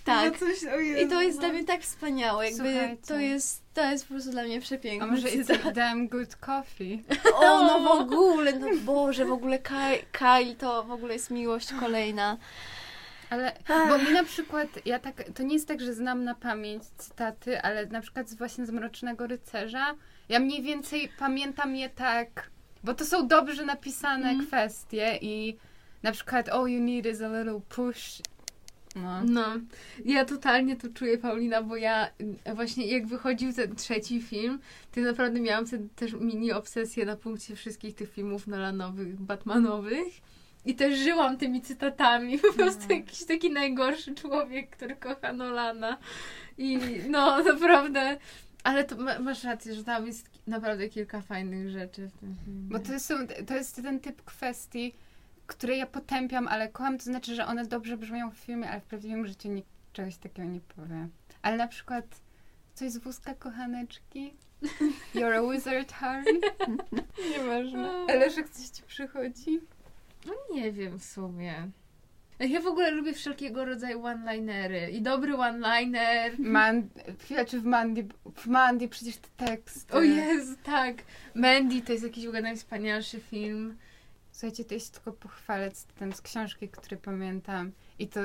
Tak. 0.04 0.32
No 0.32 0.38
coś, 0.38 0.58
I 1.04 1.08
to 1.08 1.22
jest 1.22 1.36
no. 1.36 1.40
dla 1.40 1.52
mnie 1.52 1.64
tak 1.64 1.82
wspaniałe, 1.82 2.50
jakby 2.50 2.70
Słuchajcie. 2.70 3.02
to 3.06 3.18
jest, 3.18 3.62
to 3.74 3.90
jest 3.90 4.06
po 4.06 4.14
prostu 4.14 4.30
dla 4.30 4.42
mnie 4.42 4.60
przepiękne. 4.60 5.08
A 5.08 5.10
może 5.10 5.28
it's 5.28 5.68
a 5.68 5.72
damn 5.72 6.08
good 6.08 6.36
coffee? 6.36 7.02
O, 7.34 7.62
no 7.62 7.80
w 7.80 7.86
ogóle, 8.00 8.52
no 8.52 8.66
Boże, 8.84 9.24
w 9.24 9.32
ogóle 9.32 9.58
Kyle, 9.58 9.98
Kyle 10.12 10.54
to 10.58 10.84
w 10.84 10.90
ogóle 10.90 11.12
jest 11.12 11.30
miłość 11.30 11.68
kolejna. 11.80 12.36
Ale, 13.30 13.52
bo 13.88 13.98
mi 13.98 14.12
na 14.12 14.24
przykład, 14.24 14.68
ja 14.84 14.98
tak, 14.98 15.24
to 15.34 15.42
nie 15.42 15.54
jest 15.54 15.68
tak, 15.68 15.80
że 15.80 15.94
znam 15.94 16.24
na 16.24 16.34
pamięć 16.34 16.84
cytaty, 16.84 17.62
ale 17.62 17.86
na 17.86 18.00
przykład 18.00 18.34
właśnie 18.34 18.66
z 18.66 18.70
Mrocznego 18.70 19.26
Rycerza, 19.26 19.94
ja 20.28 20.40
mniej 20.40 20.62
więcej 20.62 21.10
pamiętam 21.18 21.76
je 21.76 21.90
tak, 21.90 22.50
bo 22.84 22.94
to 22.94 23.04
są 23.04 23.28
dobrze 23.28 23.64
napisane 23.64 24.28
Mhm. 24.30 24.46
kwestie 24.46 25.18
i 25.22 25.56
na 26.02 26.12
przykład 26.12 26.48
all 26.48 26.68
you 26.68 26.80
need 26.80 27.06
is 27.06 27.22
a 27.22 27.28
little 27.38 27.60
push. 27.68 28.18
No. 28.96 29.24
No, 29.24 29.44
ja 30.04 30.24
totalnie 30.24 30.76
to 30.76 30.88
czuję, 30.88 31.18
Paulina, 31.18 31.62
bo 31.62 31.76
ja 31.76 32.10
y, 32.48 32.54
właśnie 32.54 32.86
jak 32.86 33.06
wychodził 33.06 33.52
ten 33.52 33.76
trzeci 33.76 34.22
film, 34.22 34.58
to 34.92 35.00
naprawdę 35.00 35.40
miałam 35.40 35.66
wtedy 35.66 35.88
też 35.96 36.12
mini 36.12 36.52
obsesję 36.52 37.04
na 37.04 37.16
punkcie 37.16 37.56
wszystkich 37.56 37.94
tych 37.94 38.12
filmów 38.12 38.46
Nolanowych, 38.46 39.20
Batmanowych. 39.20 40.08
I 40.66 40.74
też 40.74 40.98
żyłam 40.98 41.36
tymi 41.36 41.62
cytatami. 41.62 42.38
Po 42.48 42.52
prostu 42.52 42.82
Mhm. 42.82 43.00
jakiś 43.00 43.24
taki 43.24 43.50
najgorszy 43.50 44.14
człowiek, 44.14 44.70
który 44.70 44.96
kocha 44.96 45.32
Nolana. 45.32 45.98
I 46.58 46.78
no, 47.10 47.42
naprawdę. 47.52 48.16
Ale 48.64 48.84
to 48.84 48.96
ma, 48.96 49.18
masz 49.18 49.44
rację, 49.44 49.74
że 49.74 49.84
tam 49.84 50.06
jest 50.06 50.30
naprawdę 50.46 50.88
kilka 50.88 51.20
fajnych 51.20 51.70
rzeczy 51.70 52.08
w 52.08 52.12
tym 52.12 52.36
filmie. 52.44 52.68
Bo 52.68 52.78
to, 52.78 53.00
są, 53.00 53.14
to 53.46 53.54
jest 53.54 53.76
ten 53.76 54.00
typ 54.00 54.22
kwestii, 54.22 54.94
które 55.46 55.76
ja 55.76 55.86
potępiam, 55.86 56.48
ale 56.48 56.68
kocham, 56.68 56.98
to 56.98 57.04
znaczy, 57.04 57.34
że 57.34 57.46
one 57.46 57.66
dobrze 57.66 57.96
brzmią 57.96 58.30
w 58.30 58.36
filmie, 58.36 58.70
ale 58.70 58.80
w 58.80 58.84
prawdziwym 58.84 59.26
życiu 59.26 59.48
nikt 59.48 59.68
czegoś 59.92 60.16
takiego 60.16 60.48
nie 60.48 60.60
powie. 60.60 61.08
Ale 61.42 61.56
na 61.56 61.68
przykład 61.68 62.04
coś 62.74 62.90
z 62.90 62.98
wózka 62.98 63.34
kochaneczki. 63.34 64.34
You're 65.14 65.48
a 65.48 65.52
wizard, 65.52 65.92
Harry. 65.92 66.40
Nieważne. 67.30 67.90
Eleszek, 68.08 68.48
coś 68.48 68.66
ci 68.66 68.82
przychodzi? 68.82 69.60
No 70.26 70.32
nie 70.54 70.72
wiem 70.72 70.98
w 70.98 71.04
sumie. 71.04 71.70
Ja 72.38 72.60
w 72.60 72.66
ogóle 72.66 72.90
lubię 72.90 73.12
wszelkiego 73.12 73.64
rodzaju 73.64 74.04
one-linery. 74.04 74.90
I 74.90 75.02
dobry 75.02 75.36
one-liner. 75.36 76.38
Man, 76.38 76.88
chwilę, 77.18 77.44
czy 77.44 77.60
w 77.60 77.64
Mandy, 77.64 78.06
w 78.36 78.46
Mandy 78.46 78.88
przecież 78.88 79.16
te 79.16 79.46
teksty. 79.46 79.94
O 79.94 80.02
Jezu, 80.02 80.54
tak. 80.62 80.96
Mandy 81.34 81.82
to 81.82 81.92
jest 81.92 82.04
jakiś 82.04 82.24
w 82.24 82.28
ogóle 82.28 82.42
najwspanialszy 82.42 83.20
film. 83.20 83.76
Słuchajcie, 84.32 84.64
to 84.64 84.74
jest 84.74 84.94
tylko 84.94 85.12
pochwalę 85.12 85.70
cytatem 85.70 86.12
z 86.12 86.20
książki, 86.20 86.68
który 86.68 86.96
pamiętam. 86.96 87.72
I 87.98 88.08
to 88.08 88.20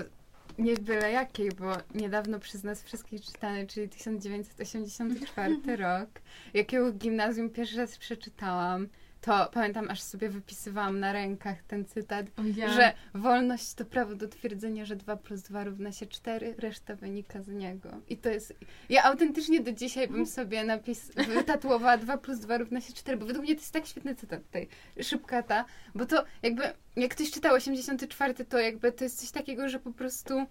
nie 0.58 0.74
byle 0.74 1.12
jakiej, 1.12 1.52
bo 1.52 1.78
niedawno 1.96 2.40
przez 2.40 2.64
nas 2.64 2.84
wszystkich 2.84 3.26
czytany, 3.26 3.68
czyli 3.68 3.90
1984 3.90 5.56
rok. 5.78 6.10
Jakiego 6.54 6.92
gimnazjum 6.92 7.50
pierwszy 7.50 7.78
raz 7.78 7.98
przeczytałam, 7.98 8.88
to 9.22 9.50
pamiętam, 9.54 9.90
aż 9.90 10.02
sobie 10.02 10.30
wypisywałam 10.30 11.00
na 11.00 11.14
rękach 11.14 11.64
ten 11.64 11.86
cytat, 11.86 12.26
ja. 12.56 12.74
że 12.74 12.94
wolność 13.14 13.74
to 13.74 13.86
prawo 13.86 14.16
do 14.16 14.28
twierdzenia, 14.28 14.86
że 14.86 14.96
2 14.96 15.16
plus 15.18 15.42
2 15.42 15.64
równa 15.64 15.92
się 15.92 16.06
4, 16.06 16.56
reszta 16.58 16.96
wynika 16.96 17.42
z 17.42 17.48
niego. 17.48 17.90
I 18.10 18.18
to 18.18 18.30
jest... 18.30 18.54
Ja 18.90 19.04
autentycznie 19.04 19.60
do 19.60 19.72
dzisiaj 19.72 20.08
bym 20.08 20.26
sobie 20.26 20.64
napis... 20.64 21.12
wytatuowała 21.36 21.98
2 21.98 22.18
plus 22.18 22.40
2 22.40 22.58
równa 22.58 22.82
się 22.82 22.94
4, 22.94 23.18
bo 23.18 23.26
według 23.26 23.46
mnie 23.46 23.56
to 23.56 23.62
jest 23.62 23.74
tak 23.74 23.86
świetny 23.86 24.16
cytat 24.16 24.44
tutaj. 24.44 24.68
Szybka 25.02 25.44
ta, 25.44 25.66
bo 25.96 26.06
to 26.06 26.24
jakby, 26.44 26.64
jak 26.96 27.12
ktoś 27.12 27.32
czytał 27.32 27.56
84, 27.56 28.34
to 28.34 28.60
jakby 28.60 28.92
to 28.92 29.04
jest 29.04 29.20
coś 29.20 29.32
takiego, 29.32 29.70
że 29.70 29.80
po 29.80 29.92
prostu 29.92 30.46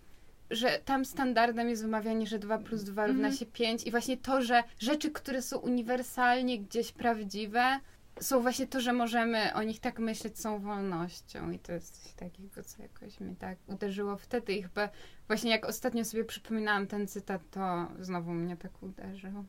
że 0.50 0.78
tam 0.84 1.04
standardem 1.04 1.68
jest 1.68 1.82
wymawianie, 1.82 2.26
że 2.26 2.38
2 2.38 2.58
plus 2.58 2.84
2 2.84 3.06
równa 3.06 3.28
Mhm. 3.28 3.36
się 3.36 3.46
5 3.46 3.82
i 3.84 3.90
właśnie 3.90 4.16
to, 4.16 4.42
że 4.42 4.62
rzeczy, 4.78 5.10
które 5.10 5.42
są 5.42 5.58
uniwersalnie 5.58 6.58
gdzieś 6.58 6.92
prawdziwe, 6.92 7.80
są 8.20 8.40
właśnie 8.42 8.66
to, 8.66 8.80
że 8.80 8.92
możemy 8.92 9.54
o 9.54 9.62
nich 9.62 9.80
tak 9.80 9.98
myśleć, 9.98 10.40
są 10.40 10.60
wolnością. 10.60 11.50
I 11.50 11.58
to 11.58 11.72
jest 11.72 12.02
coś 12.02 12.12
takiego, 12.12 12.62
co 12.62 12.82
jakoś 12.82 13.20
mnie 13.20 13.36
tak 13.36 13.58
uderzyło 13.66 14.16
wtedy. 14.16 14.52
I 14.52 14.62
chyba 14.62 14.88
właśnie 15.26 15.50
jak 15.50 15.64
ostatnio 15.64 16.04
sobie 16.04 16.24
przypominałam 16.24 16.86
ten 16.86 17.08
cytat, 17.08 17.42
to 17.50 17.86
znowu 18.00 18.30
mnie 18.30 18.56
tak 18.56 18.82
uderzył. 18.82 19.44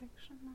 Także 0.00 0.34
no. 0.44 0.50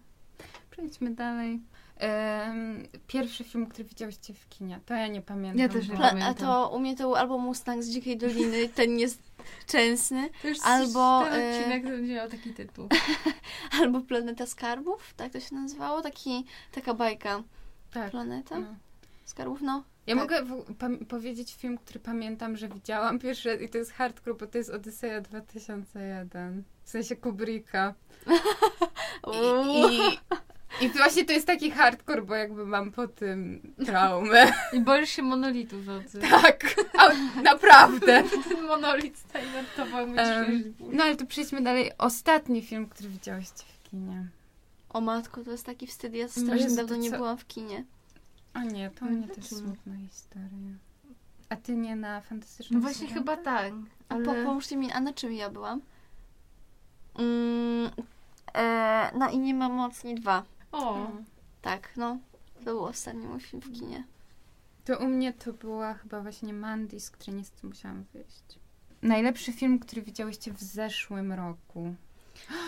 Przejdźmy 0.70 1.16
dalej. 1.16 1.62
Em, 1.98 2.88
pierwszy 3.08 3.44
film, 3.44 3.68
który 3.68 3.84
widziałyście 3.84 4.34
w 4.34 4.50
kinie, 4.50 4.80
to 4.86 4.94
ja 4.94 5.08
nie 5.08 5.22
pamiętam. 5.22 5.60
Ja 5.60 5.70
też 5.70 5.90
nie 5.90 5.96
Pla- 5.96 6.06
a 6.06 6.10
pamiętam. 6.10 6.36
to 6.36 6.70
u 6.70 6.80
mnie 6.80 6.96
to 6.96 7.04
był 7.04 7.16
albo 7.16 7.38
Mustang 7.38 7.84
z 7.84 7.90
Dzikiej 7.90 8.18
Doliny, 8.18 8.70
ten 8.70 8.96
To 10.42 10.48
już 10.48 10.58
albo, 10.64 11.24
ten 11.30 11.42
e, 11.42 11.58
odcinek 11.60 11.84
będzie 11.84 12.14
miał 12.14 12.30
taki 12.30 12.54
tytuł. 12.54 12.88
albo 13.82 14.02
Planeta 14.02 14.46
Skarbów, 14.46 15.14
tak 15.14 15.34
to 15.34 15.40
się 15.40 15.56
nazywało, 15.56 16.02
Taki, 16.02 16.46
taka 16.72 16.94
bajka. 16.94 17.44
Tak. 17.92 18.12
Planeta 18.12 18.60
No. 18.60 18.76
Skarbów, 19.26 19.62
no. 19.62 19.84
Ja 20.08 20.16
Tak. 20.16 20.24
mogę 20.24 20.44
w, 20.46 21.06
powiedzieć 21.06 21.56
film, 21.56 21.78
który 21.78 22.00
pamiętam, 22.00 22.58
że 22.58 22.70
widziałam 22.70 23.20
pierwszy 23.20 23.50
raz 23.50 23.62
i 23.62 23.70
to 23.70 23.78
jest 23.78 23.92
hardcore, 23.92 24.38
bo 24.38 24.48
to 24.48 24.58
jest 24.58 24.70
Odyseja 24.70 25.22
2001. 25.22 26.64
W 26.84 26.90
sensie 26.90 27.16
Kubricka. 27.16 27.94
I, 29.34 29.96
i, 29.96 30.18
I 30.82 30.90
właśnie 30.90 31.26
to 31.26 31.34
jest 31.34 31.48
taki 31.48 31.72
hardcore, 31.72 32.22
bo 32.22 32.36
jakby 32.36 32.66
mam 32.66 32.92
po 32.92 33.08
tym 33.08 33.62
traumę. 33.86 34.54
I 34.74 34.80
boisz 34.80 35.10
się 35.10 35.22
monolitu 35.22 35.82
w 35.82 35.86
nocy. 35.86 36.20
tak, 36.20 36.66
a, 36.98 37.42
naprawdę. 37.42 38.24
Ten 38.50 38.64
monolit 38.68 39.18
stoi 39.18 39.42
nad 39.56 39.76
tobą, 39.76 39.98
Em, 39.98 40.74
no 40.80 41.04
ale 41.04 41.16
to 41.16 41.26
przejdźmy 41.26 41.62
dalej. 41.62 41.92
Ostatni 41.98 42.62
film, 42.62 42.88
który 42.90 43.10
widziałyście 43.10 43.64
w 43.74 43.90
kinie. 43.90 44.28
O 44.90 45.02
matko, 45.02 45.44
to 45.44 45.52
jest 45.52 45.66
taki 45.66 45.88
wstyd, 45.88 46.14
ja 46.14 46.20
Jezu, 46.20 46.42
strasznie 46.46 46.76
dawno 46.76 46.96
nie 46.96 47.12
byłam 47.12 47.38
w 47.38 47.48
kinie. 47.48 47.84
O 48.56 48.60
nie, 48.62 48.90
to 48.90 49.06
Mm, 49.06 49.18
mnie 49.18 49.28
też 49.28 49.46
smutna 49.46 49.94
historia. 50.10 50.48
A 51.50 51.56
ty 51.56 51.76
nie 51.76 51.96
na 51.96 52.22
fantastycznym 52.22 52.80
No 52.80 52.88
właśnie 52.88 53.08
chyba 53.08 53.38
tak. 53.38 53.74
A 54.10 54.14
Ale... 54.16 54.26
po, 54.26 54.34
pomóżcie 54.34 54.78
mi, 54.78 54.92
a 54.92 55.00
na 55.00 55.14
czym 55.14 55.34
ja 55.34 55.50
byłam? 55.50 55.82
Mm, 57.20 57.90
e, 58.54 59.12
na 59.18 59.30
I 59.30 59.38
nie 59.40 59.54
ma 59.54 59.70
mocni 59.70 60.16
dwa. 60.16 60.44
O, 60.72 60.96
Mm. 60.96 61.26
Tak, 61.62 61.90
no. 61.98 62.18
To 62.56 62.64
był 62.64 62.86
ostatni 62.86 63.28
mój 63.28 63.40
film 63.40 63.62
w 63.62 63.72
kinie. 63.80 64.04
To 64.86 64.98
u 64.98 65.08
mnie 65.08 65.34
to 65.34 65.54
była 65.54 65.94
chyba 65.94 66.22
właśnie 66.22 66.54
Mandy, 66.54 67.00
z 67.00 67.12
której 67.12 67.38
niestety 67.38 67.68
musiałam 67.68 68.06
wyjść. 68.14 68.60
Najlepszy 69.02 69.54
film, 69.54 69.80
który 69.80 70.02
widziałyście 70.02 70.54
w 70.54 70.62
zeszłym 70.62 71.34
roku. 71.34 71.96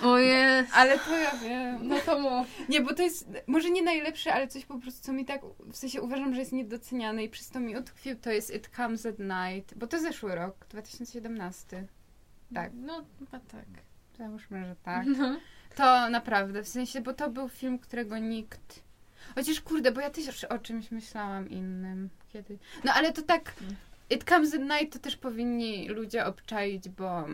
o 0.03 0.17
jest. 0.17 0.71
Ale 0.73 0.99
to 0.99 1.17
ja 1.17 1.31
wiem. 1.37 1.87
No 1.87 1.99
to 1.99 2.19
mów. 2.19 2.47
Nie, 2.69 2.81
bo 2.81 2.93
to 2.93 3.03
jest 3.03 3.29
może 3.47 3.69
nie 3.69 3.81
najlepsze, 3.83 4.33
ale 4.33 4.47
coś 4.47 4.65
po 4.65 4.79
prostu, 4.79 5.01
co 5.01 5.13
mi 5.13 5.25
tak, 5.25 5.41
w 5.59 5.75
sensie 5.75 6.01
uważam, 6.01 6.33
że 6.33 6.39
jest 6.39 6.51
niedoceniane 6.51 7.23
i 7.23 7.29
przez 7.29 7.49
to 7.49 7.59
mi 7.59 7.77
utkwił, 7.77 8.15
to 8.15 8.31
jest 8.31 8.55
It 8.55 8.69
Comes 8.75 9.05
at 9.05 9.15
Night, 9.19 9.77
bo 9.77 9.87
to 9.87 9.99
zeszły 9.99 10.35
rok, 10.35 10.65
2017. 10.69 11.87
Tak. 12.53 12.71
No 12.75 13.03
chyba 13.19 13.39
tak. 13.39 13.65
Załóżmy, 14.17 14.65
że 14.65 14.75
tak. 14.75 15.05
No. 15.17 15.37
To 15.75 16.09
naprawdę, 16.09 16.63
w 16.63 16.67
sensie, 16.67 17.01
bo 17.01 17.13
to 17.13 17.29
był 17.29 17.49
film, 17.49 17.79
którego 17.79 18.17
nikt... 18.17 18.83
Chociaż 19.35 19.61
kurde, 19.61 19.91
bo 19.91 20.01
ja 20.01 20.09
też 20.09 20.43
o 20.43 20.59
czymś 20.59 20.91
myślałam 20.91 21.49
innym 21.49 22.09
kiedy. 22.33 22.57
No 22.83 22.93
ale 22.93 23.13
to 23.13 23.21
tak, 23.21 23.53
It 24.09 24.23
Comes 24.23 24.53
at 24.53 24.61
Night 24.61 24.93
to 24.93 24.99
też 24.99 25.17
powinni 25.17 25.89
ludzie 25.89 26.25
obczaić, 26.25 26.89
bo, 26.89 27.25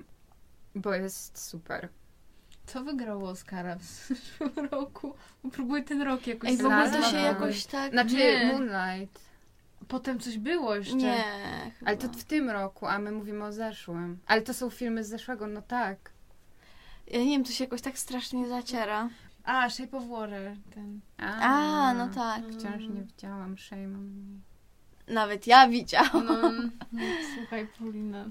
bo 0.75 0.93
jest 0.93 1.47
super. 1.47 1.89
Co 2.65 2.83
wygrało 2.83 3.29
Oscara 3.29 3.75
w 3.75 3.83
zeszłym 3.83 4.65
roku? 4.71 5.13
Bo 5.43 5.49
próbuję 5.51 5.83
ten 5.83 6.01
rok 6.01 6.27
jakoś 6.27 6.49
Ej, 6.49 6.57
w 6.57 6.65
ogóle 6.65 6.91
to 6.91 7.11
się 7.11 7.17
jakoś 7.17 7.65
tak... 7.65 7.91
Znaczy 7.91 8.15
Nie. 8.15 8.45
Moonlight. 8.45 9.21
Potem 9.87 10.19
coś 10.19 10.37
było 10.37 10.75
jeszcze. 10.75 10.95
Nie, 10.95 11.23
chyba. 11.79 11.91
Ale 11.91 11.97
to 11.97 12.09
w 12.09 12.23
tym 12.23 12.49
roku, 12.49 12.85
a 12.85 12.99
my 12.99 13.11
mówimy 13.11 13.43
o 13.43 13.51
zeszłym. 13.51 14.19
Ale 14.25 14.41
to 14.41 14.53
są 14.53 14.69
filmy 14.69 15.03
z 15.03 15.07
zeszłego, 15.07 15.47
no 15.47 15.61
tak. 15.61 16.14
Ja 17.07 17.19
nie 17.19 17.25
wiem, 17.29 17.43
to 17.43 17.51
się 17.51 17.63
jakoś 17.63 17.81
tak 17.81 17.99
strasznie 17.99 18.47
zaciera. 18.47 19.09
A, 19.43 19.69
Shape 19.69 19.97
of 19.97 20.07
Water. 20.09 20.55
Ten. 20.73 20.99
A, 21.17 21.93
no 21.93 22.07
tak. 22.09 22.43
Wciąż 22.45 22.83
nie 22.87 23.01
widziałam, 23.03 23.57
shame 23.57 23.83
on 23.97 24.05
me. 24.05 24.39
Nawet 25.13 25.47
ja 25.47 25.67
widziałam. 25.67 26.25
No, 26.25 26.51
no, 26.91 27.01
słuchaj, 27.35 27.67
Paulina. 27.79 28.29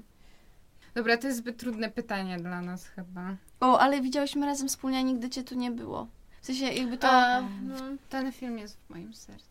Dobra, 0.95 1.17
to 1.17 1.27
jest 1.27 1.39
zbyt 1.39 1.57
trudne 1.57 1.89
pytanie 1.91 2.37
dla 2.37 2.61
nas 2.61 2.87
chyba. 2.87 3.35
O, 3.59 3.79
ale 3.79 4.01
widziałyśmy 4.01 4.45
razem 4.45 4.67
wspólnie, 4.67 4.97
a 4.97 5.01
nigdy 5.01 5.29
cię 5.29 5.43
tu 5.43 5.55
nie 5.55 5.71
było. 5.71 6.07
W 6.41 6.45
sensie 6.45 6.65
jakby 6.65 6.97
to... 6.97 7.07
A, 7.11 7.41
no. 7.41 7.75
Ten 8.09 8.31
film 8.31 8.57
jest 8.57 8.77
w 8.77 8.89
moim 8.89 9.13
sercu. 9.13 9.45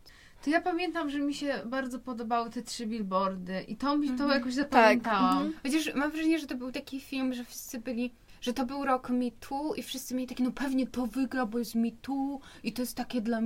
to 0.45 0.51
ja 0.51 0.61
pamiętam, 0.61 1.11
że 1.11 1.19
mi 1.19 1.35
się 1.35 1.63
bardzo 1.67 1.99
podobały 1.99 2.51
te 2.51 2.63
trzy 2.63 2.87
billboardy 2.87 3.63
i 3.63 3.77
to 3.77 3.97
mi 3.99 4.07
to 4.09 4.13
Mhm. 4.13 4.31
jakoś 4.31 4.55
zapamiętałam. 4.55 5.37
mhm. 5.47 5.53
Chociaż 5.63 5.95
mam 5.95 6.11
wrażenie, 6.11 6.39
że 6.39 6.47
to 6.47 6.55
był 6.55 6.73
taki 6.73 7.01
film, 7.01 7.35
że 7.35 7.45
wszyscy 7.45 7.81
byli, 7.81 8.13
że 8.45 8.53
to 8.55 8.67
był 8.67 8.85
rok 8.85 9.09
Too 9.41 9.75
i 9.75 9.83
wszyscy 9.83 10.15
mieli 10.15 10.27
takie, 10.27 10.45
no 10.45 10.51
pewnie 10.53 10.87
to 10.87 11.07
wygra, 11.07 11.47
bo 11.47 11.59
jest 11.59 11.75
Too 12.03 12.39
i 12.63 12.73
to 12.73 12.83
jest 12.83 12.97
takie 12.97 13.21
dla 13.21 13.41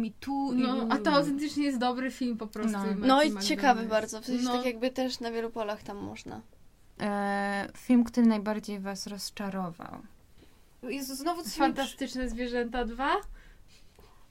i- 0.52 0.56
No, 0.56 0.86
a 0.90 0.98
to 0.98 1.10
autentycznie 1.12 1.64
jest 1.64 1.78
dobry 1.78 2.10
film 2.10 2.36
po 2.36 2.46
prostu. 2.46 2.72
No. 2.72 2.78
Matthew 2.78 2.98
No 3.06 3.22
i 3.22 3.38
ciekawy 3.38 3.82
bardzo, 3.82 4.20
w 4.20 4.26
sensie 4.26 4.44
No. 4.44 4.56
tak 4.56 4.64
jakby 4.66 4.90
też 4.90 5.20
na 5.20 5.30
wielu 5.30 5.50
polach 5.50 5.82
tam 5.82 5.96
można. 5.96 6.40
E, 7.00 7.68
film, 7.76 8.04
który 8.04 8.26
najbardziej 8.26 8.80
was 8.80 9.06
rozczarował. 9.06 9.98
Jezu, 10.82 11.14
znowu 11.14 11.42
coś 11.42 11.52
mi 11.52 11.58
Fantastyczne 11.58 12.28
Zwierzęta 12.28 12.84
2? 12.84 13.16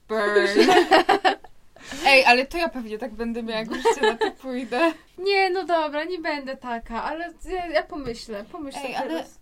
Burn. 0.08 0.20
Ej, 2.06 2.24
ale 2.24 2.46
to 2.46 2.58
ja 2.58 2.68
pewnie 2.68 2.98
tak 2.98 3.14
będę 3.14 3.42
miała, 3.42 3.58
jak 3.60 3.68
wreszcie 3.68 4.00
na 4.00 4.16
to 4.16 4.30
pójdę. 4.30 4.92
Nie, 5.18 5.50
no 5.50 5.64
dobra, 5.64 6.04
nie 6.04 6.18
będę 6.18 6.56
taka, 6.56 7.02
ale 7.04 7.32
ja, 7.50 7.66
ja 7.66 7.82
pomyślę, 7.82 8.44
pomyślę 8.52 8.82
Ej, 8.84 8.96
ale- 8.96 9.08
teraz. 9.08 9.38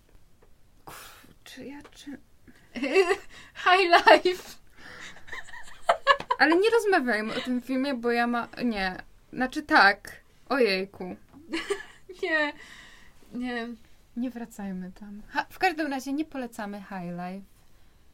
Czy 1.47 1.65
ja, 1.65 1.77
czy... 1.91 2.17
High 3.63 3.89
Life! 4.07 4.43
Ale 6.39 6.55
nie 6.55 6.69
rozmawiajmy 6.69 7.35
o 7.35 7.39
tym 7.41 7.61
filmie, 7.61 7.93
bo 7.93 8.11
ja 8.11 8.27
ma... 8.27 8.47
Nie. 8.65 8.95
Znaczy 9.33 9.63
tak. 9.63 10.21
Ojejku. 10.49 11.15
Nie, 12.23 12.53
nie. 13.33 13.67
Nie 14.17 14.29
wracajmy 14.29 14.91
tam. 14.99 15.21
Ha, 15.29 15.45
w 15.49 15.59
każdym 15.59 15.87
razie 15.87 16.13
nie 16.13 16.25
polecamy 16.25 16.77
High 16.77 17.11
Life. 17.11 17.45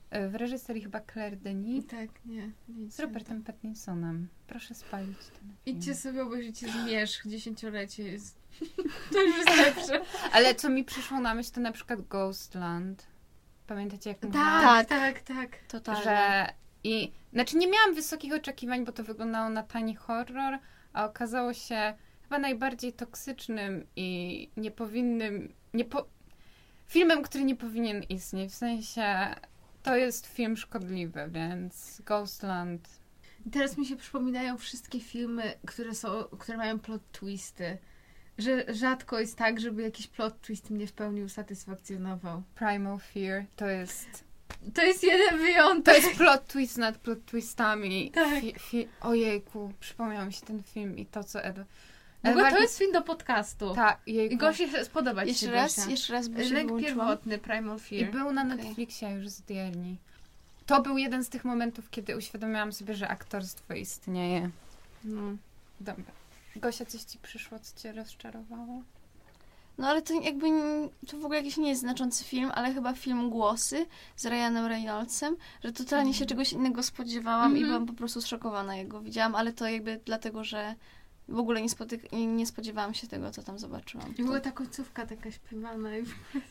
E, 0.10 0.30
W 0.30 0.36
reżyserii 0.36 0.82
chyba 0.82 1.02
Claire 1.14 1.38
Denis 1.38 1.88
tak, 1.88 2.10
nie. 2.26 2.52
nie 2.70 2.92
z 2.92 3.00
Robertem 3.00 3.44
Pattinsonem. 3.44 4.28
Proszę 4.48 4.76
spalić 4.76 5.18
ten 5.18 5.34
film. 5.42 5.54
Idźcie 5.66 5.96
sobie 5.96 6.24
obejrzyjcie 6.24 6.68
Zmierzch, 6.72 7.28
dziesięciolecie 7.28 8.04
jest. 8.04 8.38
To 9.14 9.22
już 9.22 9.38
jest 9.38 9.58
lepsze. 9.58 10.02
Ale 10.32 10.56
co 10.56 10.70
mi 10.70 10.84
przyszło 10.84 11.20
na 11.20 11.36
myśl, 11.36 11.52
to 11.52 11.62
na 11.62 11.72
przykład 11.72 12.02
Ghostland. 12.02 13.13
Pamiętacie 13.68 14.10
jak 14.10 14.24
mówiłam? 14.24 14.62
Tak, 14.62 14.88
Tak. 14.88 15.00
tak, 15.00 15.22
tak. 15.22 15.58
Totalnie. 15.68 16.04
Że... 16.04 16.48
I... 16.84 17.12
Znaczy 17.34 17.58
nie 17.58 17.68
miałam 17.68 17.96
wysokich 17.96 18.34
oczekiwań, 18.34 18.86
bo 18.86 18.92
to 18.92 19.04
wyglądało 19.04 19.50
na 19.50 19.64
tani 19.64 19.96
horror, 19.96 20.60
a 20.94 21.06
okazało 21.06 21.54
się 21.54 21.94
chyba 22.22 22.40
najbardziej 22.40 22.94
toksycznym 22.94 23.88
i 23.96 24.50
niepowinnym... 24.58 25.54
Niepo... 25.74 26.08
Filmem, 26.88 27.24
który 27.24 27.44
nie 27.44 27.56
powinien 27.56 28.04
istnieć. 28.04 28.52
W 28.52 28.56
sensie... 28.56 29.36
To 29.84 29.96
jest 29.96 30.28
film 30.28 30.58
szkodliwy, 30.58 31.30
więc 31.32 32.02
Ghostland 32.06 32.90
I 33.46 33.50
teraz 33.50 33.78
mi 33.78 33.86
się 33.86 33.96
przypominają 33.96 34.58
wszystkie 34.58 35.00
filmy, 35.00 35.54
które 35.68 35.96
są, 35.96 36.24
które 36.40 36.58
mają 36.58 36.80
plot 36.80 37.02
twisty. 37.12 37.78
Że 38.38 38.74
rzadko 38.74 39.20
jest 39.20 39.36
tak, 39.38 39.60
żeby 39.60 39.82
jakiś 39.82 40.08
plot 40.08 40.42
twist 40.42 40.70
mnie 40.70 40.88
w 40.88 40.92
pełni 40.94 41.24
usatysfakcjonował. 41.24 42.44
Primal 42.56 43.00
Fear 43.00 43.46
to 43.56 43.68
jest. 43.68 44.24
To 44.74 44.82
jest 44.84 45.04
jeden 45.04 45.30
To 45.30 45.38
wyjątek. 45.38 46.04
jest 46.04 46.18
plot 46.18 46.48
twist 46.48 46.78
nad 46.78 46.98
plot 46.98 47.26
twistami. 47.26 48.12
Tak. 48.12 48.40
Fi, 48.42 48.54
fi, 48.60 48.88
ojejku, 49.02 49.74
przypomniał 49.80 50.26
mi 50.26 50.34
się 50.34 50.42
ten 50.46 50.64
film 50.64 50.98
i 50.98 51.06
to, 51.06 51.24
co 51.24 51.44
Ed. 51.44 51.56
W 52.24 52.28
ogóle 52.28 52.44
to 52.44 52.50
Edward- 52.50 52.62
jest 52.62 52.78
film 52.78 52.92
do 52.92 53.02
podcastu. 53.02 53.76
Tak, 53.76 54.00
jejku. 54.08 54.34
I 54.36 54.38
Gosi 54.38 54.70
się 54.72 54.86
spodobać 54.86 55.28
Jeszcze 55.28 55.46
się 55.46 55.52
raz, 55.52 55.76
Gosia. 55.76 55.92
jeszcze 55.92 56.14
raz 56.14 56.28
by 56.28 56.46
się 56.46 56.54
Lęk 56.54 56.68
wyłączyłam. 56.68 56.96
pierwotny, 56.96 57.38
Primal 57.38 57.78
I 57.78 57.80
Fear. 57.80 58.12
był 58.12 58.32
na 58.32 58.44
Okej. 58.44 58.58
Netflixie 58.58 59.10
już 59.10 59.28
zdjęli. 59.30 59.98
To 60.66 60.82
był 60.82 60.98
jeden 60.98 61.24
z 61.24 61.30
tych 61.30 61.46
momentów, 61.46 61.90
kiedy 61.90 62.18
uświadomiłam 62.18 62.74
sobie, 62.74 62.94
że 62.96 63.08
aktorstwo 63.08 63.74
istnieje. 63.74 64.50
No. 65.04 65.22
Dobra. 65.80 66.04
Gosia, 66.56 66.86
coś 66.86 67.02
ci 67.02 67.18
przyszło, 67.20 67.60
co 67.60 67.80
cię 67.80 67.92
rozczarowało? 67.92 68.82
No 69.78 69.88
ale 69.88 70.02
to 70.02 70.14
jakby 70.14 70.48
to 71.08 71.18
w 71.18 71.26
ogóle 71.26 71.38
jakiś 71.38 71.58
nie 71.58 71.70
jest 71.70 71.82
znaczący 71.82 72.24
film, 72.24 72.52
ale 72.56 72.74
chyba 72.74 72.94
film 72.94 73.30
Głosy 73.30 73.86
z 74.16 74.26
Ryanem 74.26 74.66
Reynoldsem, 74.66 75.36
że 75.64 75.72
totalnie 75.74 76.14
się 76.14 76.26
czegoś 76.26 76.54
innego 76.54 76.84
spodziewałam 76.84 77.52
i 77.52 77.62
Mhm. 77.62 77.68
byłam 77.68 77.86
po 77.86 77.94
prostu 77.94 78.22
zszokowana 78.22 78.76
jak 78.76 78.88
go 78.88 79.02
widziałam, 79.02 79.36
ale 79.36 79.54
to 79.54 79.68
jakby 79.70 80.00
dlatego, 80.06 80.44
że 80.44 80.76
w 81.28 81.40
ogóle 81.40 81.62
nie, 81.62 81.70
spotyk- 81.70 82.28
nie- 82.36 82.46
spodziewałam 82.46 82.94
się 82.94 83.08
tego, 83.08 83.32
co 83.32 83.44
tam 83.44 83.60
zobaczyłam. 83.60 84.14
I 84.18 84.24
była 84.24 84.40
ta 84.40 84.52
końcówka 84.52 85.06
taka 85.06 85.32
śpiewana. 85.32 85.98
I... 85.98 86.04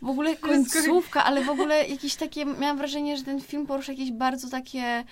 W 0.02 0.08
ogóle 0.08 0.36
końcówka, 0.36 1.24
ale 1.24 1.44
w 1.44 1.50
ogóle 1.50 1.88
jakieś 1.88 2.14
takie, 2.14 2.44
miałam 2.44 2.78
wrażenie, 2.78 3.16
że 3.16 3.22
ten 3.24 3.40
film 3.40 3.66
porusza 3.66 3.92
jakieś 3.92 4.12
bardzo 4.12 4.50
takie 4.50 5.04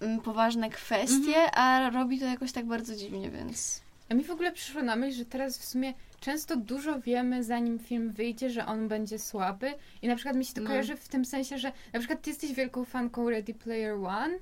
mm, 0.00 0.20
poważne 0.20 0.70
kwestie, 0.70 1.50
a 1.54 1.90
robi 1.90 2.18
to 2.20 2.24
jakoś 2.26 2.52
tak 2.52 2.66
bardzo 2.66 2.96
dziwnie, 2.96 3.30
więc... 3.30 3.80
A 4.08 4.14
mi 4.14 4.24
w 4.24 4.30
ogóle 4.30 4.52
przyszło 4.52 4.82
na 4.82 4.96
myśl, 4.96 5.18
że 5.18 5.24
teraz 5.24 5.58
w 5.58 5.64
sumie 5.64 5.94
często 6.20 6.56
dużo 6.56 7.00
wiemy, 7.00 7.44
zanim 7.44 7.78
film 7.78 8.10
wyjdzie, 8.10 8.50
że 8.50 8.66
on 8.66 8.88
będzie 8.88 9.18
słaby. 9.18 9.74
I 10.02 10.08
na 10.08 10.14
przykład 10.16 10.36
mi 10.36 10.44
się 10.44 10.54
to 10.54 10.60
No. 10.60 10.66
kojarzy 10.68 10.96
w 10.96 11.08
tym 11.08 11.24
sensie, 11.24 11.58
że 11.58 11.72
na 11.92 11.98
przykład 11.98 12.22
ty 12.22 12.30
jesteś 12.30 12.52
wielką 12.52 12.84
fanką 12.84 13.30
Ready 13.30 13.54
Player 13.54 13.94
One, 13.94 14.38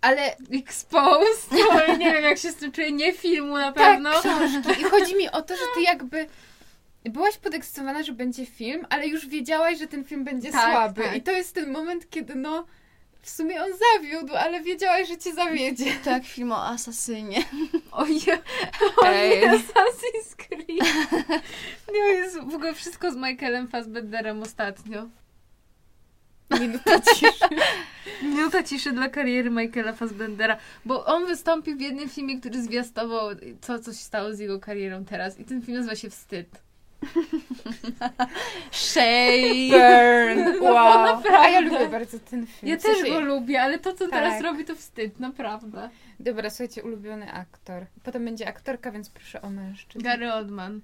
ale 0.00 0.36
Exposed. 0.52 1.48
To 1.86 1.96
nie 1.96 2.12
wiem, 2.12 2.24
jak 2.24 2.38
się 2.38 2.50
z 2.52 2.56
tym 2.56 2.72
czuję. 2.72 2.92
Nie 2.92 3.12
filmu 3.12 3.56
na 3.56 3.72
tak, 3.72 3.84
pewno. 3.84 4.10
książki. 4.20 4.80
I 4.80 4.84
chodzi 4.84 5.16
mi 5.16 5.30
o 5.30 5.42
to, 5.42 5.56
że 5.56 5.62
ty 5.74 5.80
jakby 5.82 6.26
byłaś 7.04 7.36
podekscytowana, 7.38 8.02
że 8.02 8.12
będzie 8.12 8.46
film, 8.46 8.86
ale 8.90 9.06
już 9.06 9.26
wiedziałaś, 9.28 9.78
że 9.78 9.86
ten 9.86 10.04
film 10.04 10.24
będzie 10.24 10.50
Tak, 10.52 10.72
słaby. 10.72 11.02
tak. 11.02 11.16
I 11.16 11.22
to 11.22 11.32
jest 11.32 11.54
ten 11.54 11.70
moment, 11.70 12.10
kiedy 12.10 12.34
no 12.34 12.66
w 13.22 13.30
sumie 13.30 13.62
on 13.62 13.70
zawiódł, 13.78 14.36
ale 14.36 14.60
wiedziałaś, 14.62 15.08
że 15.08 15.18
cię 15.18 15.34
zawiedzie. 15.34 15.84
To 16.04 16.10
jak 16.10 16.24
film 16.24 16.52
o 16.52 16.66
asasynie. 16.66 17.44
Oj, 17.92 18.20
Ej. 19.04 19.42
Assassin's 19.48 20.36
Creed. 20.36 21.10
Nie, 21.94 21.98
jest 22.00 22.40
w 22.40 22.54
ogóle 22.54 22.74
wszystko 22.74 23.12
z 23.12 23.16
Michaelem 23.16 23.68
Fassbenderem 23.68 24.42
ostatnio. 24.42 25.08
Minuta 26.60 27.00
ciszy. 27.00 27.48
Minuta 28.22 28.62
ciszy 28.62 28.92
dla 28.92 29.08
kariery 29.08 29.50
Michaela 29.50 29.92
Fassbendera, 29.92 30.56
bo 30.84 31.04
on 31.04 31.26
wystąpił 31.26 31.76
w 31.76 31.80
jednym 31.80 32.08
filmie, 32.08 32.40
który 32.40 32.62
zwiastował 32.62 33.28
co, 33.60 33.78
co 33.78 33.92
się 33.92 33.98
stało 33.98 34.34
z 34.34 34.38
jego 34.38 34.60
karierą 34.60 35.04
teraz 35.04 35.40
i 35.40 35.44
ten 35.44 35.62
film 35.62 35.76
nazywa 35.76 35.96
się 35.96 36.10
Wstyd. 36.10 36.62
Shade! 38.70 39.70
Burn! 39.70 40.58
No, 40.62 40.72
Wow. 40.72 41.02
naprawdę. 41.06 41.38
A 41.38 41.48
ja 41.48 41.60
lubię 41.60 41.88
bardzo 41.88 42.18
ten 42.18 42.46
film. 42.46 42.70
Ja 42.72 42.76
też 42.76 43.10
go 43.10 43.20
lubię, 43.20 43.62
ale 43.62 43.78
to, 43.78 43.92
co 43.92 43.98
Tak. 44.08 44.10
teraz 44.10 44.42
robi, 44.42 44.64
to 44.64 44.74
wstyd, 44.74 45.20
naprawdę. 45.20 45.88
Dobra, 46.20 46.50
słuchajcie, 46.50 46.82
ulubiony 46.82 47.32
aktor. 47.32 47.86
Potem 48.02 48.24
będzie 48.24 48.48
aktorka, 48.48 48.90
więc 48.92 49.10
proszę 49.10 49.42
o 49.42 49.50
mężczyzn. 49.50 50.04
Gary 50.04 50.32
Oldman. 50.32 50.80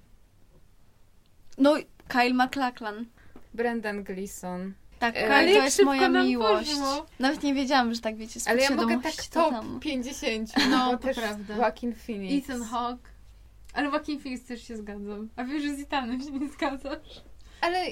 No, 1.57 1.75
Kyle 2.07 2.33
MacLachlan. 2.33 3.05
Brendan 3.53 4.03
Gleeson. 4.03 4.73
Tak, 4.99 5.15
E, 5.17 5.21
Kyle 5.27 5.53
to 5.57 5.63
jest 5.63 5.77
szybko 5.77 5.91
moja 5.93 6.09
miłość. 6.09 6.69
poszło. 6.69 7.05
Nawet 7.19 7.43
nie 7.43 7.53
wiedziałam, 7.53 7.93
że 7.93 8.01
tak 8.01 8.15
wiecie, 8.15 8.39
Ale 8.47 8.61
ja 8.61 8.69
mogę 8.75 9.01
tak 9.01 9.13
top 9.13 9.29
to 9.31 9.49
tam. 9.51 9.79
50. 9.79 10.49
No, 10.69 10.97
to 10.97 11.13
prawda. 11.13 11.55
Joaquin 11.57 11.95
Phoenix. 11.95 12.49
Ethan 12.49 12.63
Hawke. 12.63 13.09
Ale 13.77 13.87
Joaquin 13.89 14.19
Phoenix 14.19 14.43
też 14.45 14.63
się 14.67 14.77
zgadzam. 14.77 15.29
A 15.35 15.43
wiesz, 15.43 15.63
że 15.63 15.75
z 15.75 15.79
Ethanem 15.79 16.21
się 16.21 16.31
nie 16.31 16.49
zgadzasz. 16.49 17.21
Ale 17.61 17.85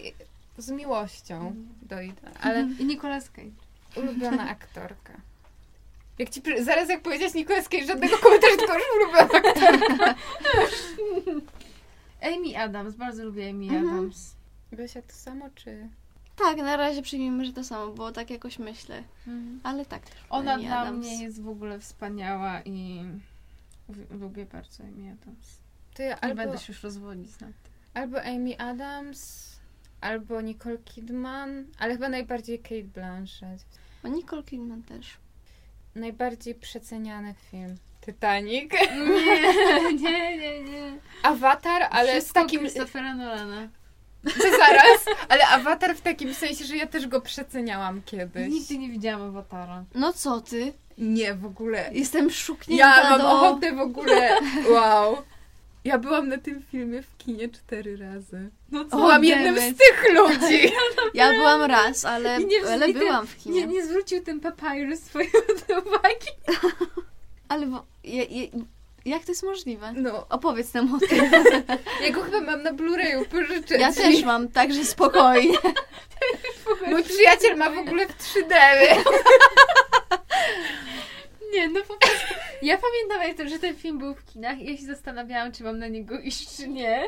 z 0.57 0.71
miłością 0.71 1.55
dojdę. 1.81 2.31
Ale 2.41 2.67
I 2.79 2.85
Nicolas 2.85 3.29
Cage. 3.29 3.51
ulubiona 3.95 4.49
aktorka. 4.57 5.13
Jak 6.19 6.29
ci, 6.29 6.41
zaraz 6.61 6.89
jak 6.89 7.01
powiedziałeś 7.01 7.33
Nicolas 7.33 7.69
Cage, 7.69 7.85
żadnego 7.85 8.17
komentarza, 8.17 8.55
tylko 8.57 8.73
już 8.73 8.83
ulubiona 8.95 9.21
aktorka. 9.49 10.15
Amy 12.35 12.57
Adams, 12.57 12.95
bardzo 12.95 13.25
lubię 13.25 13.49
Amy 13.49 13.65
Mhm. 13.65 13.87
Adams. 13.89 14.35
Gosia, 14.71 15.01
to 15.01 15.13
samo, 15.13 15.49
czy... 15.55 15.89
Tak, 16.35 16.57
na 16.57 16.77
razie 16.77 17.01
przyjmijmy, 17.01 17.45
że 17.45 17.53
to 17.53 17.63
samo, 17.63 17.91
bo 17.91 18.11
tak 18.11 18.29
jakoś 18.29 18.59
myślę. 18.59 19.03
Ale 19.63 19.85
tak 19.85 20.01
też. 20.09 20.13
Ona 20.29 20.53
Amy 20.53 20.63
dla 20.63 20.79
Adams. 20.79 20.97
mnie 21.05 21.23
jest 21.23 21.41
w 21.41 21.49
ogóle 21.49 21.79
wspaniała 21.79 22.61
i 22.61 23.03
lubię 24.11 24.45
bardzo 24.45 24.83
Amy 24.83 25.11
Adams. 25.21 25.57
To 25.95 26.03
ja 26.03 26.09
Nie 26.09 26.23
albo, 26.23 26.35
będę 26.35 26.57
się 26.57 26.73
już 26.73 26.83
rozwodzić 26.83 27.31
nad 27.39 27.49
tym. 27.63 27.71
albo 27.93 28.21
Amy 28.21 28.59
Adams, 28.59 29.51
albo 30.01 30.41
Nicole 30.41 30.77
Kidman, 30.77 31.65
ale 31.79 31.93
chyba 31.93 32.09
najbardziej 32.09 32.59
Kate 32.59 32.83
Blanchett. 32.83 33.65
O 34.03 34.07
Nicole 34.07 34.43
Kidman 34.43 34.83
też. 34.83 35.17
Najbardziej 35.95 36.55
przeceniany 36.55 37.33
film. 37.51 37.75
Titanic. 38.05 38.71
Nie, 40.01 40.37
nie, 40.37 40.37
nie, 40.37 40.63
nie. 40.63 40.99
Avatar, 41.23 41.87
ale 41.91 42.11
Wszystko 42.11 42.39
z 42.39 42.43
takim... 42.43 42.59
Christophera 42.59 43.13
Nolana. 43.15 43.67
To 44.23 44.51
zaraz, 44.51 45.05
ale 45.29 45.47
Avatar 45.47 45.95
w 45.95 46.01
takim 46.01 46.33
sensie, 46.33 46.65
że 46.65 46.77
ja 46.77 46.87
też 46.87 47.07
go 47.07 47.21
przeceniałam 47.21 48.01
kiedyś. 48.01 48.49
Nigdy 48.51 48.77
nie 48.77 48.89
widziałam 48.89 49.21
Awatara. 49.29 49.83
No 49.95 50.13
co 50.13 50.41
ty? 50.41 50.73
Nie, 50.97 51.33
w 51.35 51.45
ogóle. 51.45 51.89
Jestem 51.93 52.31
szuknięta 52.31 52.85
Ja 53.03 53.09
mam 53.09 53.21
do... 53.21 53.31
ochotę 53.31 53.75
w 53.75 53.79
ogóle. 53.79 54.29
Wow. 54.69 55.17
Ja 55.85 55.97
byłam 55.97 56.29
na 56.29 56.37
tym 56.37 56.63
filmie 56.71 57.01
w 57.01 57.17
kinie 57.17 57.49
cztery 57.49 57.97
razy. 57.97 58.49
No 58.71 58.81
O, 58.81 58.85
Byłam 58.97 59.23
jednym 59.23 59.55
z 59.59 59.77
tych 59.77 60.05
ludzi. 60.13 60.71
Ja 61.13 61.31
byłam 61.31 61.61
raz, 61.61 62.05
ale, 62.05 62.39
nie 62.39 62.57
ale 62.71 62.93
byłam 62.93 63.27
w 63.27 63.37
kinie. 63.37 63.61
Nie, 63.61 63.67
nie 63.67 63.85
zwrócił 63.85 64.23
ten 64.23 64.39
papyrus 64.39 64.99
swojej 64.99 65.31
uwagi. 65.85 66.27
Ale 67.49 67.65
bo, 67.65 67.85
je, 68.03 68.23
je, 68.23 68.47
jak 69.05 69.25
to 69.25 69.31
jest 69.31 69.43
możliwe? 69.43 69.93
No, 69.95 70.25
Opowiedz 70.29 70.73
nam 70.73 70.95
o 70.95 70.99
tym. 70.99 71.31
ja 72.03 72.11
go 72.11 72.21
chyba 72.23 72.41
mam 72.41 72.63
na 72.63 72.73
Blu-rayu, 72.73 73.25
pożyczę 73.25 73.77
Ja 73.77 73.93
ci. 73.93 73.97
też 74.01 74.23
mam, 74.23 74.47
także 74.47 74.85
spokojnie. 74.85 75.57
Mój 76.87 77.03
przyjaciel 77.03 77.57
ma 77.57 77.69
w 77.69 77.77
ogóle 77.77 78.07
w 78.07 78.11
3D. 78.17 78.53
Nie, 81.53 81.67
no 81.67 81.81
po 81.87 81.93
prostu. 81.93 82.24
Ja 82.61 82.77
pamiętam, 82.77 83.27
jak 83.27 83.37
to, 83.37 83.49
że 83.49 83.59
ten 83.59 83.75
film 83.75 83.99
był 83.99 84.15
w 84.15 84.25
kinach 84.25 84.59
i 84.59 84.71
ja 84.71 84.77
się 84.77 84.85
zastanawiałam, 84.85 85.51
czy 85.51 85.63
mam 85.63 85.79
na 85.79 85.87
niego 85.87 86.19
iść, 86.19 86.57
czy 86.57 86.67
nie. 86.67 87.03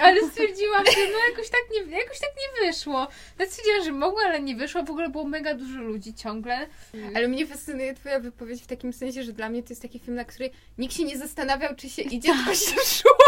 Ale 0.00 0.30
stwierdziłam, 0.30 0.84
że 0.86 1.12
no 1.12 1.18
jakoś 1.30 1.48
tak 1.48 1.60
nie, 1.72 1.96
jakoś 1.98 2.18
tak 2.18 2.30
nie 2.36 2.66
wyszło. 2.66 3.08
Ja 3.38 3.46
stwierdziłam, 3.46 3.84
że 3.84 3.92
mogła, 3.92 4.22
ale 4.24 4.40
nie 4.40 4.56
wyszło. 4.56 4.82
W 4.82 4.90
ogóle 4.90 5.08
było 5.08 5.24
mega 5.24 5.54
dużo 5.54 5.82
ludzi 5.82 6.14
ciągle. 6.14 6.66
Ale 7.14 7.28
mnie 7.28 7.46
fascynuje 7.46 7.94
twoja 7.94 8.20
wypowiedź 8.20 8.62
w 8.62 8.66
takim 8.66 8.92
sensie, 8.92 9.22
że 9.22 9.32
dla 9.32 9.48
mnie 9.48 9.62
to 9.62 9.68
jest 9.68 9.82
taki 9.82 9.98
film, 9.98 10.16
na 10.16 10.24
który 10.24 10.50
nikt 10.78 10.94
się 10.94 11.04
nie 11.04 11.18
zastanawiał, 11.18 11.76
czy 11.76 11.88
się 11.88 12.02
idzie, 12.02 12.32
tylko 12.34 12.54
się 12.54 12.76
szło. 12.84 13.18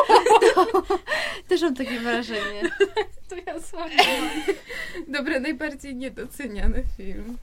Też 1.48 1.62
mam 1.62 1.74
takie 1.74 2.00
wrażenie. 2.00 2.62
To 3.28 3.36
ja 3.46 3.60
słabo. 3.60 3.90
Dobra, 5.08 5.40
najbardziej 5.40 5.96
niedoceniany 5.96 6.84
film. 6.96 7.38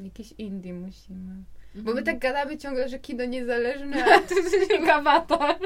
Jakiś 0.00 0.32
indie 0.38 0.72
musimy. 0.72 1.34
Bo 1.74 1.94
my 1.94 2.02
tak 2.02 2.18
gadamy 2.18 2.58
ciągle, 2.58 2.88
że 2.88 2.98
kino 2.98 3.24
niezależne, 3.24 4.04
a 4.04 4.18
To 4.28 4.34
jest 4.34 4.70
jak 4.70 4.88
awatar. 4.88 5.56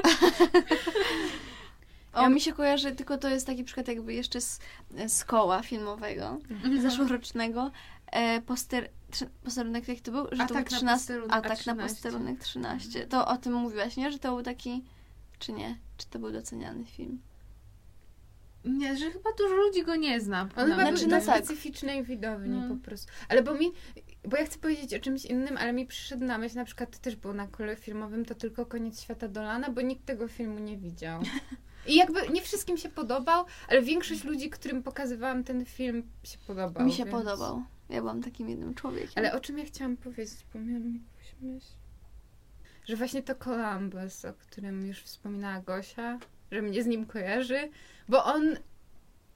O, 2.13 2.29
mi 2.29 2.41
się 2.41 2.53
kojarzy, 2.53 2.91
tylko 2.91 3.17
to 3.17 3.29
jest 3.29 3.47
taki 3.47 3.63
przykład 3.63 3.87
jakby 3.87 4.13
jeszcze 4.13 4.41
z, 4.41 4.59
z 5.07 5.25
koła 5.25 5.61
filmowego, 5.61 6.37
zeszłorocznego. 6.81 7.71
E, 8.11 8.41
poster, 8.41 8.89
posterunek 9.43 9.87
jak 9.87 9.99
to 9.99 10.11
był? 10.11 10.27
Że 10.31 10.37
to 10.37 10.43
Atak 10.43 10.49
był 10.49 10.57
na 10.57 10.63
13, 10.63 10.97
posterunek 10.97 11.31
atak 11.37 11.49
na 11.49 11.55
13. 11.55 11.93
posterunek 11.93 12.39
13. 12.39 13.07
To 13.07 13.27
o 13.27 13.37
tym 13.37 13.53
mówiłaś, 13.53 13.97
nie? 13.97 14.11
Że 14.11 14.19
to 14.19 14.35
był 14.35 14.43
taki, 14.43 14.83
czy 15.39 15.53
nie? 15.53 15.77
Czy 15.97 16.07
to 16.07 16.19
był 16.19 16.31
doceniany 16.31 16.85
film? 16.85 17.21
Nie, 18.65 18.97
że 18.97 19.11
chyba 19.11 19.29
dużo 19.37 19.55
ludzi 19.55 19.83
go 19.83 19.95
nie 19.95 20.21
zna. 20.21 20.41
On 20.41 20.47
Nawet. 20.47 20.75
chyba 20.75 20.81
Znaczy, 20.81 21.07
był 21.07 21.09
no 21.11 21.17
na 21.19 21.25
tak. 21.25 21.45
specyficznej 21.45 22.03
widowni 22.03 22.59
No. 22.61 22.75
po 22.75 22.83
prostu. 22.85 23.11
Ale 23.29 23.43
bo 23.43 23.53
mi, 23.53 23.71
bo 24.27 24.37
ja 24.37 24.45
chcę 24.45 24.59
powiedzieć 24.59 24.93
o 24.93 24.99
czymś 24.99 25.25
innym, 25.25 25.57
ale 25.57 25.73
mi 25.73 25.85
przyszedł 25.85 26.25
na 26.25 26.37
myśl, 26.37 26.55
na 26.55 26.65
przykład 26.65 26.91
to 26.91 26.99
też 26.99 27.15
było 27.15 27.33
na 27.33 27.47
kole 27.47 27.75
filmowym, 27.75 28.25
to 28.25 28.35
tylko 28.35 28.65
Koniec 28.65 29.01
Świata 29.01 29.27
Dolana, 29.27 29.71
bo 29.71 29.81
nikt 29.81 30.05
tego 30.05 30.27
filmu 30.27 30.59
nie 30.59 30.77
widział. 30.77 31.21
I 31.87 31.95
jakby 31.95 32.29
nie 32.29 32.41
wszystkim 32.41 32.77
się 32.77 32.89
podobał, 32.89 33.45
ale 33.67 33.81
większość 33.81 34.23
ludzi, 34.23 34.49
którym 34.49 34.83
pokazywałam 34.83 35.43
ten 35.43 35.65
film, 35.65 36.03
się 36.23 36.37
podobał. 36.47 36.85
Mi 36.85 36.93
się 36.93 37.05
więc... 37.05 37.15
podobał. 37.15 37.63
Ja 37.89 38.01
byłam 38.01 38.23
takim 38.23 38.49
jednym 38.49 38.75
człowiekiem. 38.75 39.13
Ale 39.15 39.33
o 39.33 39.39
czym 39.39 39.57
ja 39.57 39.65
chciałam 39.65 39.97
powiedzieć, 39.97 40.45
bo 40.53 40.59
miałam 40.59 40.93
jakąś 40.93 41.35
myśl. 41.41 41.67
Że 42.85 42.95
właśnie 42.95 43.23
to 43.23 43.35
Columbus, 43.35 44.25
o 44.25 44.33
którym 44.33 44.87
już 44.87 45.01
wspominała 45.01 45.61
Gosia, 45.61 46.19
że 46.51 46.61
mnie 46.61 46.83
z 46.83 46.85
nim 46.85 47.05
kojarzy, 47.05 47.69
bo 48.09 48.23
on. 48.23 48.57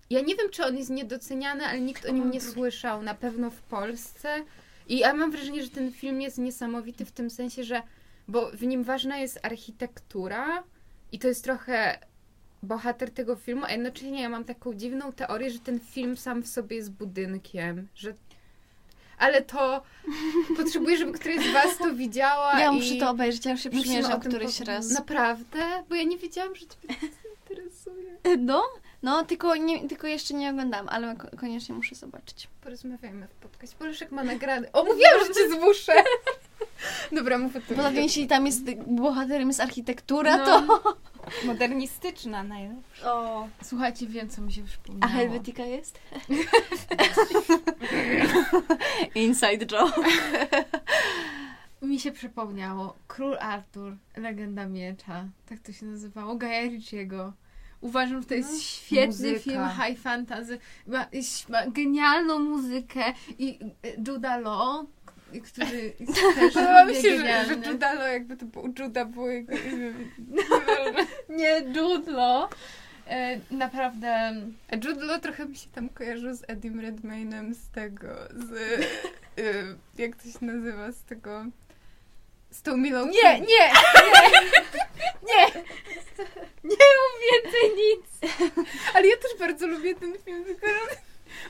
Ja 0.09 0.21
nie 0.21 0.35
wiem, 0.35 0.49
czy 0.51 0.65
on 0.65 0.77
jest 0.77 0.89
niedoceniany, 0.89 1.65
ale 1.65 1.81
nikt 1.81 2.05
o 2.05 2.11
nim 2.11 2.31
nie 2.31 2.41
słyszał, 2.41 3.03
na 3.03 3.13
pewno 3.13 3.49
w 3.49 3.61
Polsce. 3.61 4.45
I 4.89 4.97
ja 4.97 5.13
mam 5.13 5.31
wrażenie, 5.31 5.63
że 5.63 5.69
ten 5.69 5.91
film 5.91 6.21
jest 6.21 6.37
niesamowity 6.37 7.05
w 7.05 7.11
tym 7.11 7.29
sensie, 7.29 7.63
że. 7.63 7.81
Bo 8.27 8.51
w 8.51 8.63
nim 8.63 8.83
ważna 8.83 9.17
jest 9.17 9.39
architektura 9.43 10.63
i 11.11 11.19
to 11.19 11.27
jest 11.27 11.43
trochę 11.43 11.99
bohater 12.63 13.11
tego 13.11 13.35
filmu, 13.35 13.65
a 13.65 13.71
jednocześnie 13.71 14.21
ja 14.21 14.29
mam 14.29 14.43
taką 14.43 14.73
dziwną 14.73 15.11
teorię, 15.11 15.51
że 15.51 15.59
ten 15.59 15.79
film 15.79 16.17
sam 16.17 16.43
w 16.43 16.47
sobie 16.47 16.75
jest 16.75 16.91
budynkiem, 16.91 17.87
że 17.95 18.13
ale 19.17 19.41
to 19.41 19.81
potrzebuję, 20.57 20.97
żeby 20.97 21.11
któraś 21.11 21.45
z 21.45 21.53
was 21.53 21.77
to 21.77 21.93
widziała 21.93 22.59
ja 22.59 22.71
i 22.71 22.75
muszę 22.75 22.95
to 22.95 23.09
obejrzeć, 23.09 23.45
ja 23.45 23.51
już 23.51 23.61
się 23.61 23.69
przymierzam 23.69 24.19
któryś 24.19 24.59
raz. 24.59 24.89
Naprawdę? 24.91 25.59
Bo 25.89 25.95
ja 25.95 26.03
nie 26.03 26.17
wiedziałam, 26.17 26.55
że 26.55 26.65
ciebie 26.65 26.95
to 26.99 27.29
interesuje. 27.41 28.17
No, 28.37 28.63
no 29.03 29.25
tylko, 29.25 29.55
nie, 29.55 29.87
tylko 29.87 30.07
jeszcze 30.07 30.33
nie 30.33 30.49
oglądam, 30.49 30.89
ale 30.89 31.15
ko- 31.15 31.37
koniecznie 31.37 31.75
muszę 31.75 31.95
zobaczyć. 31.95 32.47
Porozmawiajmy 32.61 33.27
w 33.27 33.31
podcaście. 33.35 33.75
Poleszek 33.79 34.11
ma 34.11 34.23
nagrany. 34.23 34.71
O, 34.71 34.83
mówiłam, 34.83 35.19
że 35.27 35.33
cię 35.33 35.49
zmuszę! 35.49 35.93
Dobra, 37.11 37.37
mów 37.37 37.55
o 37.55 37.59
tym. 37.61 37.77
Poza 37.77 37.89
tym, 37.89 37.97
jeśli 38.03 38.27
tam 38.27 38.45
jest 38.45 38.61
bohaterem 38.87 39.47
jest 39.47 39.59
architektura, 39.59 40.37
No. 40.37 40.45
to... 40.45 40.95
Modernistyczna 41.47 42.43
najlepsza. 42.43 43.13
O. 43.13 43.47
Słuchajcie, 43.63 44.07
wiem, 44.07 44.29
co 44.29 44.41
mi 44.41 44.53
się 44.53 44.63
przypomniało. 44.63 45.13
A 45.13 45.17
Helvetica 45.17 45.63
jest? 45.63 45.99
Inside 49.15 49.65
joke. 49.65 50.01
Mi 51.81 51.99
się 51.99 52.11
przypomniało. 52.11 52.95
Król 53.07 53.37
Artur, 53.39 53.97
Legenda 54.17 54.65
Miecza. 54.65 55.25
Tak 55.49 55.59
to 55.59 55.71
się 55.71 55.85
nazywało. 55.85 56.35
Gaja 56.35 56.61
Ricciego. 56.61 57.33
Uważam, 57.81 58.21
że 58.21 58.27
to 58.27 58.33
jest 58.33 58.51
No. 58.53 58.59
świetny 58.59 59.05
Muzyka. 59.07 59.39
film 59.39 59.69
high 59.69 59.99
fantasy. 59.99 60.59
Ma, 60.87 61.05
ma 61.49 61.67
genialną 61.67 62.39
muzykę 62.39 63.01
i 63.39 63.59
e, 63.83 63.89
Juda 64.07 64.37
Law, 64.37 64.85
który 65.43 65.93
też 66.35 66.53
Podoba 66.53 66.85
mi 66.85 66.95
się, 66.95 67.17
że, 67.17 67.45
że 67.45 67.71
Judalo, 67.71 68.07
jakby 68.07 68.37
to 68.37 68.45
był 68.45 68.73
Juda, 68.79 69.05
było 69.05 69.29
imię. 69.31 69.93
Nie, 71.29 71.59
Jude 71.75 72.11
Law. 72.11 72.49
E, 73.07 73.39
naprawdę... 73.51 74.33
Jude 74.83 75.05
Law 75.05 75.21
trochę 75.21 75.45
mi 75.45 75.55
się 75.55 75.69
tam 75.69 75.89
kojarzył 75.89 76.33
z 76.35 76.43
Edim 76.47 76.79
Redmaynem 76.79 77.53
z 77.53 77.69
tego, 77.69 78.07
z... 78.35 78.51
y, 79.39 79.75
jak 79.97 80.15
to 80.15 80.23
się 80.39 80.45
nazywa, 80.45 80.91
z 80.91 81.03
tego... 81.03 81.45
Z 82.51 82.61
tą 82.61 82.77
Milą 82.77 83.05
Nie, 83.05 83.39
nie, 83.39 83.39
nie, 83.39 83.71
nie. 85.27 85.45
Nie 86.63 86.85
mów 86.95 87.13
więcej 87.31 87.71
nic. 87.77 88.31
Ale 88.93 89.07
ja 89.07 89.17
też 89.17 89.39
bardzo 89.39 89.67
lubię 89.67 89.95
ten 89.95 90.17
film, 90.25 90.45
tylko 90.45 90.67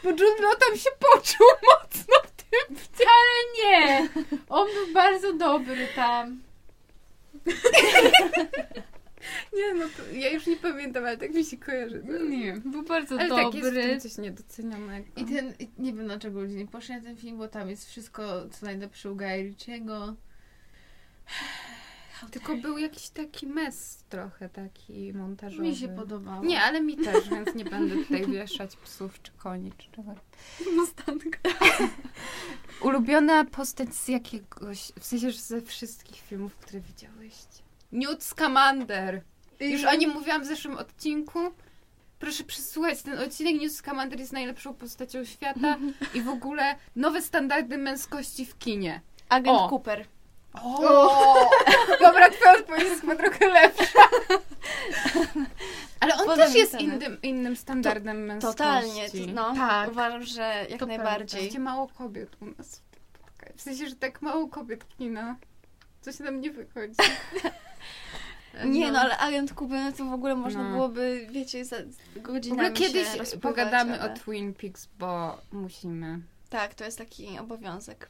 bo 0.04 0.10
Jude 0.10 0.41
Law 0.43 0.58
tam 0.60 0.78
się 0.78 0.89
poczuł 1.00 1.47
mocno 1.64 2.16
w 2.28 2.32
tym. 2.43 2.76
Wcale 2.76 3.39
nie. 3.60 4.10
On 4.50 4.68
był 4.74 4.93
bardzo 4.93 5.34
dobry 5.34 5.88
tam. 5.95 6.41
Nie, 9.54 9.74
no 9.74 9.86
to 9.97 10.14
ja 10.14 10.30
już 10.30 10.47
nie 10.47 10.58
pamiętam, 10.58 11.06
ale 11.06 11.18
tak 11.18 11.34
mi 11.34 11.45
się 11.45 11.58
kojarzy. 11.58 12.04
Nie, 12.30 12.54
był 12.66 12.84
bardzo 12.84 13.20
Ale 13.20 13.30
tak, 13.30 13.54
jest 13.54 13.58
w 13.58 13.62
dobry. 13.74 13.82
tym 13.84 14.00
coś 14.00 14.18
niedocenionego. 14.18 15.08
I 15.18 15.26
ten, 15.26 15.54
nie 15.78 15.93
wiem 15.93 16.06
dlaczego 16.06 16.41
ludzie 16.41 16.56
nie 16.56 16.68
poszli 16.68 16.95
na 16.95 17.02
ten 17.02 17.18
film, 17.18 17.38
bo 17.38 17.47
tam 17.47 17.70
jest 17.70 17.89
wszystko, 17.89 18.50
co 18.50 18.66
najlepsze 18.66 19.12
u 19.12 19.16
Gaja 19.16 19.43
Ricciego. 19.43 20.16
Tylko 22.32 22.55
był 22.55 22.77
jakiś 22.77 23.09
taki 23.09 23.47
mes 23.47 24.03
trochę 24.09 24.49
taki 24.49 25.13
montażowy. 25.13 25.63
Mi 25.63 25.75
się 25.75 25.88
podobało. 25.88 26.43
Nie, 26.43 26.61
ale 26.61 26.82
mi 26.82 26.97
też, 26.97 27.30
więc 27.30 27.55
nie 27.55 27.65
będę 27.65 27.95
tutaj 27.95 28.27
wieszać 28.27 28.75
psów 28.75 29.21
czy 29.21 29.32
koni 29.32 29.71
czy 29.77 29.91
czegoś. 29.91 30.17
Mustanka. 30.75 31.39
Ulubiona 32.82 33.45
postać 33.45 33.95
z 33.95 34.07
jakiegoś, 34.07 34.91
w 34.99 35.05
sensie, 35.05 35.32
że 35.32 35.39
ze 35.39 35.61
wszystkich 35.61 36.17
filmów, 36.17 36.55
które 36.55 36.80
widziałyście. 36.80 37.63
Newt 37.91 38.23
Scamander. 38.23 39.21
Już 39.59 39.84
o 39.84 39.95
nim 39.95 40.09
mówiłam 40.09 40.41
w 40.41 40.45
zeszłym 40.45 40.77
odcinku. 40.77 41.39
Proszę 42.19 42.43
przesłuchać 42.43 43.01
ten 43.01 43.19
odcinek. 43.19 43.61
Newt 43.61 43.75
Scamander 43.75 44.19
jest 44.19 44.34
najlepszą 44.34 44.73
postacią 44.73 45.25
świata 45.25 45.77
i 46.15 46.21
w 46.21 46.30
ogóle 46.30 46.75
nowe 46.95 47.21
standardy 47.21 47.77
męskości 47.77 48.45
w 48.45 48.57
kinie. 48.57 49.01
Agent 49.30 49.57
O. 49.57 49.69
Cooper. 49.69 50.05
O! 50.54 51.50
Dobra, 52.02 52.30
twoja 52.30 52.52
odpowiedź 52.58 52.84
jest 52.84 53.02
chyba 53.02 53.16
trochę 53.16 53.47
lepsza. 53.47 54.00
Ale 56.00 56.14
on 56.16 56.26
Podam 56.26 56.38
też 56.47 56.56
jest 56.56 56.80
innym, 56.82 57.22
innym 57.22 57.56
standardem 57.56 58.26
męskości. 58.26 58.58
Totalnie, 58.58 59.10
to- 59.10 59.18
no. 59.34 59.56
Tak. 59.56 59.91
Uważam, 59.91 60.24
że 60.24 60.66
jak 60.70 60.80
To 60.80 60.86
najbardziej. 60.86 61.41
Wreszcie 61.41 61.60
mało 61.60 61.88
kobiet 61.88 62.38
u 62.41 62.45
nas 62.45 62.76
w. 62.76 62.89
W 63.56 63.62
sensie, 63.62 63.88
że 63.89 63.95
tak 63.95 64.22
mało 64.22 64.47
kobiet 64.47 64.88
kina. 64.97 65.36
Coś 66.02 66.20
nam 66.20 66.41
nie 66.41 66.52
wychodzi. 66.52 66.95
Nie, 68.66 68.91
no 68.91 69.00
ale 69.00 69.18
agent 69.18 69.54
Cooper, 69.54 69.80
no 69.84 69.91
to 69.91 70.06
w 70.06 70.14
ogóle 70.14 70.36
można 70.36 70.64
No. 70.64 70.70
byłoby, 70.70 71.28
wiecie, 71.32 71.66
za 71.66 71.76
W 72.16 72.22
godzinami 72.22 72.62
ogóle 72.62 72.72
kiedyś 72.72 73.32
się 73.32 73.38
pogadamy 73.38 74.02
ale... 74.02 74.14
o 74.14 74.18
Twin 74.18 74.54
Peaks, 74.54 74.88
bo 75.00 75.41
musimy. 75.52 76.20
Tak, 76.50 76.74
to 76.74 76.84
jest 76.84 76.97
taki 76.97 77.39
obowiązek. 77.39 78.10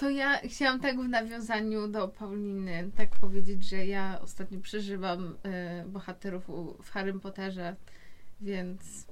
To 0.00 0.10
ja 0.10 0.40
chciałam 0.44 0.80
tak 0.80 1.00
w 1.00 1.08
nawiązaniu 1.08 1.88
do 1.88 2.08
Pauliny 2.08 2.90
tak 2.96 3.10
powiedzieć, 3.20 3.64
że 3.64 3.86
ja 3.86 4.18
ostatnio 4.22 4.60
przeżywam 4.60 5.36
e, 5.42 5.84
bohaterów 5.86 6.50
u, 6.50 6.82
w 6.82 6.90
Harrym 6.90 7.20
Potterze, 7.20 7.76
więc 8.40 9.06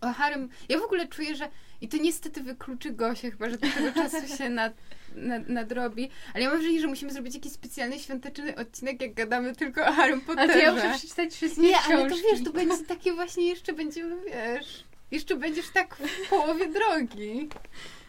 O 0.00 0.12
Harrym. 0.12 0.48
Ja 0.68 0.78
w 0.78 0.82
ogóle 0.82 1.08
czuję, 1.08 1.36
że. 1.36 1.48
I 1.80 1.88
to 1.88 1.96
niestety 1.96 2.42
wykluczy 2.42 2.92
Gosię, 2.92 3.30
chyba 3.30 3.50
że 3.50 3.58
do 3.58 3.68
tego 3.74 3.92
czasu 3.92 4.36
się 4.36 4.50
nad, 4.50 4.72
nad, 5.14 5.48
nadrobi. 5.48 6.10
Ale 6.34 6.44
ja 6.44 6.50
mam 6.50 6.58
wrażenie, 6.58 6.80
że 6.80 6.86
musimy 6.86 7.12
zrobić 7.12 7.34
jakiś 7.34 7.52
specjalny 7.52 7.98
świąteczny 7.98 8.56
odcinek, 8.56 9.02
jak 9.02 9.14
gadamy 9.14 9.54
tylko 9.54 9.86
o 9.86 9.92
Harrym 9.92 10.20
Potterze. 10.20 10.52
to 10.52 10.58
ja 10.58 10.74
muszę 10.74 10.94
przeczytać 10.98 11.34
wszystkie 11.34 11.62
Nie, 11.62 11.72
książki. 11.72 11.92
ale 11.92 12.10
to 12.10 12.16
wiesz, 12.16 12.44
to 12.44 12.52
będzie 12.52 12.84
takie 12.84 13.12
właśnie 13.12 13.48
jeszcze 13.48 13.72
będziemy, 13.72 14.16
wiesz, 14.24 14.84
jeszcze 15.10 15.36
będziesz 15.36 15.70
tak 15.70 15.96
w 15.96 16.28
połowie 16.28 16.68
drogi. 16.68 17.48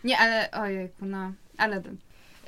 Nie, 0.03 0.17
ale 0.17 0.51
ojejku, 0.51 1.05
no, 1.05 1.33
ale... 1.57 1.83